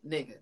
[0.08, 0.38] Nigga,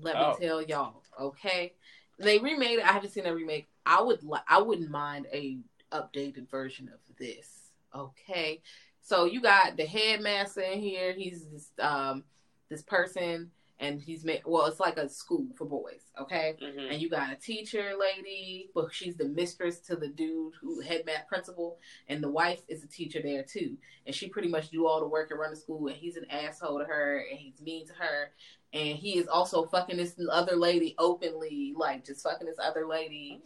[0.00, 0.30] let Oh.
[0.38, 1.02] me tell y'all.
[1.20, 1.74] Okay,
[2.18, 2.84] they remade it.
[2.84, 3.68] I haven't seen a remake.
[3.84, 5.58] I would li- I wouldn't mind a
[5.92, 7.72] updated version of this.
[7.94, 8.62] Okay,
[9.00, 11.12] so you got the headmaster in here.
[11.12, 12.24] He's this um
[12.68, 13.50] this person,
[13.80, 14.66] and he's made well.
[14.66, 16.02] It's like a school for boys.
[16.20, 16.92] Okay, Mm-hmm.
[16.92, 21.02] and you got a teacher lady, but she's the mistress to the dude who head
[21.06, 23.76] math principal, and the wife is a teacher there too.
[24.06, 26.26] And she pretty much do all the work and run the school, and he's an
[26.30, 28.30] asshole to her, and he's mean to her,
[28.72, 33.40] and he is also fucking this other lady openly, like just fucking this other lady.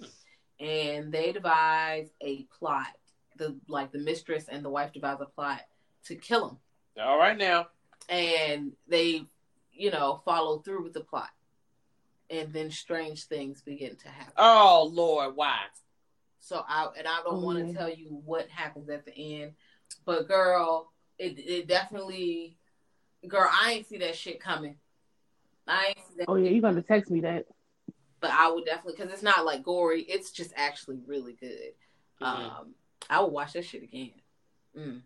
[0.60, 2.86] And they devise a plot.
[3.36, 5.62] The like the mistress and the wife devise a plot
[6.04, 6.56] to kill him
[7.02, 7.68] All right now.
[8.08, 9.24] and they,
[9.72, 11.30] you know, follow through with the plot.
[12.30, 14.32] And then strange things begin to happen.
[14.36, 15.58] Oh Lord, why?
[16.40, 19.52] So I and I don't want to tell you what happens at the end,
[20.06, 22.56] but girl, it it definitely,
[23.28, 24.76] girl, I ain't see that shit coming.
[25.68, 27.46] I ain't see that, Oh yeah, you're gonna text me that.
[28.20, 30.02] but I would definitely because it's not like gory.
[30.02, 31.74] It's just actually really good.
[32.20, 32.26] Mhm.
[32.26, 32.74] Um,
[33.10, 34.12] I would watch that shit again.
[34.76, 35.02] Mm.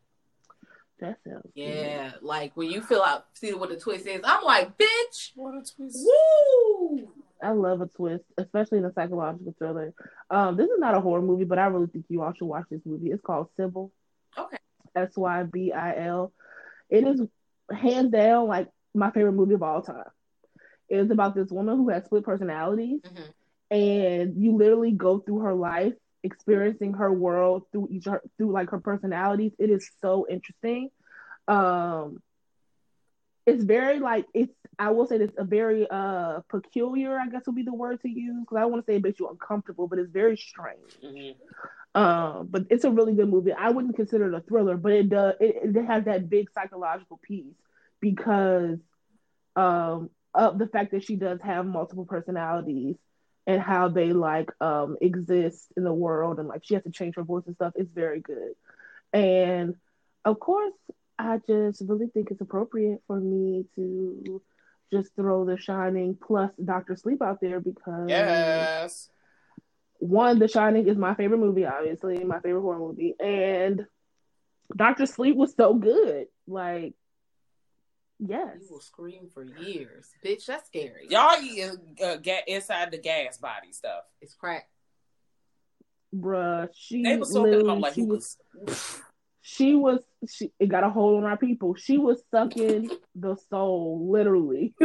[1.01, 4.21] That sounds Yeah, like when you fill out, see what the twist is.
[4.25, 5.99] I'm like, bitch, What a twist.
[6.07, 7.09] woo.
[7.43, 9.93] I love a twist, especially in a psychological thriller.
[10.31, 12.65] Um, this is not a horror movie, but I really think you all should watch
[12.71, 13.11] this movie.
[13.11, 13.93] It's called Sybil.
[14.39, 14.57] Okay.
[14.95, 16.33] S Y B I L.
[16.89, 17.21] It is
[17.71, 20.05] hands down like my favorite movie of all time.
[20.89, 23.29] It is about this woman who has split personalities, Mhm.
[23.71, 25.93] and you literally go through her life
[26.27, 29.53] experiencing her world through each her through like her personalities.
[29.59, 30.91] It is so interesting.
[31.49, 32.21] Um,
[33.47, 34.53] it's very like it's.
[34.79, 37.19] I will say it's a very uh peculiar.
[37.19, 39.03] I guess would be the word to use because I don't want to say it
[39.03, 40.99] makes you uncomfortable, but it's very strange.
[41.03, 41.35] Mhm.
[41.95, 43.53] Um, but it's a really good movie.
[43.53, 45.35] I wouldn't consider it a thriller, but it does.
[45.41, 47.55] It, it has that big psychological piece
[48.01, 48.79] because
[49.55, 52.97] um, of the fact that she does have multiple personalities
[53.47, 57.17] and how they like um, exist in the world, and like she has to change
[57.17, 57.73] her voice and stuff.
[57.77, 58.55] It's very good,
[59.13, 59.75] and
[60.25, 60.75] of course,
[61.19, 64.43] I just really think it's appropriate for me to
[64.93, 69.09] just throw The Shining plus Doctor Sleep out there because Yes.
[69.99, 73.87] one, The Shining is my favorite movie, obviously, my favorite horror movie, and
[74.75, 76.27] Doctor Sleep was so good.
[76.47, 76.95] Like,
[78.19, 80.47] yes, You will scream for years, bitch.
[80.47, 81.07] That's scary.
[81.09, 81.71] Y'all eat
[82.03, 84.05] uh, ga- inside the gas body stuff.
[84.21, 84.69] It's crack.
[86.15, 89.03] bruh, she They was talking literally, about like she was, was
[89.41, 91.75] she was, she it got a hold on our people.
[91.75, 94.75] She was sucking the soul, literally.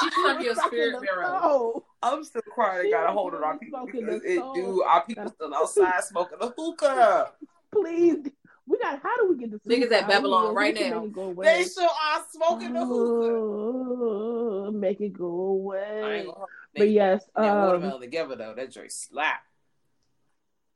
[0.00, 2.86] She suck your Sucking spirit the I'm still crying.
[2.86, 4.82] She Got a hold on our people because it do.
[4.82, 7.32] Our people still outside smoking the hookah.
[7.72, 8.18] Please,
[8.66, 9.00] we got.
[9.02, 9.60] How do we get this?
[9.62, 11.06] Niggas at Babylon right now.
[11.06, 14.72] Go They still are smoking the hookah.
[14.72, 16.18] Make it go away.
[16.18, 18.54] ain't gonna But yes, that um, watermelon together though.
[18.54, 19.42] That joint slap.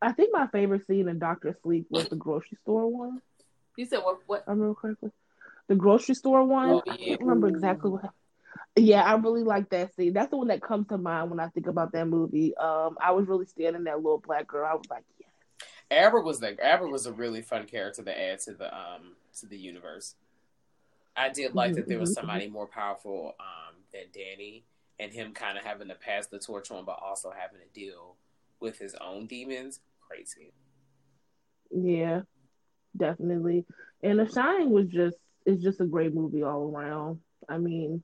[0.01, 3.20] I think my favorite scene in Doctor Sleep was the grocery store one.
[3.76, 4.18] You said what?
[4.26, 4.45] What?
[4.47, 5.11] I remember correctly.
[5.68, 6.70] The grocery store one.
[6.70, 7.07] Oh, I yeah.
[7.07, 8.11] can't remember exactly what.
[8.76, 10.12] Yeah, I really like that scene.
[10.12, 12.57] That's the one that comes to mind when I think about that movie.
[12.57, 14.68] Um, I was really standing that little black girl.
[14.70, 15.05] I was like,
[15.91, 19.47] Abra was the Abra was a really fun character to add to the um to
[19.47, 20.14] the universe.
[21.16, 24.64] I did like that there was Mhm, somebody more powerful um than Danny
[25.01, 28.16] and him kind of having to pass the torch on, but also having to deal
[28.61, 29.80] with his own demons.
[30.01, 30.53] Crazy.
[31.70, 32.22] Yeah,
[32.97, 33.66] definitely.
[34.03, 35.16] And The Shining was just
[35.47, 37.20] it's just a great movie all around.
[37.49, 38.03] I mean,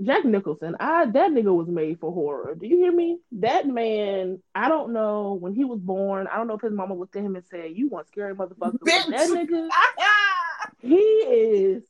[0.00, 2.54] Jack Nicholson, I that nigga was made for horror.
[2.54, 3.18] Do you hear me?
[3.32, 6.28] That man, I don't know when he was born.
[6.28, 8.78] I don't know if his mama looked at him and said, "You want scary motherfucker."
[8.84, 9.68] That nigga,
[10.80, 11.82] he is,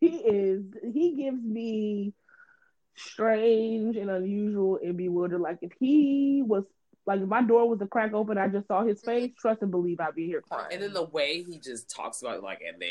[0.00, 2.14] he is, he gives me
[2.94, 5.40] strange and unusual and bewildered.
[5.40, 6.64] Like if he was
[7.06, 9.32] like if my door was a crack open, I just saw his face.
[9.38, 10.68] Trust and believe, I'd be here crying.
[10.72, 12.88] And then the way he just talks about it, like, and then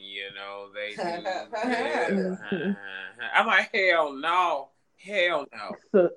[0.00, 0.90] you know they
[2.14, 2.36] do.
[2.50, 2.76] this.
[3.34, 5.76] I'm like, hell no, hell no.
[5.90, 6.10] so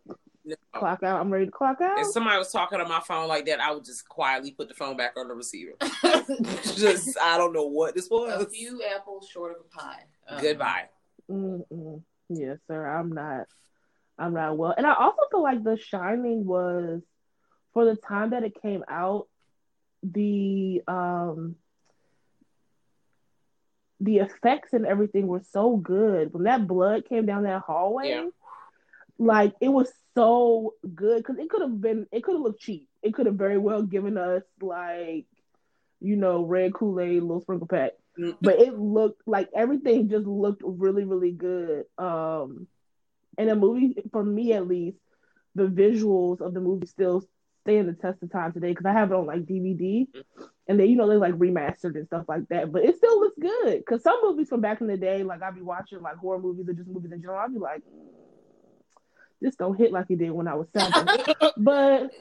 [0.45, 0.55] no.
[0.73, 1.19] clock out.
[1.19, 1.97] I'm ready to clock out.
[1.99, 4.75] If somebody was talking on my phone like that, I would just quietly put the
[4.75, 5.73] phone back on the receiver.
[5.81, 8.43] just I don't know what this was.
[8.43, 10.03] a few apples short of a pie.
[10.27, 10.89] Um, Goodbye.
[11.29, 12.03] Mm-mm.
[12.29, 12.85] Yes, sir.
[12.85, 13.47] I'm not.
[14.17, 14.73] I'm not well.
[14.77, 17.01] And I also feel like The Shining was,
[17.75, 19.27] for the time that it came out,
[20.03, 21.57] the um
[24.01, 26.33] the effects and everything were so good.
[26.33, 28.29] When that blood came down that hallway, Yeah.
[29.19, 32.07] like it was so good because it could have been.
[32.11, 32.89] It could have looked cheap.
[33.03, 35.27] It could have very well given us like,
[36.01, 37.93] you know, red Kool Aid, little sprinkle pack
[38.41, 42.67] but it looked like everything just looked really really good um
[43.37, 44.97] and the movie for me at least
[45.55, 47.23] the visuals of the movie still
[47.65, 50.07] stand the test of time today because i have it on like dvd
[50.67, 53.37] and then you know they like remastered and stuff like that but it still looks
[53.39, 56.39] good because some movies from back in the day like i'd be watching like horror
[56.39, 58.07] movies or just movies in general i'd be like mm,
[59.41, 61.07] this don't hit like it did when i was seven
[61.57, 62.11] but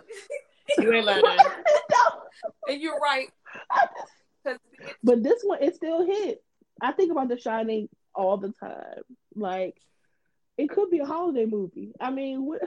[0.79, 1.25] You ain't lying.
[2.69, 3.29] and you're right.
[5.03, 6.43] But this one, it still hit.
[6.81, 9.03] I think about The Shining all the time.
[9.35, 9.77] Like,
[10.59, 11.93] it could be a holiday movie.
[12.01, 12.61] I mean, what,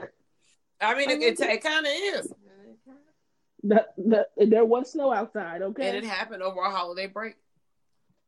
[0.80, 2.32] I mean, it, it, it kind of is,
[3.62, 5.88] the, the, there was snow outside, okay?
[5.88, 7.34] and it happened over a holiday break.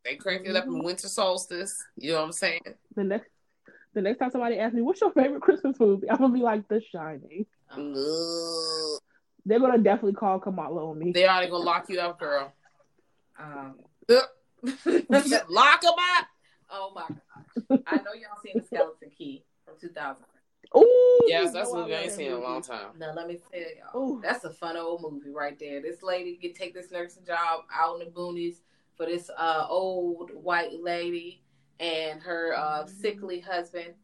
[0.05, 1.85] They cranked it up in winter solstice.
[1.97, 2.63] You know what I'm saying?
[2.97, 3.29] the next
[3.93, 6.67] the next time somebody asks me, "What's your favorite Christmas movie?" I'm gonna be like,
[6.69, 9.01] "The Shining." Ugh.
[9.45, 11.13] They're gonna definitely call Kamala on me.
[11.13, 12.53] They already gonna lock you up, girl.
[13.39, 13.77] Um,
[14.09, 16.27] lock them up.
[16.71, 17.81] oh my gosh.
[17.87, 20.17] I know y'all seen the Skeleton Key from 2000.
[20.77, 22.91] Ooh, Yes, that's what a movie I ain't seen in a long time.
[22.99, 24.21] Now let me tell y'all, Ooh.
[24.23, 25.81] that's a fun old movie right there.
[25.83, 28.57] This lady get take this nursing job out in the boonies
[28.97, 31.43] for this uh, old white lady
[31.81, 33.95] and her uh, sickly husband,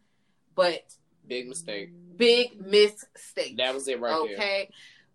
[0.54, 0.94] but
[1.28, 1.90] Big mistake.
[2.16, 3.56] big mistake.
[3.58, 4.34] That was it right there.
[4.36, 4.70] okay.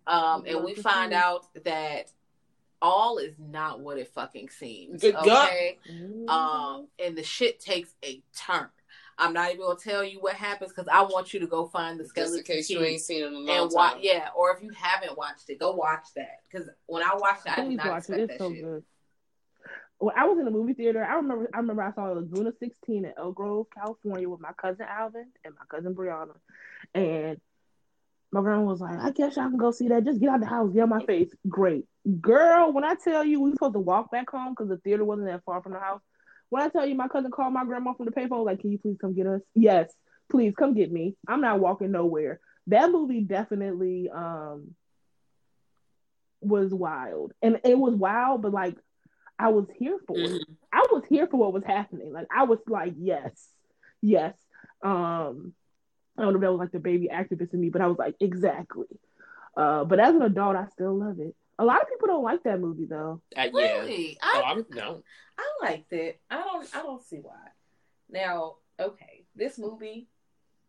[0.06, 2.10] Um, and we find out that
[2.80, 5.00] all is not what it fucking seems.
[5.00, 5.46] Good God.
[5.48, 5.78] Okay.
[5.90, 6.28] Mm-hmm.
[6.28, 8.68] Um, and the shit takes a turn.
[9.22, 11.98] I'm not even gonna tell you what happens because I want you to go find
[11.98, 12.38] the skeleton.
[12.38, 13.98] Just in case you Key ain't seen it in a long and time.
[14.00, 16.40] Yeah, or if you haven't watched it, go watch that.
[16.50, 18.22] Because when I watched it, I did Please not watch expect it.
[18.24, 18.64] It's that so shit.
[18.64, 18.82] good.
[19.98, 23.04] When I was in the movie theater, I remember I remember I saw Laguna 16
[23.04, 26.34] in Elk Grove, California with my cousin Alvin and my cousin Brianna.
[26.92, 27.40] And
[28.32, 30.04] my grandma was like, I guess y'all can go see that.
[30.04, 31.30] Just get out of the house, get on my face.
[31.48, 31.84] Great.
[32.20, 35.04] Girl, when I tell you we were supposed to walk back home because the theater
[35.04, 36.00] wasn't that far from the house.
[36.52, 38.76] When I tell you my cousin called my grandma from the payphone, like, can you
[38.76, 39.40] please come get us?
[39.54, 39.90] Yes,
[40.30, 41.16] please come get me.
[41.26, 42.40] I'm not walking nowhere.
[42.66, 44.74] That movie definitely um
[46.42, 47.32] was wild.
[47.40, 48.76] And it was wild, but like
[49.38, 50.42] I was here for it.
[50.42, 50.56] Mhm.
[50.70, 52.12] I was here for what was happening.
[52.12, 53.48] Like I was like, yes,
[54.02, 54.34] yes.
[54.82, 55.54] Um,
[56.18, 57.96] I don't know if that was like the baby activist in me, but I was
[57.96, 58.88] like, exactly.
[59.56, 61.34] Uh, but as an adult, I still love it.
[61.58, 63.20] A lot of people don't like that movie though.
[63.36, 63.80] Uh, yeah.
[63.80, 65.02] Really, Oh, I I'm, no.
[65.38, 66.20] I liked it.
[66.30, 67.34] I don't I don't see why.
[68.10, 70.08] Now, okay, this movie,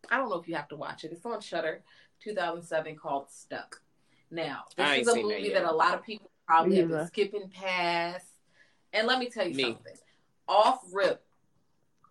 [0.09, 1.11] I don't know if you have to watch it.
[1.11, 1.81] It's on Shudder,
[2.23, 3.81] 2007, called Stuck.
[4.31, 7.07] Now, this is a seen that movie that, a lot of people probably have been
[7.07, 8.25] skipping past.
[8.93, 9.63] And let me tell you Me.
[9.63, 9.93] something.
[10.47, 11.23] Off rip,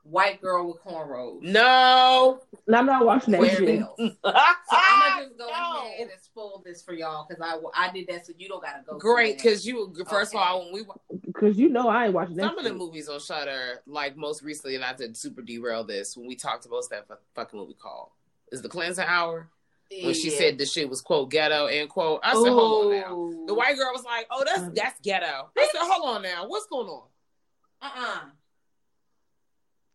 [0.05, 1.43] white girl with cornrows.
[1.43, 2.41] No.
[2.73, 3.81] I'm not watching that shit.
[4.25, 8.07] So I'm gonna just go ahead and spoil this for y'all because I, I did
[8.09, 8.99] that so you don't gotta go.
[8.99, 10.85] Great, because you first of all, when we
[11.27, 14.43] Because you know I ain't watching that some of the movies on Shudder, like most
[14.43, 17.75] recently, and I did super derail this when we talked about that fu- fucking movie
[17.81, 18.09] called
[18.51, 19.49] is the Cleansing Hour
[20.03, 20.39] when she Yeah.
[20.39, 22.21] said the shit was quote ghetto end quote.
[22.23, 23.47] I said, hold on now.
[23.47, 24.75] The white girl was like, "Oh, that's Mm.
[24.75, 27.09] that's ghetto." I said, "Hold on now, what's going on?"
[27.83, 28.21] Uh-uh.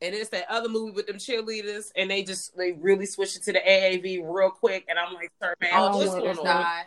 [0.02, 3.44] And it's that other movie with them cheerleaders, and they just they really switched it
[3.44, 6.86] to the AAV real quick, and I'm like, "Sir, man, Oh, what's going on?"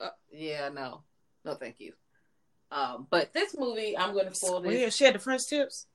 [0.00, 1.02] Uh, yeah, no,
[1.44, 1.94] no, thank you.
[2.70, 4.80] Um, but this movie, I'm going to spoil this.
[4.80, 5.86] Yeah, she had the French tips.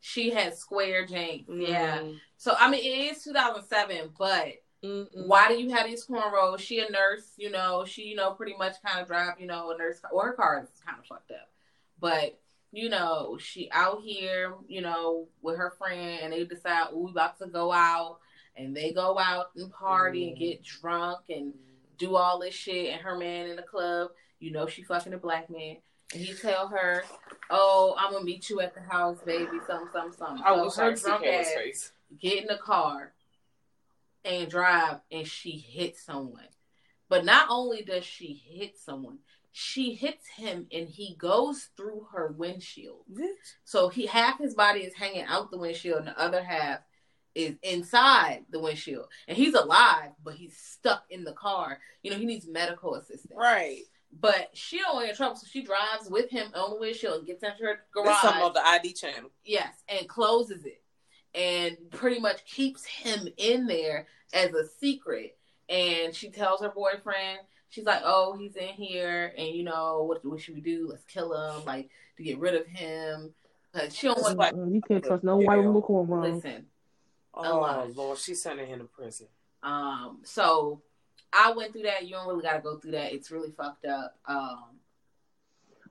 [0.00, 1.06] She had square.
[1.06, 1.38] Yeah.
[1.46, 2.18] Mm.
[2.36, 4.54] So I mean, it is 2007, but
[4.84, 5.06] Mm-mm.
[5.26, 6.58] why do you have these cornrows?
[6.58, 7.84] She a nurse, you know.
[7.86, 10.00] She, you know, pretty much kind of drive, you know, a nurse.
[10.10, 11.48] or her car is kind of fucked up,
[12.00, 12.38] but
[12.72, 17.10] you know, she out here, you know, with her friend, and they decide, oh, we
[17.10, 18.18] about to go out,
[18.56, 20.40] and they go out and party and Mm.
[20.40, 21.52] get drunk and
[21.98, 24.10] do all this shit, and her man in the club,
[24.40, 25.76] you know, she fucking a black man.
[26.14, 27.04] And he tell her,
[27.48, 30.42] "Oh, I'm gonna meet you at the house, baby." Some, some, some.
[30.42, 31.92] I So wish her I could see drunk ass face.
[32.18, 33.14] get in the car
[34.24, 36.48] and drive and she hits someone.
[37.08, 39.18] But not only does she hit someone,
[39.52, 43.04] she hits him and he goes through her windshield.
[43.64, 46.80] So he half his body is hanging out the windshield and the other half
[47.34, 49.06] is inside the windshield.
[49.28, 51.78] And he's alive, but he's stuck in the car.
[52.02, 53.34] You know, he needs medical assistance.
[53.36, 53.82] Right.
[54.18, 57.26] But she don't want any trouble, so she drives with him on the windshield and
[57.26, 58.20] gets into her garage.
[58.20, 59.30] something on the ID channel.
[59.44, 60.82] Yes, and closes it
[61.34, 65.36] and pretty much keeps him in there as a secret.
[65.68, 67.40] And she tells her boyfriend,
[67.72, 70.24] she's like, "Oh, he's in here, and you know what?
[70.24, 70.86] What should we do?
[70.88, 73.34] Let's kill him, like to get rid of him."
[73.74, 74.32] Cause she don't want.
[74.32, 76.34] To like- you can't trust no white woman with cornrows.
[76.34, 76.66] Listen,
[77.34, 77.96] Oh lot.
[77.96, 79.26] Lord, she's sending him to prison.
[79.62, 80.82] um, so
[81.32, 82.04] I went through that.
[82.04, 83.14] You don't really got to go through that.
[83.14, 84.18] It's really fucked up.
[84.26, 84.64] Um,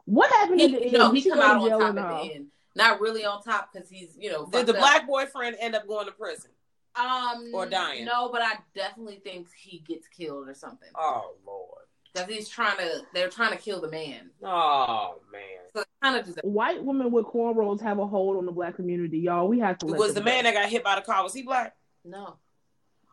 [0.05, 0.93] What happened he, at the end?
[0.93, 2.47] no, Did he come out on top at the end.
[2.75, 4.45] Not really on top because he's you know.
[4.45, 4.79] Did the up.
[4.79, 6.51] black boyfriend end up going to prison?
[6.95, 8.05] Um, Or dying?
[8.05, 11.83] No, but I definitely think he gets killed or something Oh Lord.
[12.13, 13.01] because he's trying to.
[13.13, 14.29] They're trying to kill the man.
[14.43, 15.41] Oh man.
[15.73, 16.39] So kind of just.
[16.43, 19.47] White women with cornrows have a hold on the black community, y'all.
[19.47, 19.85] We have to.
[19.85, 20.51] let Was the man go.
[20.51, 21.23] that got hit by the car?
[21.23, 21.75] Was he black?
[22.03, 22.35] No,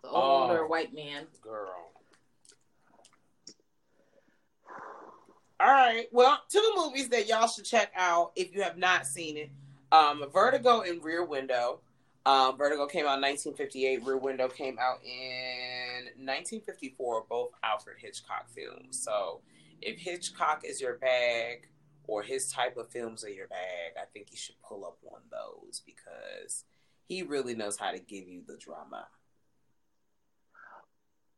[0.03, 0.43] the Oh.
[0.49, 1.26] older white man.
[1.43, 1.68] Girl.
[5.61, 6.07] All right.
[6.12, 9.51] Well, two movies that y'all should check out if you have not seen it.
[9.91, 11.81] Um, Vertigo and Rear Window.
[12.27, 14.05] Um, Vertigo came out in 1958.
[14.05, 17.25] Rear Window came out in 1954.
[17.29, 19.03] Both Alfred Hitchcock films.
[19.03, 19.41] So,
[19.81, 21.69] if Hitchcock is your bag
[22.07, 25.23] or his type of films are your bag, I think you should pull up one
[25.25, 26.64] of those because
[27.07, 29.07] he really knows how to give you the drama.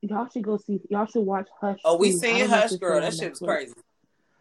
[0.02, 0.80] Y'all should go see.
[0.88, 1.78] Y'all should watch Hush.
[1.84, 2.12] Oh, we.
[2.12, 3.00] Seen don't know if Hush, girl.
[3.00, 3.74] That shit was crazy.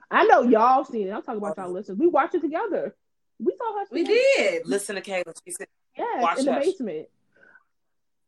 [0.10, 1.12] I know y'all seen it.
[1.12, 1.98] I'm talking about y'all listeners.
[1.98, 2.96] We watched it together.
[3.40, 3.88] We saw Hush.
[3.92, 4.20] We together.
[4.38, 4.68] did.
[4.68, 5.34] Listen to Kayla.
[5.46, 5.68] She said,
[6.00, 7.08] Yes, Watch in the basement.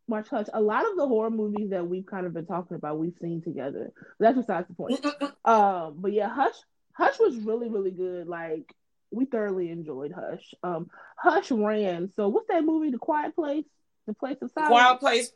[0.08, 0.48] watch Hush.
[0.54, 3.42] A lot of the horror movies that we've kind of been talking about, we've seen
[3.42, 3.92] together.
[4.20, 5.04] That's besides the point.
[5.46, 6.56] um, but yeah, Hush,
[6.94, 8.28] Hush was really, really good.
[8.28, 8.74] Like
[9.12, 10.54] we thoroughly enjoyed Hush.
[10.64, 12.12] Um, Hush ran.
[12.16, 13.66] So what's that movie, The Quiet Place?
[14.08, 14.70] The Place of Silence.
[14.72, 15.32] Quiet Place.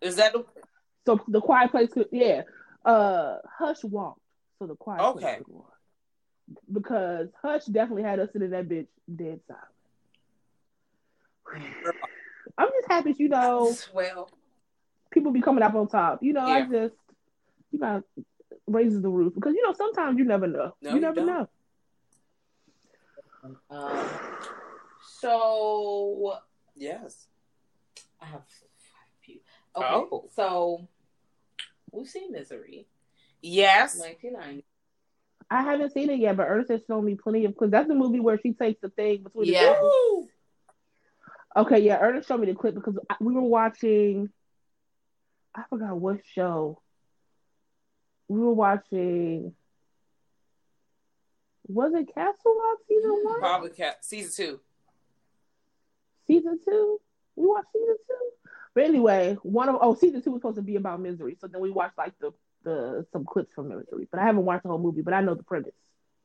[0.00, 0.44] Is that the?
[1.06, 2.42] So the Quiet Place, could, yeah.
[2.84, 4.20] Uh, Hush walked.
[4.58, 5.20] So the Quiet Okay.
[5.36, 5.42] Place.
[5.48, 5.72] walk.
[6.72, 9.64] Because Hush definitely had us sitting that bitch dead silent.
[12.58, 14.30] I'm just happy, you know, Well,
[15.10, 16.22] people be coming up on top.
[16.22, 16.94] You know, I just
[17.72, 18.02] you got
[18.66, 20.74] raises the roof because you know sometimes you never know.
[20.82, 21.26] No, you you never don't.
[21.26, 21.48] know.
[23.70, 24.08] um,
[25.18, 26.38] so
[26.76, 27.26] Yes.
[28.20, 29.40] I have a few.
[29.76, 30.24] Okay, Oh.
[30.34, 30.88] so
[31.92, 32.86] we've seen Misery,
[33.42, 33.98] Yes.
[33.98, 34.64] 1990.
[35.52, 37.94] I haven't seen it yet, but Ernest has shown me plenty of because that's the
[37.94, 39.74] movie where she takes the thing between the Yeah.
[39.74, 40.30] faces.
[41.56, 44.30] Okay, yeah, Ernest showed me the clip because we were watching.
[45.54, 46.80] I forgot what show.
[48.28, 49.52] We were watching.
[51.66, 53.40] Was it Castle Rock season one?
[53.40, 54.60] Probably cat season two.
[56.26, 57.00] Season two?
[57.34, 58.30] We watched season two.
[58.74, 61.36] But anyway, one of oh season two was supposed to be about misery.
[61.40, 62.32] So then we watched like the
[62.62, 64.06] the some clips from misery.
[64.10, 65.74] But I haven't watched the whole movie, but I know the premise.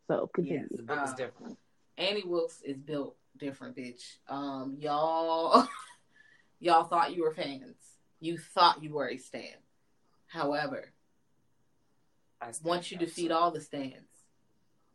[0.08, 0.68] So continue.
[0.70, 0.78] Yes.
[0.78, 1.58] The book is different.
[1.98, 4.18] Annie Wilkes is built different, bitch.
[4.28, 5.68] Um, y'all,
[6.60, 7.76] y'all thought you were fans.
[8.20, 9.58] You thought you were a stan.
[10.28, 10.92] However,
[12.42, 13.96] I stand once you defeat all the stands,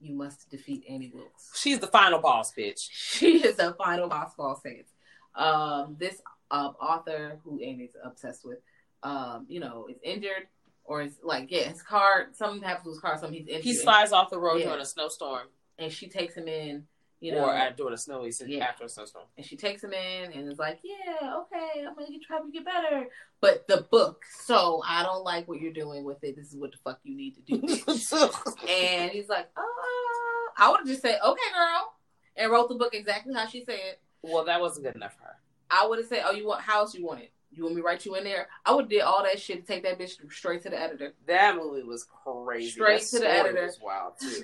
[0.01, 1.51] you must defeat Annie Wilkes.
[1.55, 2.89] she's the final boss, bitch.
[2.91, 4.91] She is the final boss all saints.
[5.35, 6.21] Um, this
[6.51, 8.59] um, author who Annie's obsessed with,
[9.03, 10.49] um, you know, is injured
[10.85, 13.65] or is like, yeah, his car, something happens with his car, something he's injured.
[13.65, 14.67] He slides off the road Yeah.
[14.67, 15.47] during a snowstorm,
[15.79, 16.87] and she takes him in,
[17.21, 18.65] you know, or at, during a snowy season Yeah.
[18.65, 19.27] after a snowstorm.
[19.37, 22.51] and she takes him in and is like, yeah, okay, I'm gonna get try to
[22.51, 23.07] get better.
[23.41, 26.37] But the book, so I don't like what you're doing with it.
[26.37, 27.55] This is what the fuck you need to do.
[28.69, 31.93] and he's like, oh, I would have just said, okay, girl,
[32.37, 33.97] and wrote the book exactly how she said.
[34.23, 35.37] well, that wasn't good enough for her.
[35.71, 37.31] I would have said, "Oh, you want how else you want it?
[37.53, 39.61] You want me to write you in there?" I would have did all that shit
[39.65, 41.15] to take that bitch straight to the editor.
[41.29, 42.71] That movie was crazy.
[42.71, 43.67] Straight That to the editor.
[43.67, 44.43] Was wild too.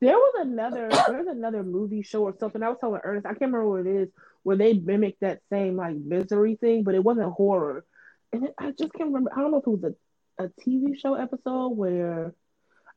[0.00, 2.62] There was another there's another movie show or something.
[2.62, 4.08] I was telling Ernest, I can't remember what it is,
[4.42, 7.84] where they mimicked that same like misery thing, but it wasn't horror.
[8.32, 9.30] And it, I just can't remember.
[9.34, 9.92] I don't know if it was
[10.38, 12.34] a, a TV show episode where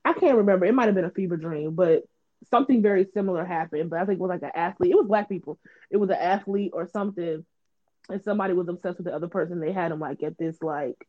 [0.06, 0.66] I can't remember.
[0.66, 2.04] It might have been a fever dream, but
[2.50, 3.90] something very similar happened.
[3.90, 4.92] But I think it was like an athlete.
[4.92, 5.60] It was black people.
[5.90, 7.46] It was an athlete or something.
[8.10, 9.60] And somebody was obsessed with the other person.
[9.60, 11.08] They had him like at this like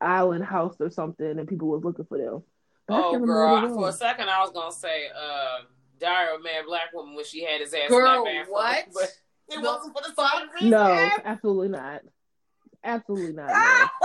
[0.00, 2.42] island house or something, and people was looking for them.
[2.92, 3.72] But I Oh, can't remember what girl!
[3.72, 5.58] it For a second, I was gonna say, uh,
[5.98, 7.88] "Diary of a Mad Black Woman" when she had his ass.
[7.88, 8.86] Girl, snapped back from- what?
[9.48, 10.70] But it No, wasn't for the same reason.
[10.70, 12.02] No, absolutely not.
[12.84, 13.90] Absolutely not.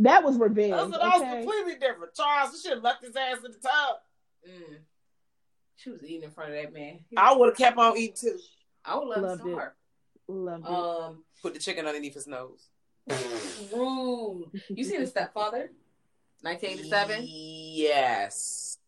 [0.00, 0.72] That was revenge.
[0.72, 2.14] That's what I was completely different.
[2.14, 3.96] Charles should have left his ass in the tub.
[4.48, 4.76] Mm.
[5.76, 6.98] She was eating in front of that man.
[7.16, 8.38] I would have kept on eating too.
[8.84, 9.52] I would love Loved to it.
[9.52, 9.74] see her.
[10.26, 10.70] Loved it.
[10.70, 12.66] Um, Put the chicken underneath his nose.
[13.72, 14.50] rude.
[14.68, 15.70] You seen the stepfather?
[16.44, 17.24] 1987.
[17.26, 18.78] Yes,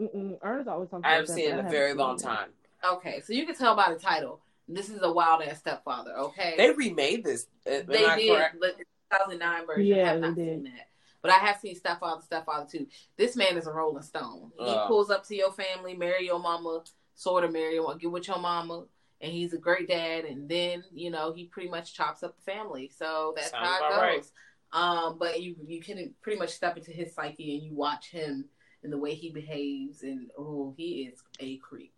[0.00, 0.38] Mm-mm.
[0.42, 2.22] Ernest always talks I haven't seen it in a very long it.
[2.22, 2.50] time.
[2.84, 4.40] Okay, so you can tell by the title.
[4.68, 6.16] This is a wild ass stepfather.
[6.16, 7.48] Okay, They remade this.
[7.66, 8.30] uh, Am They I did.
[8.36, 8.56] correct?
[8.60, 9.84] But the 2009 version.
[9.86, 10.46] Yeah, I have they not did.
[10.46, 10.86] seen that.
[11.22, 12.86] But I have seen Stepfather, Stepfather too.
[13.18, 14.52] This man is a Rolling Stone.
[14.56, 14.84] He Oh.
[14.86, 16.82] pulls up to your family, marry your mama,
[17.14, 18.86] sort of marry your, get with your mama,
[19.20, 20.24] and he's a great dad.
[20.24, 22.88] And then you know he pretty much chops up the family.
[22.96, 24.32] So that's Sounds how it about goes.
[24.72, 28.44] Um, but you you can pretty much step into his psyche and you watch him
[28.82, 31.92] and the way he behaves, and oh, he is a creep.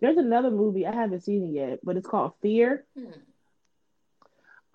[0.00, 2.84] There's another movie I haven't seen it yet, but it's called Fear.
[2.98, 3.10] Hmm.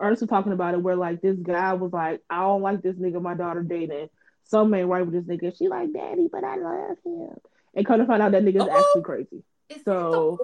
[0.00, 2.96] Ernest was talking about it where like this guy was like, I don't like this
[2.96, 4.08] nigga my daughter dating.
[4.44, 5.56] Some man right with this nigga.
[5.56, 7.36] She like daddy, but I love him.
[7.74, 8.78] And come to find out that nigga's Oh.
[8.78, 9.44] actually crazy.
[9.84, 10.38] So-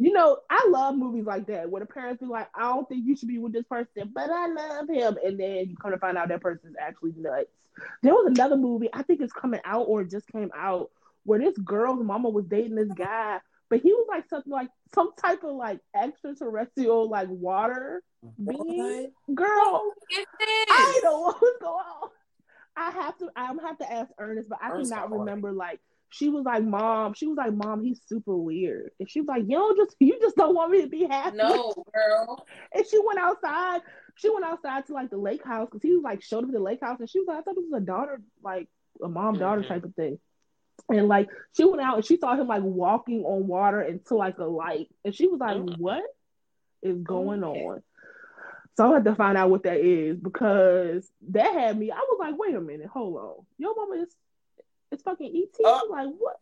[0.00, 3.06] You know, I love movies like that where the parents be like, I don't think
[3.06, 5.18] you should be with this person, but I love him.
[5.22, 7.50] And then you come to find out that person's actually nuts.
[8.02, 10.90] There was another movie, I think it's coming out or just came out,
[11.24, 15.12] where this girl's mama was dating this guy, but he was like something like some
[15.16, 18.02] type of like extraterrestrial like water
[18.42, 19.12] being.
[19.34, 22.08] Girl, oh, I don't know what was going on.
[22.74, 25.80] I have to I'm have to ask Ernest, but I Ernest cannot remember like
[26.10, 28.90] she was like, Mom, she was like, Mom, he's super weird.
[29.00, 31.36] And she was like, You don't just you just don't want me to be happy.
[31.36, 32.46] No, girl.
[32.74, 33.80] And she went outside.
[34.16, 36.52] She went outside to like the lake house because he was like showed up at
[36.52, 38.68] the lake house and she was like, I thought it was a daughter, like
[39.02, 39.68] a mom daughter Mhm.
[39.68, 40.18] type of thing.
[40.88, 44.38] And like she went out and she saw him like walking on water into like
[44.38, 44.88] a light.
[45.04, 45.78] And she was like, Mhm.
[45.78, 46.04] What?
[46.82, 47.60] is going Okay.
[47.60, 47.82] on.
[48.76, 51.90] So I had to find out what that is because that had me.
[51.90, 53.46] I was like, wait a minute, hold on.
[53.58, 54.14] Your mama is
[54.90, 55.64] it's fucking ET.
[55.64, 55.80] Uh.
[55.90, 56.40] like what?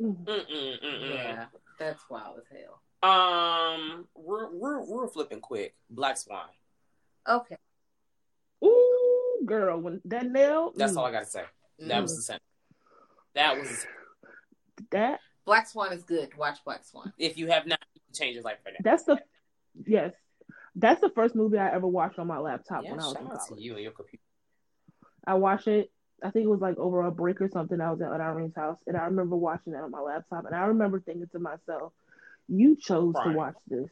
[0.00, 0.24] Mm.
[0.24, 1.14] Mm-mm, mm-mm.
[1.14, 1.46] Yeah,
[1.78, 2.80] that's wild as hell.
[3.02, 5.74] Um, we're we're we're flipping quick.
[5.90, 6.46] Black Swan.
[7.28, 7.56] Okay.
[8.64, 10.72] Ooh, girl, when that nail.
[10.76, 11.44] That's mm, all I gotta say.
[11.80, 12.38] That was the same.
[13.34, 13.86] That was.
[14.76, 15.20] The that.
[15.44, 16.36] Black Swan is good.
[16.36, 17.12] Watch Black Swan.
[17.18, 18.90] if you have not, you can change your life right now.
[18.90, 19.18] That's the
[19.86, 20.12] yes.
[20.76, 23.22] That's the first movie I ever watched on my laptop Yeah, when I was shout
[23.22, 23.62] in out to college.
[23.64, 24.22] you and your computer.
[25.26, 25.90] I watched it.
[26.22, 27.80] I think it was like over a break or something.
[27.80, 30.46] I was at Irene's house, and I remember watching that on my laptop.
[30.46, 31.92] And I remember thinking to myself,
[32.48, 33.24] "You chose Right.
[33.24, 33.90] to watch this.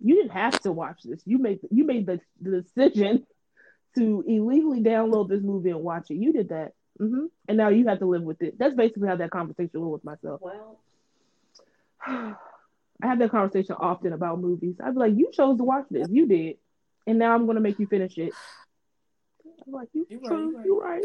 [0.00, 1.22] You didn't have to watch this.
[1.26, 3.26] You made you made the, the decision
[3.96, 6.14] to illegally download this movie and watch it.
[6.16, 8.58] You did that, hmm and now you have to live with it.
[8.58, 10.40] That's basically how that conversation went with myself.
[10.42, 10.78] Well,
[12.06, 14.76] I have that conversation often about movies.
[14.82, 16.08] I'd be like, "You chose to watch this.
[16.10, 16.56] You did,
[17.06, 18.32] and now I'm going to make you finish it."
[19.66, 20.66] I'm like, "You You right, you right.
[20.66, 21.04] You right."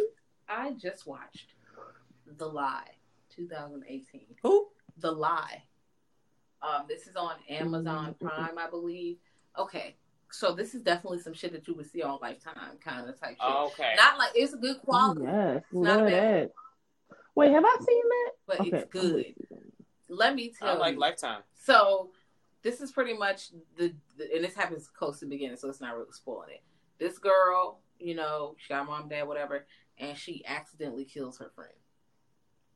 [0.50, 1.54] I just watched
[2.38, 2.92] The Lie,
[3.36, 4.22] 2018.
[4.44, 4.68] Who?
[4.98, 5.64] The Lie.
[6.62, 8.20] Um, this is on Amazon Mhm.
[8.20, 9.20] Prime, I believe.
[9.58, 9.96] Okay,
[10.32, 13.32] so this is definitely some shit that you would see on Lifetime, kind of type
[13.32, 13.38] shit.
[13.42, 13.94] Oh, okay.
[13.96, 16.50] Not like it's a good quality, Yes, not love bad.
[16.50, 16.52] that.
[17.36, 18.32] Wait, have I seen that?
[18.48, 19.36] but Okay, it's good.
[20.10, 21.00] Let me I tell like you.
[21.00, 21.44] Lifetime.
[21.54, 22.12] So
[22.64, 25.82] this is pretty much the, the and this happens close to the beginning, so it's
[25.82, 26.64] not really spoiling it.
[26.98, 29.68] This girl, you know, she got mom, dad, whatever,
[29.98, 31.74] and she accidentally kills her friend.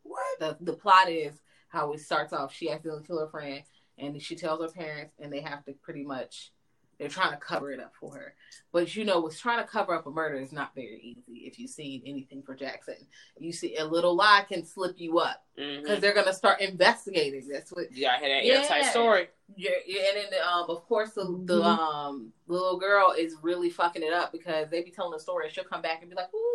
[0.03, 0.39] What?
[0.39, 1.33] The the plot is
[1.69, 2.53] how it starts off.
[2.53, 3.63] She accidentally kills her friend,
[3.97, 6.51] and she tells her parents, and they have to pretty much
[6.97, 8.35] they're trying to cover it up for her.
[8.71, 11.45] But you know, what's trying to cover up a murder is not very easy.
[11.47, 12.95] If you've seen anything for Jackson,
[13.39, 17.47] you see a little lie can slip you up because they're gonna start investigating.
[17.47, 18.53] That's what Yeah, I had that Yeah.
[18.61, 19.29] airtight story.
[19.55, 21.77] yeah, yeah, and then um, of course the the Mhm.
[21.79, 25.53] um little girl is really fucking it up because they be telling the story and
[25.55, 26.50] she'll come back and be like, "Ooh,"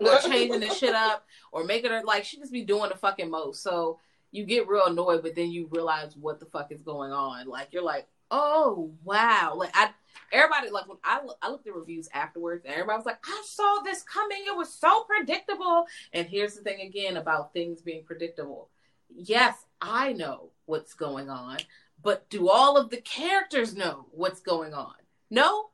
[0.00, 3.30] or changing the shit up or making her like she just be doing the fucking
[3.30, 3.62] most.
[3.62, 3.98] So
[4.30, 7.46] you get real annoyed, but then you realize what the fuck is going on.
[7.46, 9.90] Like you're like, oh wow, like I.
[10.32, 13.80] Everybody like when I I looked at reviews afterwards, and everybody was like, "I saw
[13.84, 14.44] this coming.
[14.46, 18.70] It was so predictable." And here's the thing again about things being predictable.
[19.14, 21.58] Yes, I know what's going on,
[22.02, 24.94] but do all of the characters know what's going on?
[25.30, 25.70] No?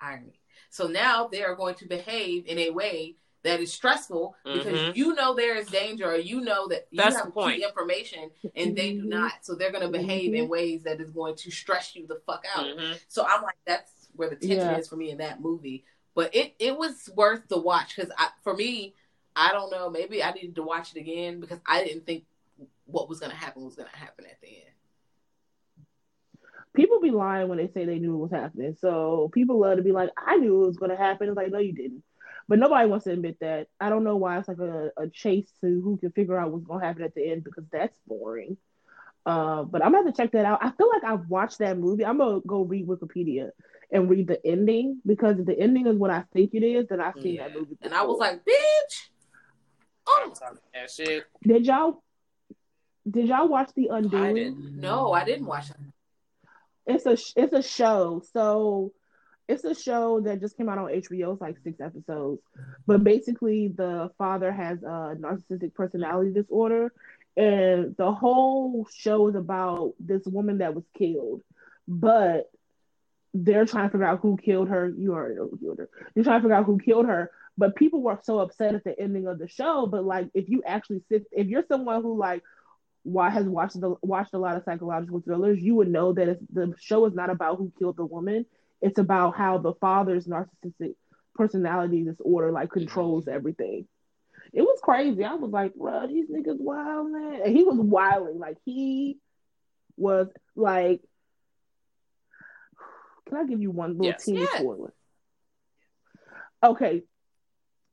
[0.00, 0.37] Irony.
[0.70, 4.96] So now they are going to behave in a way that is stressful because Mhm.
[4.96, 7.56] you know there is danger or you know that you That's have the point.
[7.58, 9.08] key information and they do Mhm.
[9.08, 9.44] not.
[9.44, 10.48] So they're going to behave in Mhm.
[10.48, 12.66] ways that is going to stress you the fuck out.
[12.66, 13.00] Mhm.
[13.08, 14.76] So I'm like, that's where the tension Yeah.
[14.76, 15.84] is for me in that movie.
[16.14, 18.10] But it it was worth the watch because
[18.42, 18.94] for me,
[19.36, 19.88] I don't know.
[19.88, 22.24] Maybe I needed to watch it again because I didn't think
[22.86, 24.74] what was gonna happen was gonna happen at the end.
[26.74, 28.76] People be lying when they say they knew it was happening.
[28.80, 31.28] So people love to be like, I knew it was going to happen.
[31.28, 32.02] It's like, no, you didn't.
[32.46, 33.66] But nobody wants to admit that.
[33.80, 36.64] I don't know why it's like a, a chase to who can figure out what's
[36.64, 38.56] going to happen at the end because that's boring.
[39.26, 40.60] Uh, but I'm going to have to check that out.
[40.62, 42.04] I feel like I've watched that movie.
[42.06, 43.50] I'm going to go read Wikipedia
[43.92, 47.00] and read the ending because if the ending is what I think it is, then
[47.00, 47.48] I've seen Yeah.
[47.48, 47.76] that movie.
[47.82, 49.08] And I was like, bitch.
[50.06, 50.32] Oh
[50.72, 51.24] That shit.
[51.42, 52.02] did y'all
[53.10, 54.34] did y'all watch The I Undoing?
[54.34, 54.76] didn't.
[54.80, 55.76] no, I didn't watch it.
[56.88, 58.22] It's a it's a show.
[58.32, 58.92] So
[59.46, 61.32] it's a show that just came out on HBO.
[61.32, 62.42] It's like six episodes,
[62.86, 66.92] but basically the father has a narcissistic personality disorder,
[67.36, 71.42] and the whole show is about this woman that was killed,
[71.86, 72.50] but
[73.34, 74.88] they're trying to figure out who killed her.
[74.88, 75.88] You already know who killed her.
[76.14, 77.30] They're trying to figure out who killed her.
[77.56, 79.86] But people were so upset at the ending of the show.
[79.86, 82.42] But like, if you actually sit, if you're someone who like
[83.02, 86.74] why has watched the, watched a lot of psychological thrillers, you would know that the
[86.78, 88.44] show is not about who killed the woman.
[88.80, 90.94] It's about how the father's narcissistic
[91.34, 93.86] personality disorder like controls everything.
[94.52, 95.24] It was crazy.
[95.24, 97.40] I was like, bro, these niggas wild, man.
[97.44, 98.38] And he was wilding.
[98.38, 99.18] Like he
[99.96, 101.00] was like,
[103.28, 104.24] can I give you one little Yes.
[104.24, 104.58] teeny Yeah.
[104.58, 104.92] spoiler?
[106.62, 107.02] Okay,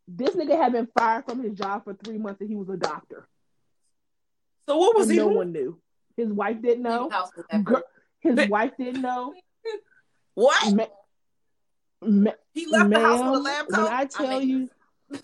[0.08, 2.78] this nigga had been fired from his job for three months, and he was a
[2.78, 3.28] doctor.
[4.68, 5.18] So what was And he?
[5.20, 5.38] no doing?
[5.38, 5.80] one knew.
[6.18, 7.04] His wife didn't know.
[7.04, 7.84] Leave house with that Girl,
[8.20, 9.34] his But- wife didn't know.
[10.36, 10.74] What?
[10.76, 10.86] Ma-
[12.02, 13.94] ma- He left the house with a ma'am, lab When.
[13.94, 14.70] I tell mean-
[15.12, 15.20] you,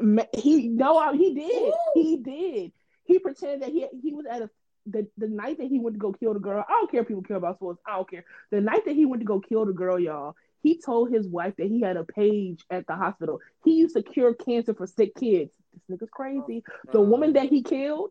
[0.00, 1.72] ma- he no, I- he did.
[1.94, 2.72] He did.
[3.04, 4.50] He pretended that he he was at a
[4.88, 6.64] the, the night that he went to go kill the girl.
[6.68, 7.80] I don't care if people care about sports.
[7.86, 8.24] I don't care.
[8.52, 10.36] The night that he went to go kill the girl, y'all,
[10.66, 13.40] he told his wife that he had a page at the hospital.
[13.64, 15.52] He used to cure cancer for sick kids.
[15.72, 16.64] This nigga's crazy.
[16.92, 18.10] The woman that he killed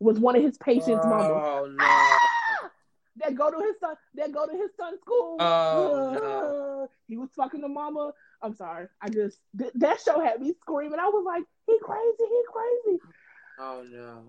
[0.00, 1.34] was one of his patients' mama.
[1.34, 1.84] Oh no!
[3.18, 5.36] that go to his son that go to his son's school.
[5.38, 6.88] Oh, no.
[7.06, 8.12] He was fucking the mama.
[8.40, 8.86] I'm sorry.
[9.02, 10.98] I just th- that show had me screaming.
[10.98, 12.98] I was like, he crazy, he crazy.
[13.58, 14.22] Oh no.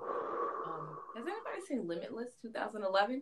[0.68, 3.22] Um, has anybody seen Limitless 2011?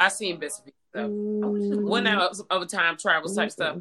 [0.00, 1.08] I seen bits of it though.
[1.08, 3.78] Mm, One out of time travel type stuff.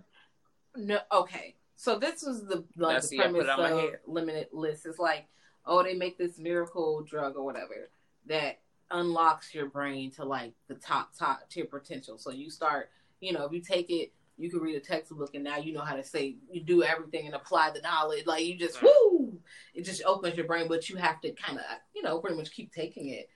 [0.75, 1.55] No, okay.
[1.75, 3.99] So this was the like Let's the see, premise it on my of head.
[4.05, 4.85] Limitless.
[4.85, 5.27] It's like,
[5.65, 7.89] oh, they make this miracle drug or whatever
[8.27, 8.59] that
[8.91, 12.17] unlocks your brain to like the top top tier potential.
[12.17, 12.89] So you start,
[13.21, 15.81] you know, if you take it, you can read a textbook and now you know
[15.81, 18.25] how to say you do everything and apply the knowledge.
[18.25, 19.39] Like you just whoo,
[19.73, 22.51] it just opens your brain, but you have to kind of, you know, pretty much
[22.51, 23.29] keep taking it.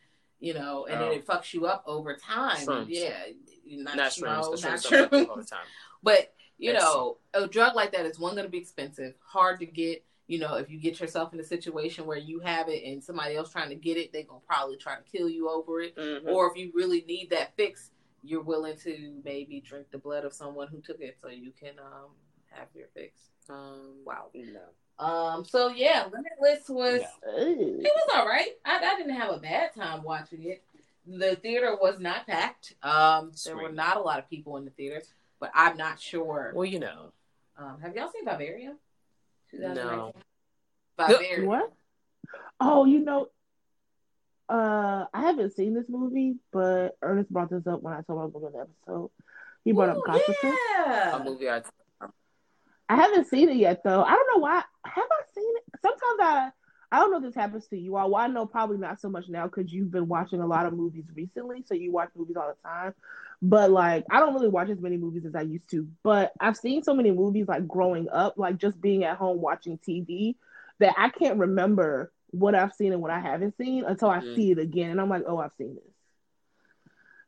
[0.43, 1.05] You know, and Oh.
[1.05, 2.57] then it fucks you up over time.
[2.57, 2.87] Shrooms.
[2.89, 3.27] Yeah,
[3.65, 4.61] not, Not no, shrooms.
[4.61, 5.29] The not shrooms don't shrooms.
[5.29, 5.65] all the time.
[6.03, 6.81] But you Yes.
[6.83, 10.03] know, a drug like that is one going to be expensive, hard to get.
[10.27, 13.35] You know, if you get yourself in a situation where you have it and somebody
[13.37, 15.95] else trying to get it, they're gonna probably try to kill you over it.
[15.95, 16.27] Mhm.
[16.27, 17.91] Or if you really need that fix,
[18.21, 21.79] you're willing to maybe drink the blood of someone who took it so you can
[21.79, 22.11] um
[22.51, 23.29] have your fix.
[23.49, 24.29] Um, Wow.
[24.33, 24.61] No.
[24.99, 25.43] Um.
[25.45, 27.45] So yeah, Limitless was No.
[27.45, 27.79] Ew.
[27.79, 28.49] it was all right.
[28.65, 30.63] I, I didn't have a bad time watching it.
[31.05, 32.75] The theater was not packed.
[32.81, 35.01] Um, there were not a lot of people in the theater,
[35.39, 36.53] but I'm not sure.
[36.55, 37.11] Well, you know.
[37.57, 38.75] Um, have y'all seen Bavaria?
[39.51, 40.13] No.
[40.97, 41.45] Bavaria.
[41.47, 41.73] What?
[42.59, 43.27] Oh, you know,
[44.49, 48.21] uh, I haven't seen this movie, but Ernest brought this up when I told him
[48.21, 49.09] I was going to the episode.
[49.65, 50.35] He brought up Ooh, Gossip.
[50.43, 51.15] yeah.
[51.15, 51.61] A movie I
[52.89, 54.03] I haven't seen it yet, though.
[54.03, 54.63] I don't know why.
[54.85, 55.63] Have I seen it?
[55.81, 56.51] Sometimes I,
[56.91, 58.11] I don't know if this happens to you all.
[58.11, 60.73] Well, I know probably not so much now because you've been watching a lot of
[60.73, 62.93] movies recently, so you watch movies all the time.
[63.41, 65.87] But like, I don't really watch as many movies as I used to.
[66.03, 69.77] But I've seen so many movies like growing up, like just being at home watching
[69.79, 70.35] TV,
[70.79, 74.35] that I can't remember what I've seen and what I haven't seen until I Mm.
[74.35, 75.83] see it again, and I'm like, oh, I've seen this.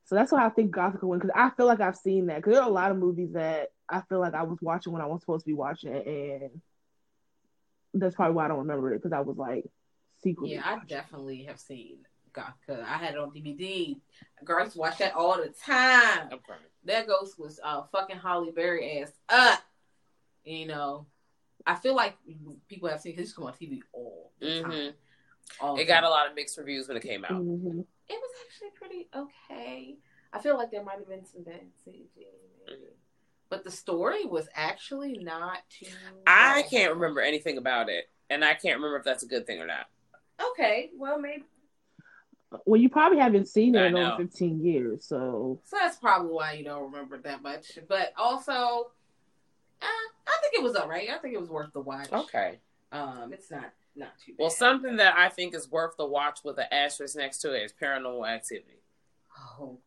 [0.06, 2.38] So that's why I think Gothic will win because I feel like I've seen that.
[2.38, 5.02] Because there are a lot of movies that I feel like I was watching when
[5.02, 6.62] I was supposed to be watching it, and
[7.94, 9.66] that's probably why I don't remember it because I was like
[10.22, 10.56] secretly.
[10.56, 12.00] Yeah, I definitely have seen
[12.34, 12.84] Gothika.
[12.84, 14.00] I had it on DVD.
[14.44, 16.30] Girls watch that all the time.
[16.32, 16.40] I'm.
[16.86, 19.62] That ghost was uh fucking Halle Berry ass up.
[20.44, 21.08] You know,
[21.66, 22.18] I feel like
[22.68, 24.72] people have seen because come on TV all the time.
[24.72, 24.94] Mhm.
[25.60, 27.32] All the It got a lot of mixed reviews when it came out.
[27.32, 27.86] Mhm.
[28.08, 29.98] It was actually pretty okay.
[30.32, 32.28] I feel like there might have been some bad CG,
[32.68, 32.82] maybe.
[33.50, 35.88] But the story was actually not too.
[36.28, 36.70] I bad.
[36.70, 39.68] can't remember anything about it, and I can't remember if that's a good thing or
[39.68, 39.88] not.
[40.52, 41.43] Okay, well maybe
[42.66, 44.14] Well, you probably haven't seen it I in know.
[44.14, 45.78] over 15 years, so so.
[45.78, 47.78] That's probably why you don't remember that much.
[47.88, 48.52] But also,
[49.82, 51.10] uh, I think it was alright.
[51.10, 52.12] I think it was worth the watch.
[52.12, 52.60] Okay.
[52.91, 54.39] Um, it's not not too bad.
[54.39, 57.64] Well, something that I think is worth the watch with an asterisk next to it
[57.64, 58.82] is Paranormal Activity,
[59.60, 59.78] Oh,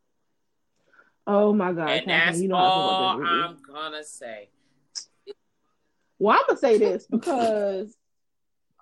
[1.28, 3.22] oh my god, and Catherine, that's you know all.
[3.22, 4.48] I'm gonna say.
[6.18, 7.96] Well, I'm gonna say this because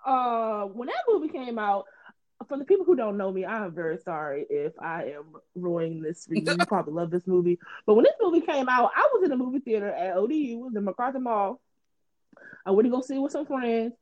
[0.06, 1.84] uh, when that movie came out,
[2.48, 6.00] for the people who don't know me, I am very sorry if I am ruining
[6.00, 6.42] this for you.
[6.46, 9.36] You probably love this movie, but when this movie came out, I was in the
[9.36, 11.60] movie theater at ODU, in the MacArthur Mall.
[12.64, 13.94] I went to go see it with some friends.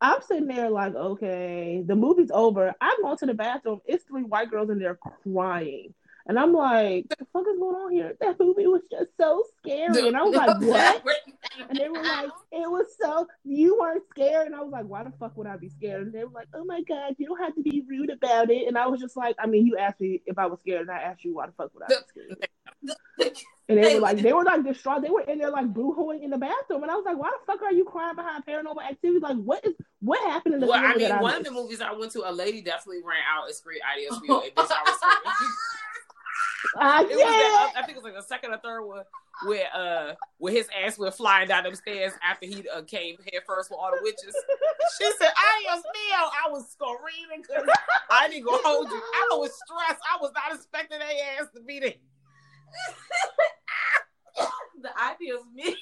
[0.00, 2.74] I'm sitting there like, okay, the movie's over.
[2.80, 3.80] I'm going to the bathroom.
[3.84, 5.92] It's three white girls in there crying.
[6.30, 8.14] And I'm like, what the fuck is going on here?
[8.20, 10.06] That movie was just so scary.
[10.06, 11.04] And I was like, what?
[11.68, 14.46] And they were like, it was so, you weren't scared.
[14.46, 16.02] And I was like, why the fuck would I be scared?
[16.02, 18.68] And they were like, oh my God, you don't have to be rude about it.
[18.68, 20.92] And I was just like, I mean, you asked me if I was scared, and
[20.92, 21.96] I asked you why the fuck would I be
[22.86, 23.34] scared?
[23.70, 25.00] And they were like, they were like distraught.
[25.00, 26.82] They were in there like boo-hooing in the bathroom.
[26.82, 29.20] And I was like, why the fuck are you crying behind paranormal activity?
[29.20, 31.38] Like, what is, what happened in the Well, I mean, one missed?
[31.38, 34.40] of the movies I went to, a lady definitely ran out and screamed "Adios Mio,"
[34.40, 34.98] and bitch, I was
[36.76, 39.04] Ah, It was that, I think it was like the second or third one
[39.46, 43.42] where uh where his ass went flying down them stairs after he uh, came head
[43.46, 44.34] first with all the witches.
[44.98, 47.66] She said, "Adios mio." I was screaming because
[48.10, 48.96] I didn't go hold you.
[48.96, 50.02] I was stressed.
[50.12, 51.08] I was not expecting their
[51.40, 51.94] ass to be there.
[54.82, 55.76] the idea of me.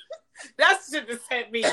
[0.56, 1.64] That shit just hit me.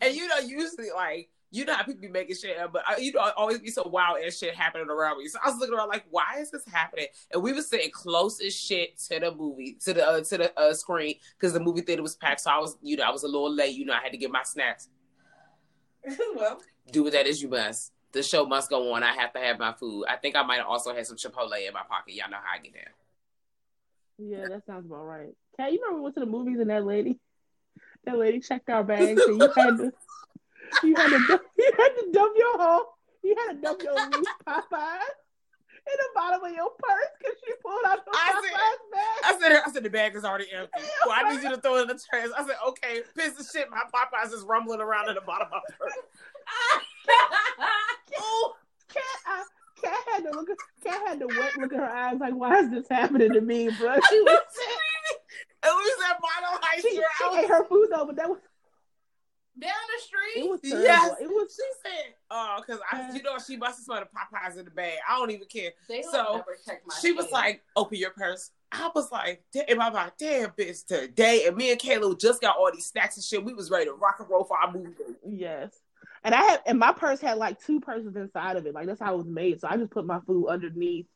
[0.00, 2.96] And you know, usually like you know how people be making shit up, but I,
[2.96, 5.28] you know, always be some wild ass shit happening around me.
[5.28, 7.06] So I was looking around like, why is this happening?
[7.30, 10.58] And we were sitting close as shit to the movie, to the uh, to the
[10.58, 12.40] uh, screen, because the movie theater was packed.
[12.40, 13.76] So I was, you know, I was a little late.
[13.76, 14.88] You know, I had to get my snacks.
[16.34, 17.92] well, Do what that is you must.
[18.12, 19.02] The show must go on.
[19.02, 20.06] I have to have my food.
[20.08, 22.14] I think I might also have some Chipotle in my pocket.
[22.14, 22.84] Y'all know how I get down.
[24.18, 25.34] Yeah, that sounds about right.
[25.56, 27.18] Kat, you remember we went to the movies and that lady,
[28.04, 29.92] that lady checked our bags and you had to,
[30.82, 33.94] you had to, dump, you had to dump your whole, you had to dump your
[34.08, 34.98] meat Popeye.
[35.84, 39.24] in the bottom of your purse because she pulled out the I Popeyes said- bag.
[39.24, 40.82] I said, I said the bag is already empty.
[41.06, 42.28] Well, I need you to throw it in the trash.
[42.36, 43.68] I said, okay, piece of shit.
[43.70, 45.92] My Popeyes is rumbling around in the bottom of my purse.
[48.18, 48.54] Oh,
[48.88, 49.44] Cat, I,
[49.82, 50.48] Cat had to look.
[50.84, 53.68] Cat had to wet look at her eyes like, "Why is this happening to me,
[53.78, 54.40] bro?" She was
[55.64, 58.38] It was at Mono High she, she ate her food though, but that was
[59.60, 60.44] Down the street.
[60.44, 60.82] it was terrible.
[60.84, 61.14] Yes.
[61.20, 64.58] It was She said, "Oh, because I, you know, she must have smelled the Popeyes
[64.58, 64.94] in the bag.
[65.08, 68.90] I don't even care." They So, never check She was like, "Open your purse." I
[68.94, 72.70] was like, "Damn, I'm like, damn, bitch, today." And me and Kayla just got all
[72.72, 73.44] these snacks and shit.
[73.44, 74.94] We was ready to rock and roll for our movie.
[75.28, 75.78] yes.
[76.24, 78.72] And I had and my purse had like two purses inside of it.
[78.74, 79.60] Like that's how it was made.
[79.60, 81.06] So I just put my food underneath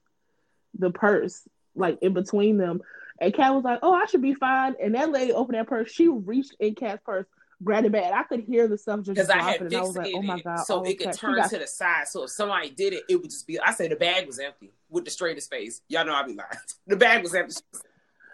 [0.78, 2.82] the purse, like in between them.
[3.18, 5.90] And Cat was like, "Oh, I should be fine." And that lady opened that purse.
[5.90, 7.24] She reached in Cat's purse,
[7.62, 8.12] grabbed it back.
[8.12, 9.52] I could hear the stuff just Because I dropping.
[9.52, 11.50] had And I was like, "Oh my god!" so oh, it could Cat, turn got-
[11.50, 12.08] to the side.
[12.08, 13.58] So if somebody did it, it would just be.
[13.60, 15.80] I say the bag was empty with the straightest face.
[15.88, 16.48] Y'all know I'd be lying.
[16.86, 17.56] The bag was empty.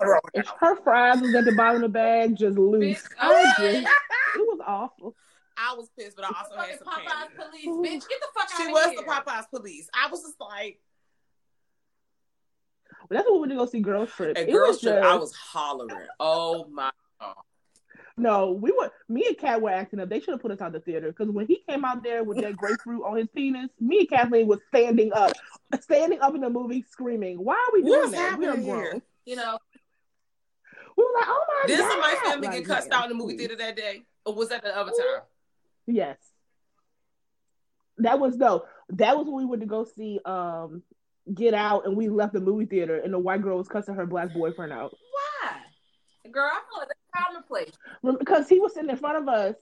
[0.01, 3.03] Throw If her fries was at the bottom of the bag, just loose.
[3.03, 3.89] Bitch, I oh, just, it
[4.39, 5.15] was awful.
[5.57, 7.63] I was pissed, but I also had some Popeyes candy.
[7.69, 8.09] police, bitch.
[8.09, 8.97] Get the fuck out She was here.
[8.97, 9.89] the Popeyes police.
[9.95, 10.81] I was just like,
[13.09, 14.37] But that's what we went to go see Girls Trip.
[14.37, 16.07] and It girls was trip, just- I was hollering.
[16.19, 16.91] Oh my
[18.17, 18.91] No, we were.
[19.09, 20.09] Me and Kat were acting up.
[20.09, 22.41] They should have put us out the theater because when he came out there with
[22.43, 25.33] that grapefruit on his penis, me and Kathleen was standing up,
[25.81, 27.39] standing up in the movie, screaming.
[27.43, 28.39] Why are we doing What's that?
[28.39, 28.65] We are grown.
[28.67, 29.03] here?
[29.25, 29.59] You know,
[30.97, 31.67] We were like, oh my god.
[31.69, 31.91] Did god!
[31.91, 33.39] somebody family Like, get cussed man, out in the movie please.
[33.49, 34.03] theater that day?
[34.27, 35.23] Or was that the other time?
[35.87, 36.17] Yes,
[37.99, 38.65] that was no.
[38.91, 40.83] That was when we went to go see um
[41.33, 44.07] Get Out, and we left the movie theater, and the white girl was cussing her
[44.07, 44.93] black boyfriend out.
[46.25, 46.31] Why?
[46.31, 48.19] Girl, I feel like that's commonplace.
[48.19, 49.55] because he was sitting in front of us.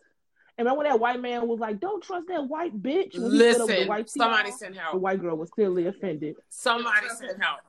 [0.58, 3.38] And remember when that white man was like, "Don't trust that white bitch." When he
[3.38, 4.92] stood up with the Listen, white somebody on, help.
[4.92, 6.36] the white girl was clearly offended.
[6.50, 7.61] Somebody send help.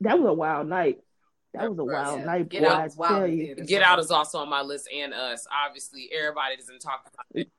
[0.00, 1.02] That was a wild night.
[1.54, 2.26] That was a wild Yeah.
[2.26, 2.68] night, Get boy.
[2.68, 3.54] Out I is wild tell you.
[3.56, 5.48] Get Out is also on my list and us.
[5.50, 7.50] Obviously, everybody doesn't talk about it.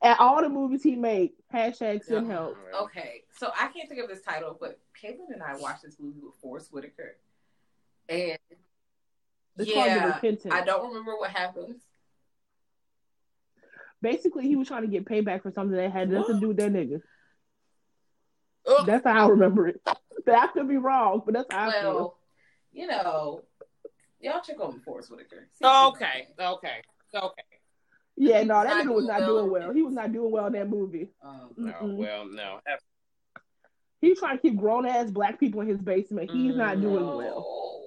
[0.00, 2.32] At all the movies he made, hashtag send Yeah.
[2.32, 2.56] help.
[2.74, 6.20] Okay, so I can't think of this title, but Caitlin and I watched this movie
[6.20, 7.16] with Forest Whitaker,
[8.08, 8.38] and
[9.58, 10.54] It's called The yeah, Repentance.
[10.54, 11.82] I don't remember what happens.
[14.00, 16.56] Basically, he was trying to get payback for something that had nothing to do with
[16.56, 17.00] that nigga.
[18.66, 18.86] Ugh.
[18.86, 19.80] That's how I remember it.
[19.84, 21.94] But I could be wrong, but that's how I feel.
[21.94, 22.18] Well,
[22.72, 23.42] you know,
[24.20, 25.48] y'all check on Forest Whitaker.
[25.58, 26.82] See Okay, okay,
[27.14, 27.42] okay.
[28.16, 29.72] Yeah, no, that Not nigga was not doing well.
[29.72, 31.08] He was not doing well in that movie.
[31.24, 31.96] Um, No, Mm-mm.
[31.96, 32.60] well, no.
[34.00, 36.30] He's trying to keep grown ass black people in his basement.
[36.32, 37.81] He's not doing well.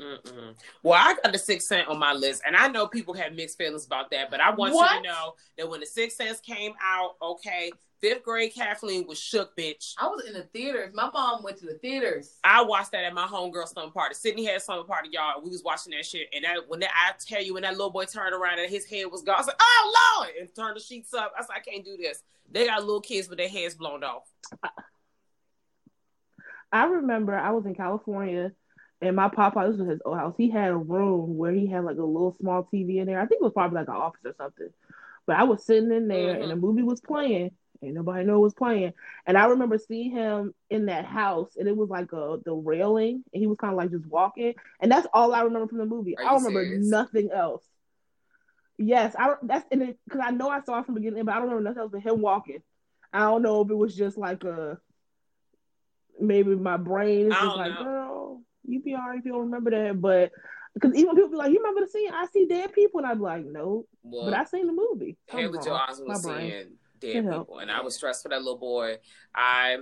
[0.00, 0.54] Mm-mm.
[0.82, 3.58] Well, I got the Sixth Sense on my list, and I know people have mixed
[3.58, 6.72] feelings about that, but I want you to know that when the Sixth Sense came
[6.80, 9.94] out, okay, fifth grade Kathleen was shook, bitch.
[9.98, 10.94] I was in the theaters.
[10.94, 12.38] My mom went to the theaters.
[12.44, 14.14] I watched that at my homegirl summer party.
[14.14, 15.42] Sydney had a slumber party, y'all.
[15.42, 17.90] We was watching that shit, and that when that I tell you when that little
[17.90, 20.76] boy turned around and his head was gone, I was like, "Oh Lord!" and turned
[20.76, 21.32] the sheets up.
[21.36, 24.04] I said, like, "I can't do this." They got little kids with their heads blown
[24.04, 24.30] off.
[26.70, 28.52] I remember I was in California
[29.00, 30.34] and my papa, this was his old house.
[30.36, 33.20] He had a room where he had like a little small TV in there.
[33.20, 34.70] I think it was probably like an office or something.
[35.26, 36.60] But I was sitting in there and the mm-hmm.
[36.60, 37.52] movie was playing.
[37.80, 38.92] Ain't nobody know it was playing.
[39.24, 43.22] And I remember seeing him in that house and it was like a the railing
[43.32, 44.54] and he was kind of like just walking.
[44.80, 46.18] And that's all I remember from the movie.
[46.18, 46.88] I don't remember serious?
[46.88, 47.62] nothing else.
[48.78, 51.32] Yes, I that's and it because I know I saw it from the beginning, but
[51.32, 52.62] I don't remember nothing else but him walking.
[53.12, 54.78] I don't know if it was just like a
[56.20, 57.84] maybe my brain is just like, know.
[57.84, 60.00] girl, you be alright if you don't remember that.
[60.00, 60.30] But
[60.74, 62.10] because even people be like, you remember the scene?
[62.12, 65.16] I see dead people, and I'm like, no, Well, but I seen the movie.
[65.26, 65.58] Haley.
[65.64, 66.50] Joel Osment was brain.
[66.50, 66.66] seeing
[67.00, 67.38] dead You know.
[67.40, 68.96] people, and I was stressed for that little boy.
[69.34, 69.78] I,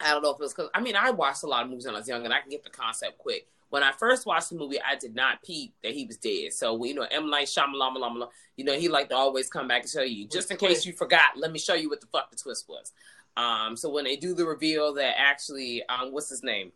[0.00, 1.86] I don't know if it was because I mean I watched a lot of movies
[1.86, 3.46] when I was young, and I can get the concept quick.
[3.68, 6.52] When I first watched the movie, I did not peep that he was dead.
[6.52, 9.90] So you know, M Night Shyamalan, you know, he like to always come back and
[9.90, 10.28] show you.
[10.28, 12.92] Just in case you forgot, let me show you what the fuck the twist was.
[13.36, 16.72] Um, so when they do the reveal that actually, um, what's his name?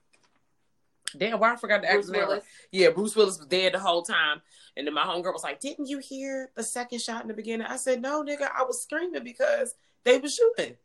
[1.17, 2.11] Damn, why I forgot the Bruce.
[2.11, 2.45] Willis.
[2.71, 4.41] Yeah, Bruce Willis was dead the whole time.
[4.77, 7.67] And then my homegirl was like, Didn't you hear the second shot in the beginning?
[7.67, 9.75] I said, No, nigga, I was screaming because
[10.05, 10.77] they were shooting.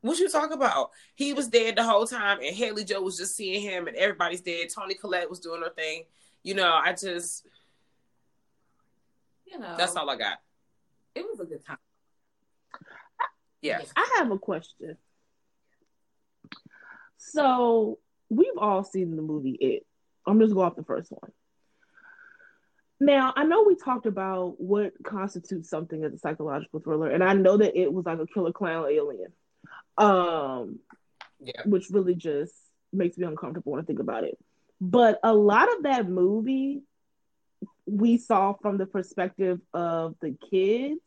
[0.00, 0.90] What you talk about?
[1.14, 4.40] He was dead the whole time, and Haley Joe was just seeing him, and everybody's
[4.40, 4.68] dead.
[4.74, 6.04] Toni Collette was doing her thing.
[6.42, 7.46] You know, I just
[9.46, 10.38] You know, that's all I got.
[11.14, 11.78] It was a good time.
[13.60, 13.92] Yes.
[13.94, 14.96] I have a question.
[17.16, 18.00] So
[18.36, 19.86] we've all seen the movie It.
[20.26, 21.32] I'm just going off the first one.
[23.00, 27.34] Now I know we talked about what constitutes something as a psychological thriller, and I
[27.34, 29.32] know that it was like a killer clown alien.
[29.98, 30.78] Um,
[31.40, 31.62] Yeah.
[31.66, 32.54] which really just
[32.92, 34.38] makes me uncomfortable when I think about it.
[34.80, 36.82] But a lot of that movie
[37.86, 41.00] we saw from the perspective of the kids.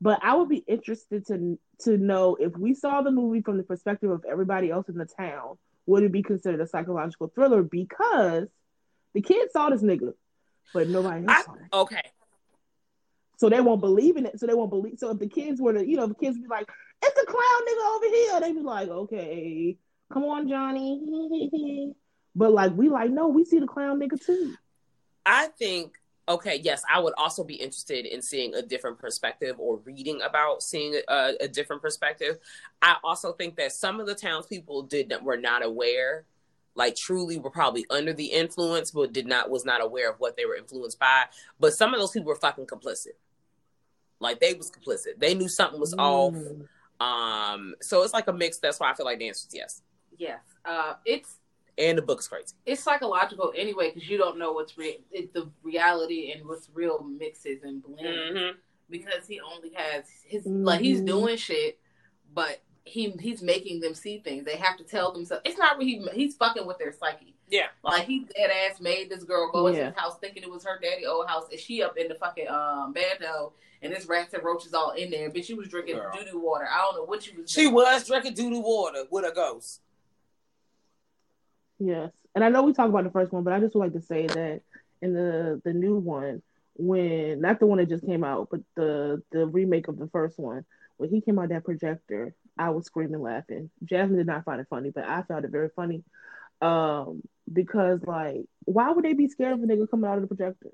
[0.00, 3.62] But I would be interested to to know if we saw the movie from the
[3.62, 5.56] perspective of everybody else in the town,
[5.86, 7.62] would it be considered a psychological thriller?
[7.62, 8.48] Because
[9.14, 10.12] the kids saw this nigga,
[10.72, 11.60] but nobody else I, saw it.
[11.72, 12.02] okay.
[13.38, 14.38] So they won't believe in it.
[14.38, 14.98] So they won't believe.
[14.98, 16.68] So if the kids were to, you know, the kids be like,
[17.02, 19.76] "It's a clown nigga over here," they'd be like, "Okay,
[20.12, 21.92] come on, Johnny."
[22.36, 24.54] but like we like, no, we see the clown nigga too.
[25.26, 25.96] I think
[26.28, 30.62] okay, yes, I would also be interested in seeing a different perspective or reading about
[30.62, 32.38] seeing a, a different perspective.
[32.80, 36.24] I also think that some of the townspeople did were not aware,
[36.74, 40.36] like truly were probably under the influence, but did not was not aware of what
[40.36, 41.24] they were influenced by.
[41.58, 43.16] But some of those people were fucking complicit.
[44.20, 45.18] Like they was complicit.
[45.18, 46.34] They knew something was off.
[46.34, 46.68] Mm.
[47.00, 48.58] Um, so it's like a mix.
[48.58, 49.82] That's why I feel like the answer is yes.
[50.16, 50.40] Yes.
[50.64, 51.38] Uh, it's
[51.78, 52.54] And the book's crazy.
[52.66, 57.02] it's psychological anyway because you don't know what's re- it, the reality and what's real
[57.02, 58.58] mixes and blends Mm-hmm.
[58.90, 61.06] because he only has his like he's Mhm.
[61.06, 61.78] doing shit,
[62.34, 64.44] but he he's making them see things.
[64.44, 65.42] They have to tell themselves.
[65.46, 67.34] It's not really he's fucking with their psyche.
[67.48, 67.66] Yeah.
[67.82, 69.86] Like he dead ass made this girl go into Yeah.
[69.90, 72.48] his house thinking it was her daddy old house, and she up in the fucking
[72.48, 75.30] um bando, and there's rats and roaches all in there.
[75.30, 76.12] Bitch, she was drinking Girl.
[76.14, 76.66] doo doo water.
[76.70, 77.50] I don't know what she was.
[77.50, 77.74] She doing.
[77.74, 79.80] was drinking doo doo water with a ghost.
[81.84, 83.92] Yes, and I know we talked about the first one, but I just would like
[83.94, 84.60] to say that
[85.00, 86.42] in the the new one,
[86.74, 90.38] when not the one that just came out, but the the remake of the first
[90.38, 90.64] one,
[90.98, 93.70] when he came out that projector, I was screaming laughing.
[93.84, 96.04] Jasmine did not find it funny, but I found it very funny,
[96.60, 97.22] um,
[97.52, 100.70] because like, why would they be scared of a nigga coming out of the projector?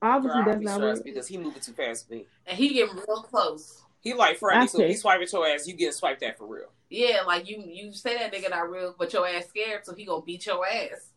[0.00, 1.04] Obviously, Girl, that's be not stressed what.
[1.04, 2.26] because he moving too fast for me.
[2.46, 3.82] and he getting real close.
[4.00, 4.92] He like Freddy, so if Okay.
[4.92, 6.72] he swiping your ass, you get swiped at for real.
[6.88, 10.04] Yeah, like you you say that nigga not real, but your ass scared, so he
[10.04, 11.10] gonna beat your ass.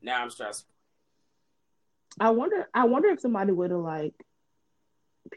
[0.00, 0.66] Now I'm stressed.
[2.20, 2.68] I wonder.
[2.72, 4.14] I wonder if somebody would have like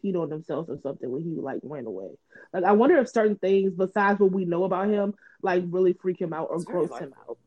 [0.03, 2.09] peed on themselves or something when he like ran away.
[2.53, 6.21] Like I wonder if certain things besides what we know about him like really freak
[6.21, 7.37] him out or It's very gross him out.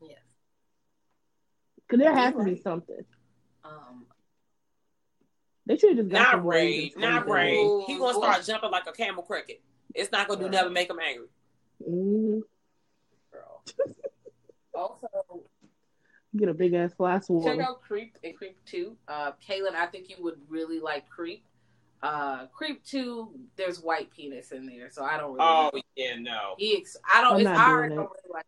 [0.00, 0.18] Yes.
[1.90, 3.04] Cause there has You're to be something.
[3.64, 4.06] Um.
[5.66, 7.84] They should have just got Not some Ray, not sprayed Ray.
[7.86, 9.60] He gonna start jumping like a camel cricket.
[9.94, 10.52] It's not gonna do Girl.
[10.52, 11.26] nothing make him angry.
[11.80, 11.94] them.
[11.94, 12.42] Mhm.
[13.32, 13.62] Girl.
[14.74, 15.08] also,
[16.34, 17.60] Get a big ass fly check swarm.
[17.60, 18.96] out Creep and Creep Two.
[19.06, 21.44] Uh, Ka'lyn, I think you would really like Creep.
[22.02, 25.44] Uh, Creep Two, there's white penis in there, so I don't really.
[25.46, 25.80] Oh know.
[25.94, 26.54] yeah, no.
[26.56, 27.34] He, ex- I don't.
[27.34, 27.96] I'm It's not I doing already it.
[27.96, 28.46] don't really like.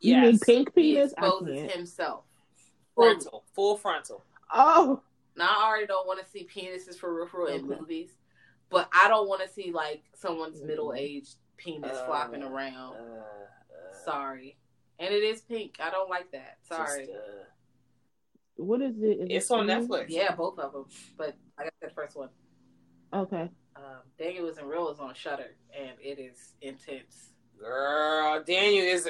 [0.00, 0.40] You mean Yes.
[0.44, 1.12] pink He penis?
[1.18, 1.72] I exposes can't.
[1.72, 2.24] himself.
[2.94, 4.22] Frontal, full frontal.
[4.54, 5.02] Oh,
[5.36, 8.10] Now I already don't want to see penises for real, for real in movies,
[8.68, 10.66] but I don't want to see like someone's Mhm.
[10.66, 12.96] middle aged penis Uh, flopping around.
[12.96, 14.58] Uh, uh, Sorry,
[14.98, 15.76] and it is pink.
[15.80, 16.58] I don't like that.
[16.66, 17.06] Sorry.
[17.06, 17.44] just, uh,
[18.56, 19.20] what is it?
[19.20, 19.88] Is it's it on Hulu?
[19.88, 20.06] Netflix.
[20.08, 20.86] Yeah, both of them.
[21.16, 22.28] But I got the first one,
[23.12, 23.50] Okay.
[23.76, 27.32] um, Daniel was in real is on Shudder, and it is intense.
[27.58, 29.08] Girl, Daniel is.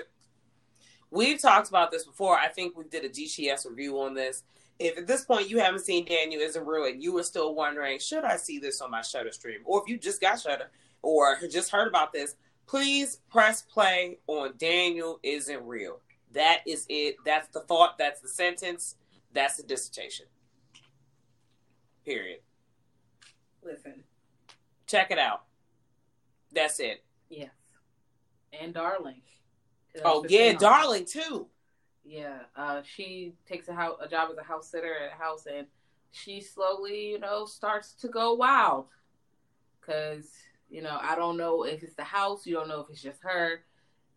[1.11, 2.39] We've talked about this before.
[2.39, 4.45] I think we did a DCS review on this.
[4.79, 8.25] If at this point you haven't seen Daniel isn't real you were still wondering, should
[8.25, 9.61] I see this on my Shudder stream?
[9.65, 10.71] Or if you just got Shudder
[11.03, 12.37] or just heard about this,
[12.67, 16.01] please press play on Daniel isn't real.
[16.33, 17.17] That is it.
[17.25, 17.99] That's the thought.
[17.99, 18.97] That's the sentence.
[19.33, 20.27] That's the dissertation.
[22.05, 22.41] Period.
[23.63, 24.03] Listen,
[24.87, 25.45] Check it out.
[26.53, 27.03] That's it.
[27.31, 27.51] yes,
[28.61, 29.23] and Darling.
[30.05, 31.47] Oh yeah, darling too.
[32.05, 35.47] Yeah, uh, she takes a house, a job as a house sitter at a house,
[35.47, 35.67] and
[36.11, 38.87] she slowly, you know, starts to go wild.
[39.81, 40.31] Cause
[40.69, 42.47] you know, I don't know if it's the house.
[42.47, 43.61] You don't know if it's just her.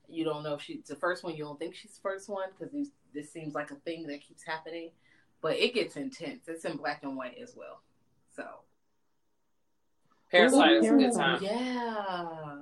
[0.07, 1.35] You don't know if she's the first one.
[1.35, 2.73] You don't think she's the first one because
[3.13, 4.91] this seems like a thing that keeps happening.
[5.41, 6.47] But it gets intense.
[6.47, 7.81] It's in black and white as well.
[8.35, 8.45] So
[10.31, 11.43] Parasite is a good time.
[11.43, 12.55] yeah,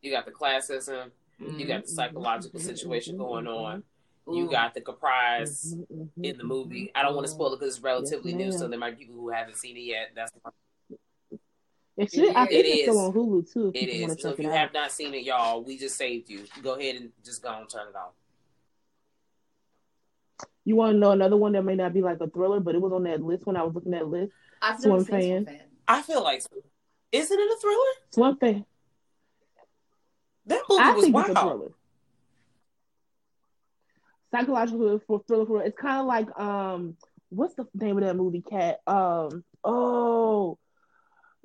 [0.00, 1.10] You got the classism.
[1.38, 3.82] You got the psychological situation going on.
[4.30, 6.24] You got the comprise Mm-hmm.
[6.24, 6.90] in the movie.
[6.94, 9.04] I don't want to spoil it because it's relatively Yes, new, so there might be
[9.04, 10.10] people who haven't seen it yet.
[10.16, 10.32] That's
[11.96, 12.82] It should, I It think it's is.
[12.82, 13.68] still on Hulu too.
[13.68, 14.16] If it people want is.
[14.16, 14.56] to So if you out.
[14.56, 16.44] have not seen it, y'all, we just saved you.
[16.62, 18.10] Go ahead and just go and turn it on.
[20.64, 22.80] You want to know another one that may not be like a thriller, but it
[22.80, 24.32] was on that list when I was looking at that list.
[24.60, 25.44] I've Swim never seen fan.
[25.44, 25.66] Swim fan.
[25.86, 26.42] I feel like
[27.12, 27.92] isn't it a thriller?
[28.12, 28.64] Swim fan.
[30.46, 31.72] That movie I was think it's a wild.
[34.30, 34.40] Thriller.
[34.42, 35.46] Psychological thriller.
[35.46, 36.96] For it's kind of like um,
[37.30, 38.42] what's the name of that movie?
[38.42, 38.80] Cat.
[38.86, 39.44] Um.
[39.64, 40.58] Oh,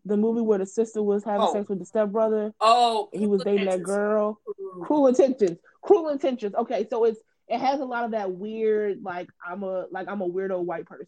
[0.06, 1.54] The movie where the sister was having Oh.
[1.54, 2.54] sex with the stepbrother.
[2.60, 3.86] Oh, He was dating that Intentions.
[3.88, 4.40] girl.
[4.84, 5.58] Cruel Intentions.
[5.82, 6.54] Cruel Intentions.
[6.56, 10.22] Okay, so it's it has a lot of that weird like I'm a like I'm
[10.22, 11.08] a weirdo white person.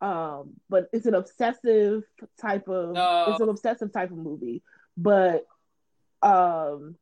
[0.00, 2.02] Um, but it's an obsessive
[2.38, 3.32] type of Oh.
[3.32, 4.62] it's an obsessive type of movie.
[4.96, 5.46] But
[6.22, 6.96] um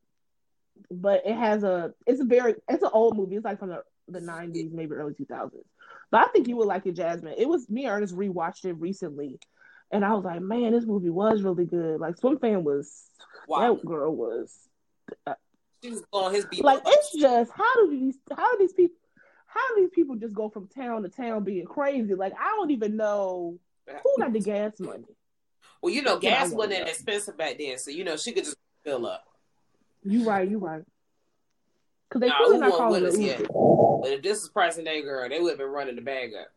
[0.91, 3.37] but it has a it's a very it's an old movie.
[3.37, 5.51] It's like from the the 90s, maybe early 2000s.
[6.11, 7.35] But I think you would like it, Jasmine.
[7.39, 9.39] It was me and Ernest rewatched it recently.
[9.91, 12.01] And I was like, man, this movie was really good.
[12.01, 13.05] Like Swimfan was
[13.49, 13.75] Wow.
[13.75, 14.57] that girl was
[15.27, 15.35] uh,
[15.83, 16.65] She was on his beat.
[16.65, 18.97] like it's just how do these how do these people
[19.47, 22.15] how do these people just go from town to town being crazy?
[22.15, 25.05] Like I don't even know who got the gas money.
[25.83, 26.89] Well, you know, gas wasn't that.
[26.89, 29.25] expensive back then, so you know she could just fill up.
[30.05, 30.83] You right, you right.
[32.11, 33.47] Cause they Nah, clearly not calling it Uber.
[34.03, 36.49] But if this is present day girl, they would have been running the bag up.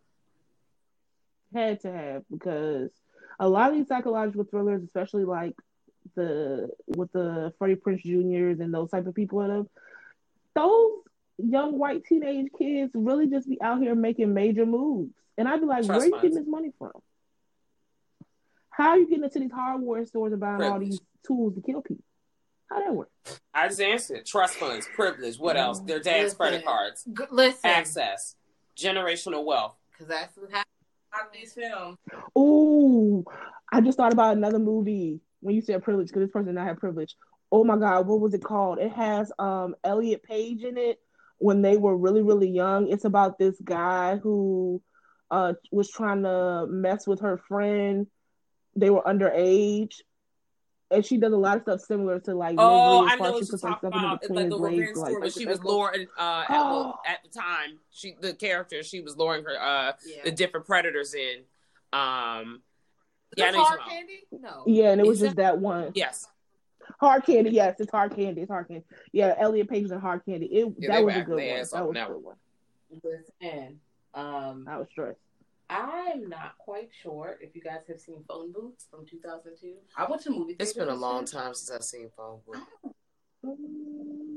[1.53, 2.89] Had to have because
[3.39, 5.53] a lot of these psychological thrillers, especially like
[6.15, 9.69] the with the Freddie Prinze Juniors and those type of people in them,
[10.55, 11.01] those
[11.37, 15.13] young white teenage kids really just be out here making major moves.
[15.37, 16.93] And I'd be like, Trust where you getting this money from?
[18.71, 21.83] How are you getting into these hardware stores and buying all these tools to kill
[21.83, 22.04] people?
[22.75, 23.09] How that work?
[23.53, 25.39] I just answered trust funds, privilege.
[25.39, 25.79] What else?
[25.79, 26.37] Their dad's Listen.
[26.37, 28.35] credit cards, G- listen, access,
[28.77, 29.77] generational wealth.
[29.91, 30.65] because that's what happens
[31.33, 31.97] in these films.
[32.37, 33.23] Ooh,
[33.71, 36.67] I just thought about another movie when you said privilege because this person did not
[36.67, 37.15] have privilege.
[37.49, 38.79] Oh my god, what was it called?
[38.79, 40.99] It has um Elliot Page in it
[41.37, 42.89] when they were really really young.
[42.89, 44.81] It's about this guy who
[45.31, 48.07] uh was trying to mess with her friend.
[48.75, 50.01] They were underage.
[50.91, 53.25] And she does a lot of stuff similar to like Oh, I as far know
[53.25, 54.15] as what she you're puts like talking in about.
[54.15, 56.47] It's between like his the legs, revenge like- story where she was luring, uh, at,
[56.51, 56.93] Oh.
[57.03, 60.21] the, at the time, she the character she was luring her, uh, Yeah.
[60.25, 61.39] the different predators in.
[61.91, 62.61] Um,
[63.35, 64.19] yeah, Yeah, hard candy?
[64.31, 64.63] No.
[64.67, 65.91] Yeah, and it was Is just that one.
[65.95, 66.27] Yes,
[67.01, 68.41] Hard candy, yes, it's hard candy.
[68.41, 68.85] It's hard candy.
[69.11, 70.45] Yeah, Elliot Page and hard candy.
[70.45, 71.43] It Yeah, that they was a good one.
[71.43, 72.07] ass That was a now.
[72.09, 72.35] good one.
[73.03, 73.79] Listen,
[74.13, 75.19] um, I was stressed.
[75.69, 79.73] I'm not quite sure if you guys have seen Phone Booth from 2002.
[79.97, 80.55] I went to the movie.
[80.59, 82.61] it's theater been a long time since I've seen Phone Booth.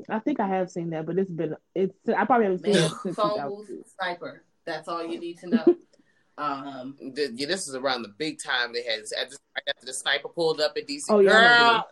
[0.09, 2.84] I think I have seen that, but it's been it's I probably haven't seen Man,
[2.84, 4.42] it since phone booth sniper.
[4.64, 5.76] That's all you need to know.
[6.38, 9.86] um, The- yeah, this is around the big time they had at the, right after
[9.86, 11.05] the sniper pulled up at DC.
[11.09, 11.88] Oh, yeah, I know Girl,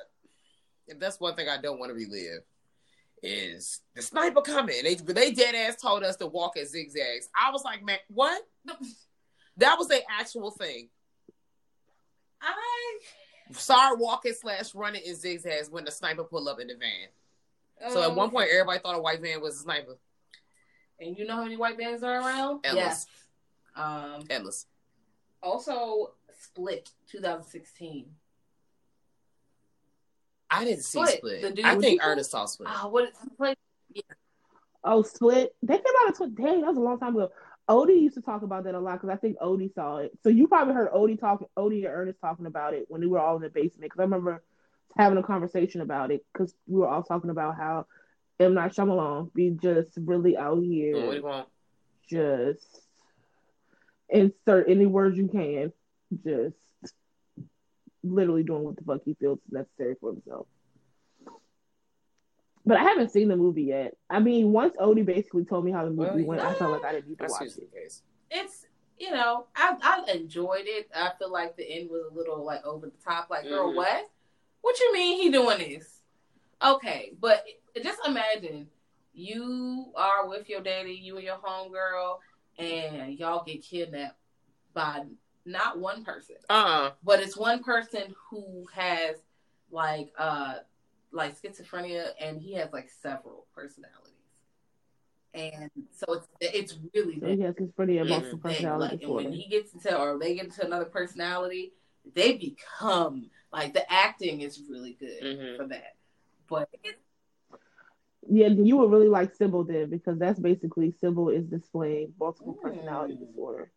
[0.89, 2.43] if that's one thing I don't want to relive
[3.23, 4.77] is the sniper coming.
[4.83, 7.29] They they dead ass told us to walk at zigzags.
[7.35, 8.43] I was like, man, what?
[9.59, 10.89] That was the actual thing.
[12.43, 12.55] I
[13.53, 17.93] Start walking slash running in zigzags when the sniper pulled up in the van.
[17.93, 19.97] So at um, one point, everybody thought a white van was a sniper.
[21.01, 22.61] and you know how many white bands are around?
[22.65, 22.85] Endless.
[22.85, 23.07] Yes.
[23.77, 24.67] Um, Endless.
[25.43, 28.07] also, Split 2016.
[30.51, 31.43] I didn't see Split, Split.
[31.43, 32.09] the dude- I think you?
[32.09, 32.69] Ernest saw Split.
[32.73, 33.55] Ah, what is play?
[34.83, 35.55] Oh, Split.
[35.63, 37.31] They came out of tw- dang, that was a long time ago.
[37.69, 40.13] Odie used to talk about that a lot because I think Odie saw it.
[40.23, 43.19] So you probably heard Odie talking, Odie and Ernest talking about it when we were
[43.19, 43.83] all in the basement.
[43.83, 44.43] Because I remember
[44.97, 47.87] having a conversation about it because we were all talking about how
[48.39, 51.21] M Night Shyamalan be just really out here,
[52.09, 52.83] just
[54.09, 55.73] insert any words you can,
[56.25, 56.57] just
[58.05, 60.47] literally doing what the fuck he feels is necessary for himself.
[62.67, 63.95] But I haven't seen the movie yet.
[64.11, 66.85] I mean, once Odie basically told me how the movie Well, went, I felt like
[66.85, 67.93] I didn't need to watch it.
[68.31, 68.67] It's
[68.99, 70.89] you know, I I enjoyed it.
[70.95, 73.31] I feel like the end was a little like over the top.
[73.31, 73.77] Like, girl, Mhm.
[73.77, 74.11] what?
[74.63, 76.03] What you mean he doing this?
[76.63, 77.45] Okay, but
[77.83, 78.69] just imagine
[79.13, 82.19] you are with your daddy, you and your homegirl,
[82.59, 84.19] and y'all get kidnapped
[84.73, 85.05] by
[85.45, 86.93] not one person, Uh-uh.
[87.05, 89.17] but it's one person who has
[89.71, 90.57] like uh
[91.17, 94.13] like schizophrenia and he has like several personalities.
[95.35, 98.43] And so it's it's really So he has schizophrenia and multiple big.
[98.55, 101.73] personality Like, and when he gets into or they get into another personality,
[102.15, 105.57] they become like the acting is really good Mhm.
[105.57, 105.97] for that.
[106.49, 107.01] But it,
[108.29, 112.63] Yeah, you would really like Sybil then because that's basically Sybil is displaying multiple Mm.
[112.63, 113.71] personality disorder.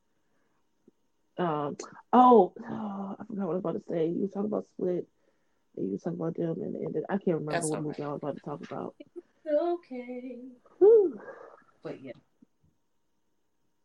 [1.38, 1.78] Um.
[2.11, 4.07] Oh, oh, I forgot what I was about to say.
[4.07, 5.07] You was talking about Split.
[5.78, 8.10] And you was talking about them and, and I can't remember That's what movie right.
[8.10, 8.96] I was about to talk about.
[9.46, 10.36] It's okay.
[10.78, 11.20] Whew.
[11.82, 12.12] But yeah.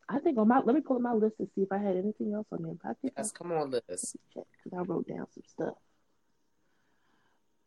[0.08, 1.96] I think on my let me pull up my list and see if I had
[1.96, 2.74] anything else on there.
[2.84, 3.82] I think Yes, come on, Liz.
[4.36, 5.74] I because I wrote down some stuff.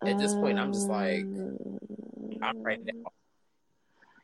[0.06, 3.04] At this point, I'm just like, Uh, I'm writing down.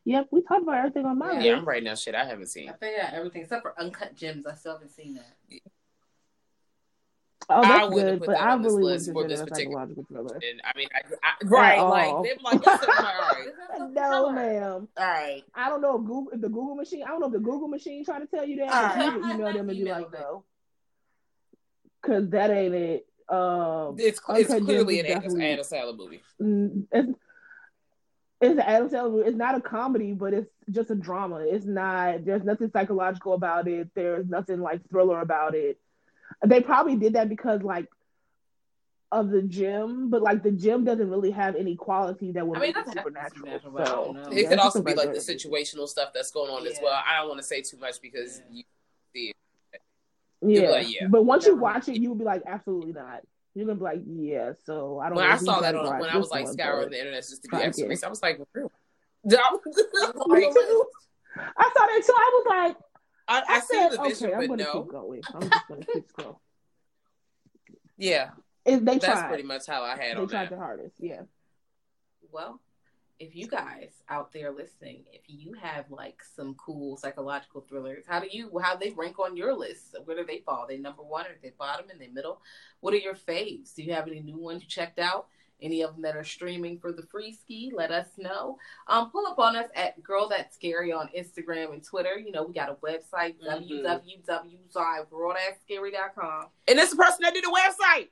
[0.06, 1.34] Yep, we talked about everything on my Yeah.
[1.36, 1.45] list.
[1.48, 2.70] Yeah, I'm writing down shit I haven't seen.
[2.70, 4.45] I think I got everything except for Uncut Gems.
[4.45, 5.36] I still haven't seen that.
[7.49, 9.40] Oh, I that's wouldn't good, put but that I on this really list for this
[9.40, 9.80] consider it a particular.
[9.80, 10.36] psychological thriller.
[10.49, 11.80] And I mean, I, I, right?
[11.80, 11.90] all.
[11.90, 14.88] Like they're like, what's the, all right, No, ma'am.
[14.98, 15.44] all right.
[15.53, 17.03] I don't know if Google, if the Google machine.
[17.03, 18.74] I don't know if the Google machine trying to tell you that.
[18.74, 19.14] All right.
[19.14, 20.44] you would email them and be like, no,
[22.02, 23.07] because that ain't it.
[23.30, 26.22] Um, It's it's Uncut clearly an Adam, definitely- Adam Sandler movie.
[26.41, 27.11] mm, it's
[28.41, 29.11] it's an Adam Sandler.
[29.11, 29.28] movie.
[29.30, 31.38] It's not a comedy, but it's just a drama.
[31.48, 32.26] It's not.
[32.26, 33.90] There's nothing psychological about it.
[33.95, 35.80] There's nothing like thriller about it.
[36.45, 37.88] They probably did that because like
[39.11, 42.61] of the gym, but like the gym doesn't really have any quality that would I
[42.61, 43.60] mean, make it that's supernatural.
[43.61, 44.32] supernatural, So.
[44.32, 46.99] It yeah, could also be like the situational stuff that's going on as well.
[47.06, 48.64] I don't want to say too much because Yeah.
[49.14, 50.70] you Yeah.
[50.72, 51.07] like, yeah.
[51.07, 53.22] But once you watch it, you will be like, absolutely not.
[53.53, 54.53] You're gonna be like, yeah.
[54.65, 55.18] So I don't.
[55.18, 57.44] when know I saw that on when I was like one, scouring the internet just
[57.44, 58.72] to do try extra I was like, real.
[59.30, 59.40] I
[61.72, 62.14] saw that too.
[62.18, 62.78] I was like,
[63.27, 64.81] I, I, I, see said, the vision, okay, I'm but gonna no.
[64.83, 65.21] keep going.
[65.33, 66.37] I'm just gonna keep scrolling.
[67.97, 68.31] Yeah,
[68.65, 69.27] It, they that's tried.
[69.27, 70.49] pretty much how I had they on tried that.
[70.51, 70.95] their hardest.
[70.99, 71.21] Yeah.
[72.31, 72.59] Well,
[73.19, 78.19] if you guys out there listening, if you have like some cool psychological thrillers, how
[78.19, 79.95] do you how they rank on your list?
[80.03, 80.65] Where do they fall?
[80.67, 82.41] They number one or they bottom in the middle?
[82.81, 83.75] What are your faves?
[83.75, 85.27] Do you have any new ones you checked out?
[85.61, 87.71] Any of them that are streaming for the free ski?
[87.73, 88.57] Let us know.
[88.88, 92.17] Um, pull up on us at Girl That's Scary on Instagram and Twitter.
[92.19, 93.84] You know, we got a website, Mhm.
[93.84, 96.49] www.girlthat'sscary.com.
[96.67, 98.09] And it's the person that did the website.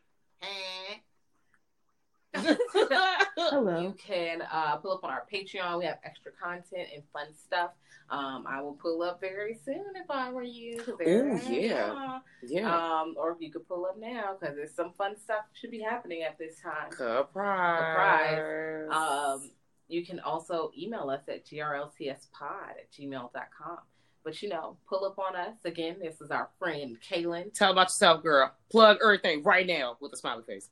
[2.34, 3.82] Hello.
[3.82, 5.80] You can uh, pull up on our Patreon.
[5.80, 7.72] We have extra content and fun stuff.
[8.10, 10.82] Um, I will pull up very soon if I were you.
[11.08, 12.20] Ooh, yeah.
[12.44, 13.00] yeah.
[13.02, 15.80] Um, or if you could pull up now because there's some fun stuff should be
[15.80, 16.92] happening at this time.
[16.92, 18.36] Surprise!
[18.36, 18.90] Surprise.
[18.92, 19.52] Um,
[19.88, 23.78] you can also email us at grlcspod at gmail.com.
[24.24, 25.56] But you know, pull up on us.
[25.66, 27.54] Again, this is our friend Ka'lyn.
[27.54, 28.54] Tell about yourself, girl.
[28.70, 30.70] Plug everything right now with a smiley face.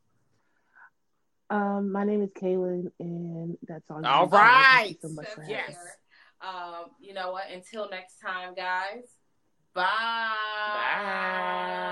[1.49, 4.01] Um, my name is Ka'lyn, and that's all.
[4.01, 4.41] you All need to know.
[4.41, 5.75] Thank you so much for Yes.
[6.41, 7.49] Um, you know what?
[7.51, 9.03] Until next time, guys.
[9.73, 9.83] Bye.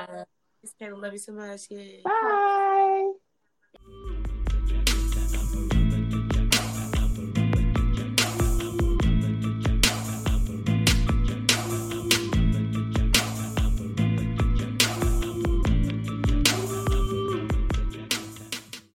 [0.07, 0.23] Bye.
[0.79, 1.61] Ka'lyn, Love you so much.
[1.69, 2.01] Yeah.
[2.03, 3.11] Bye.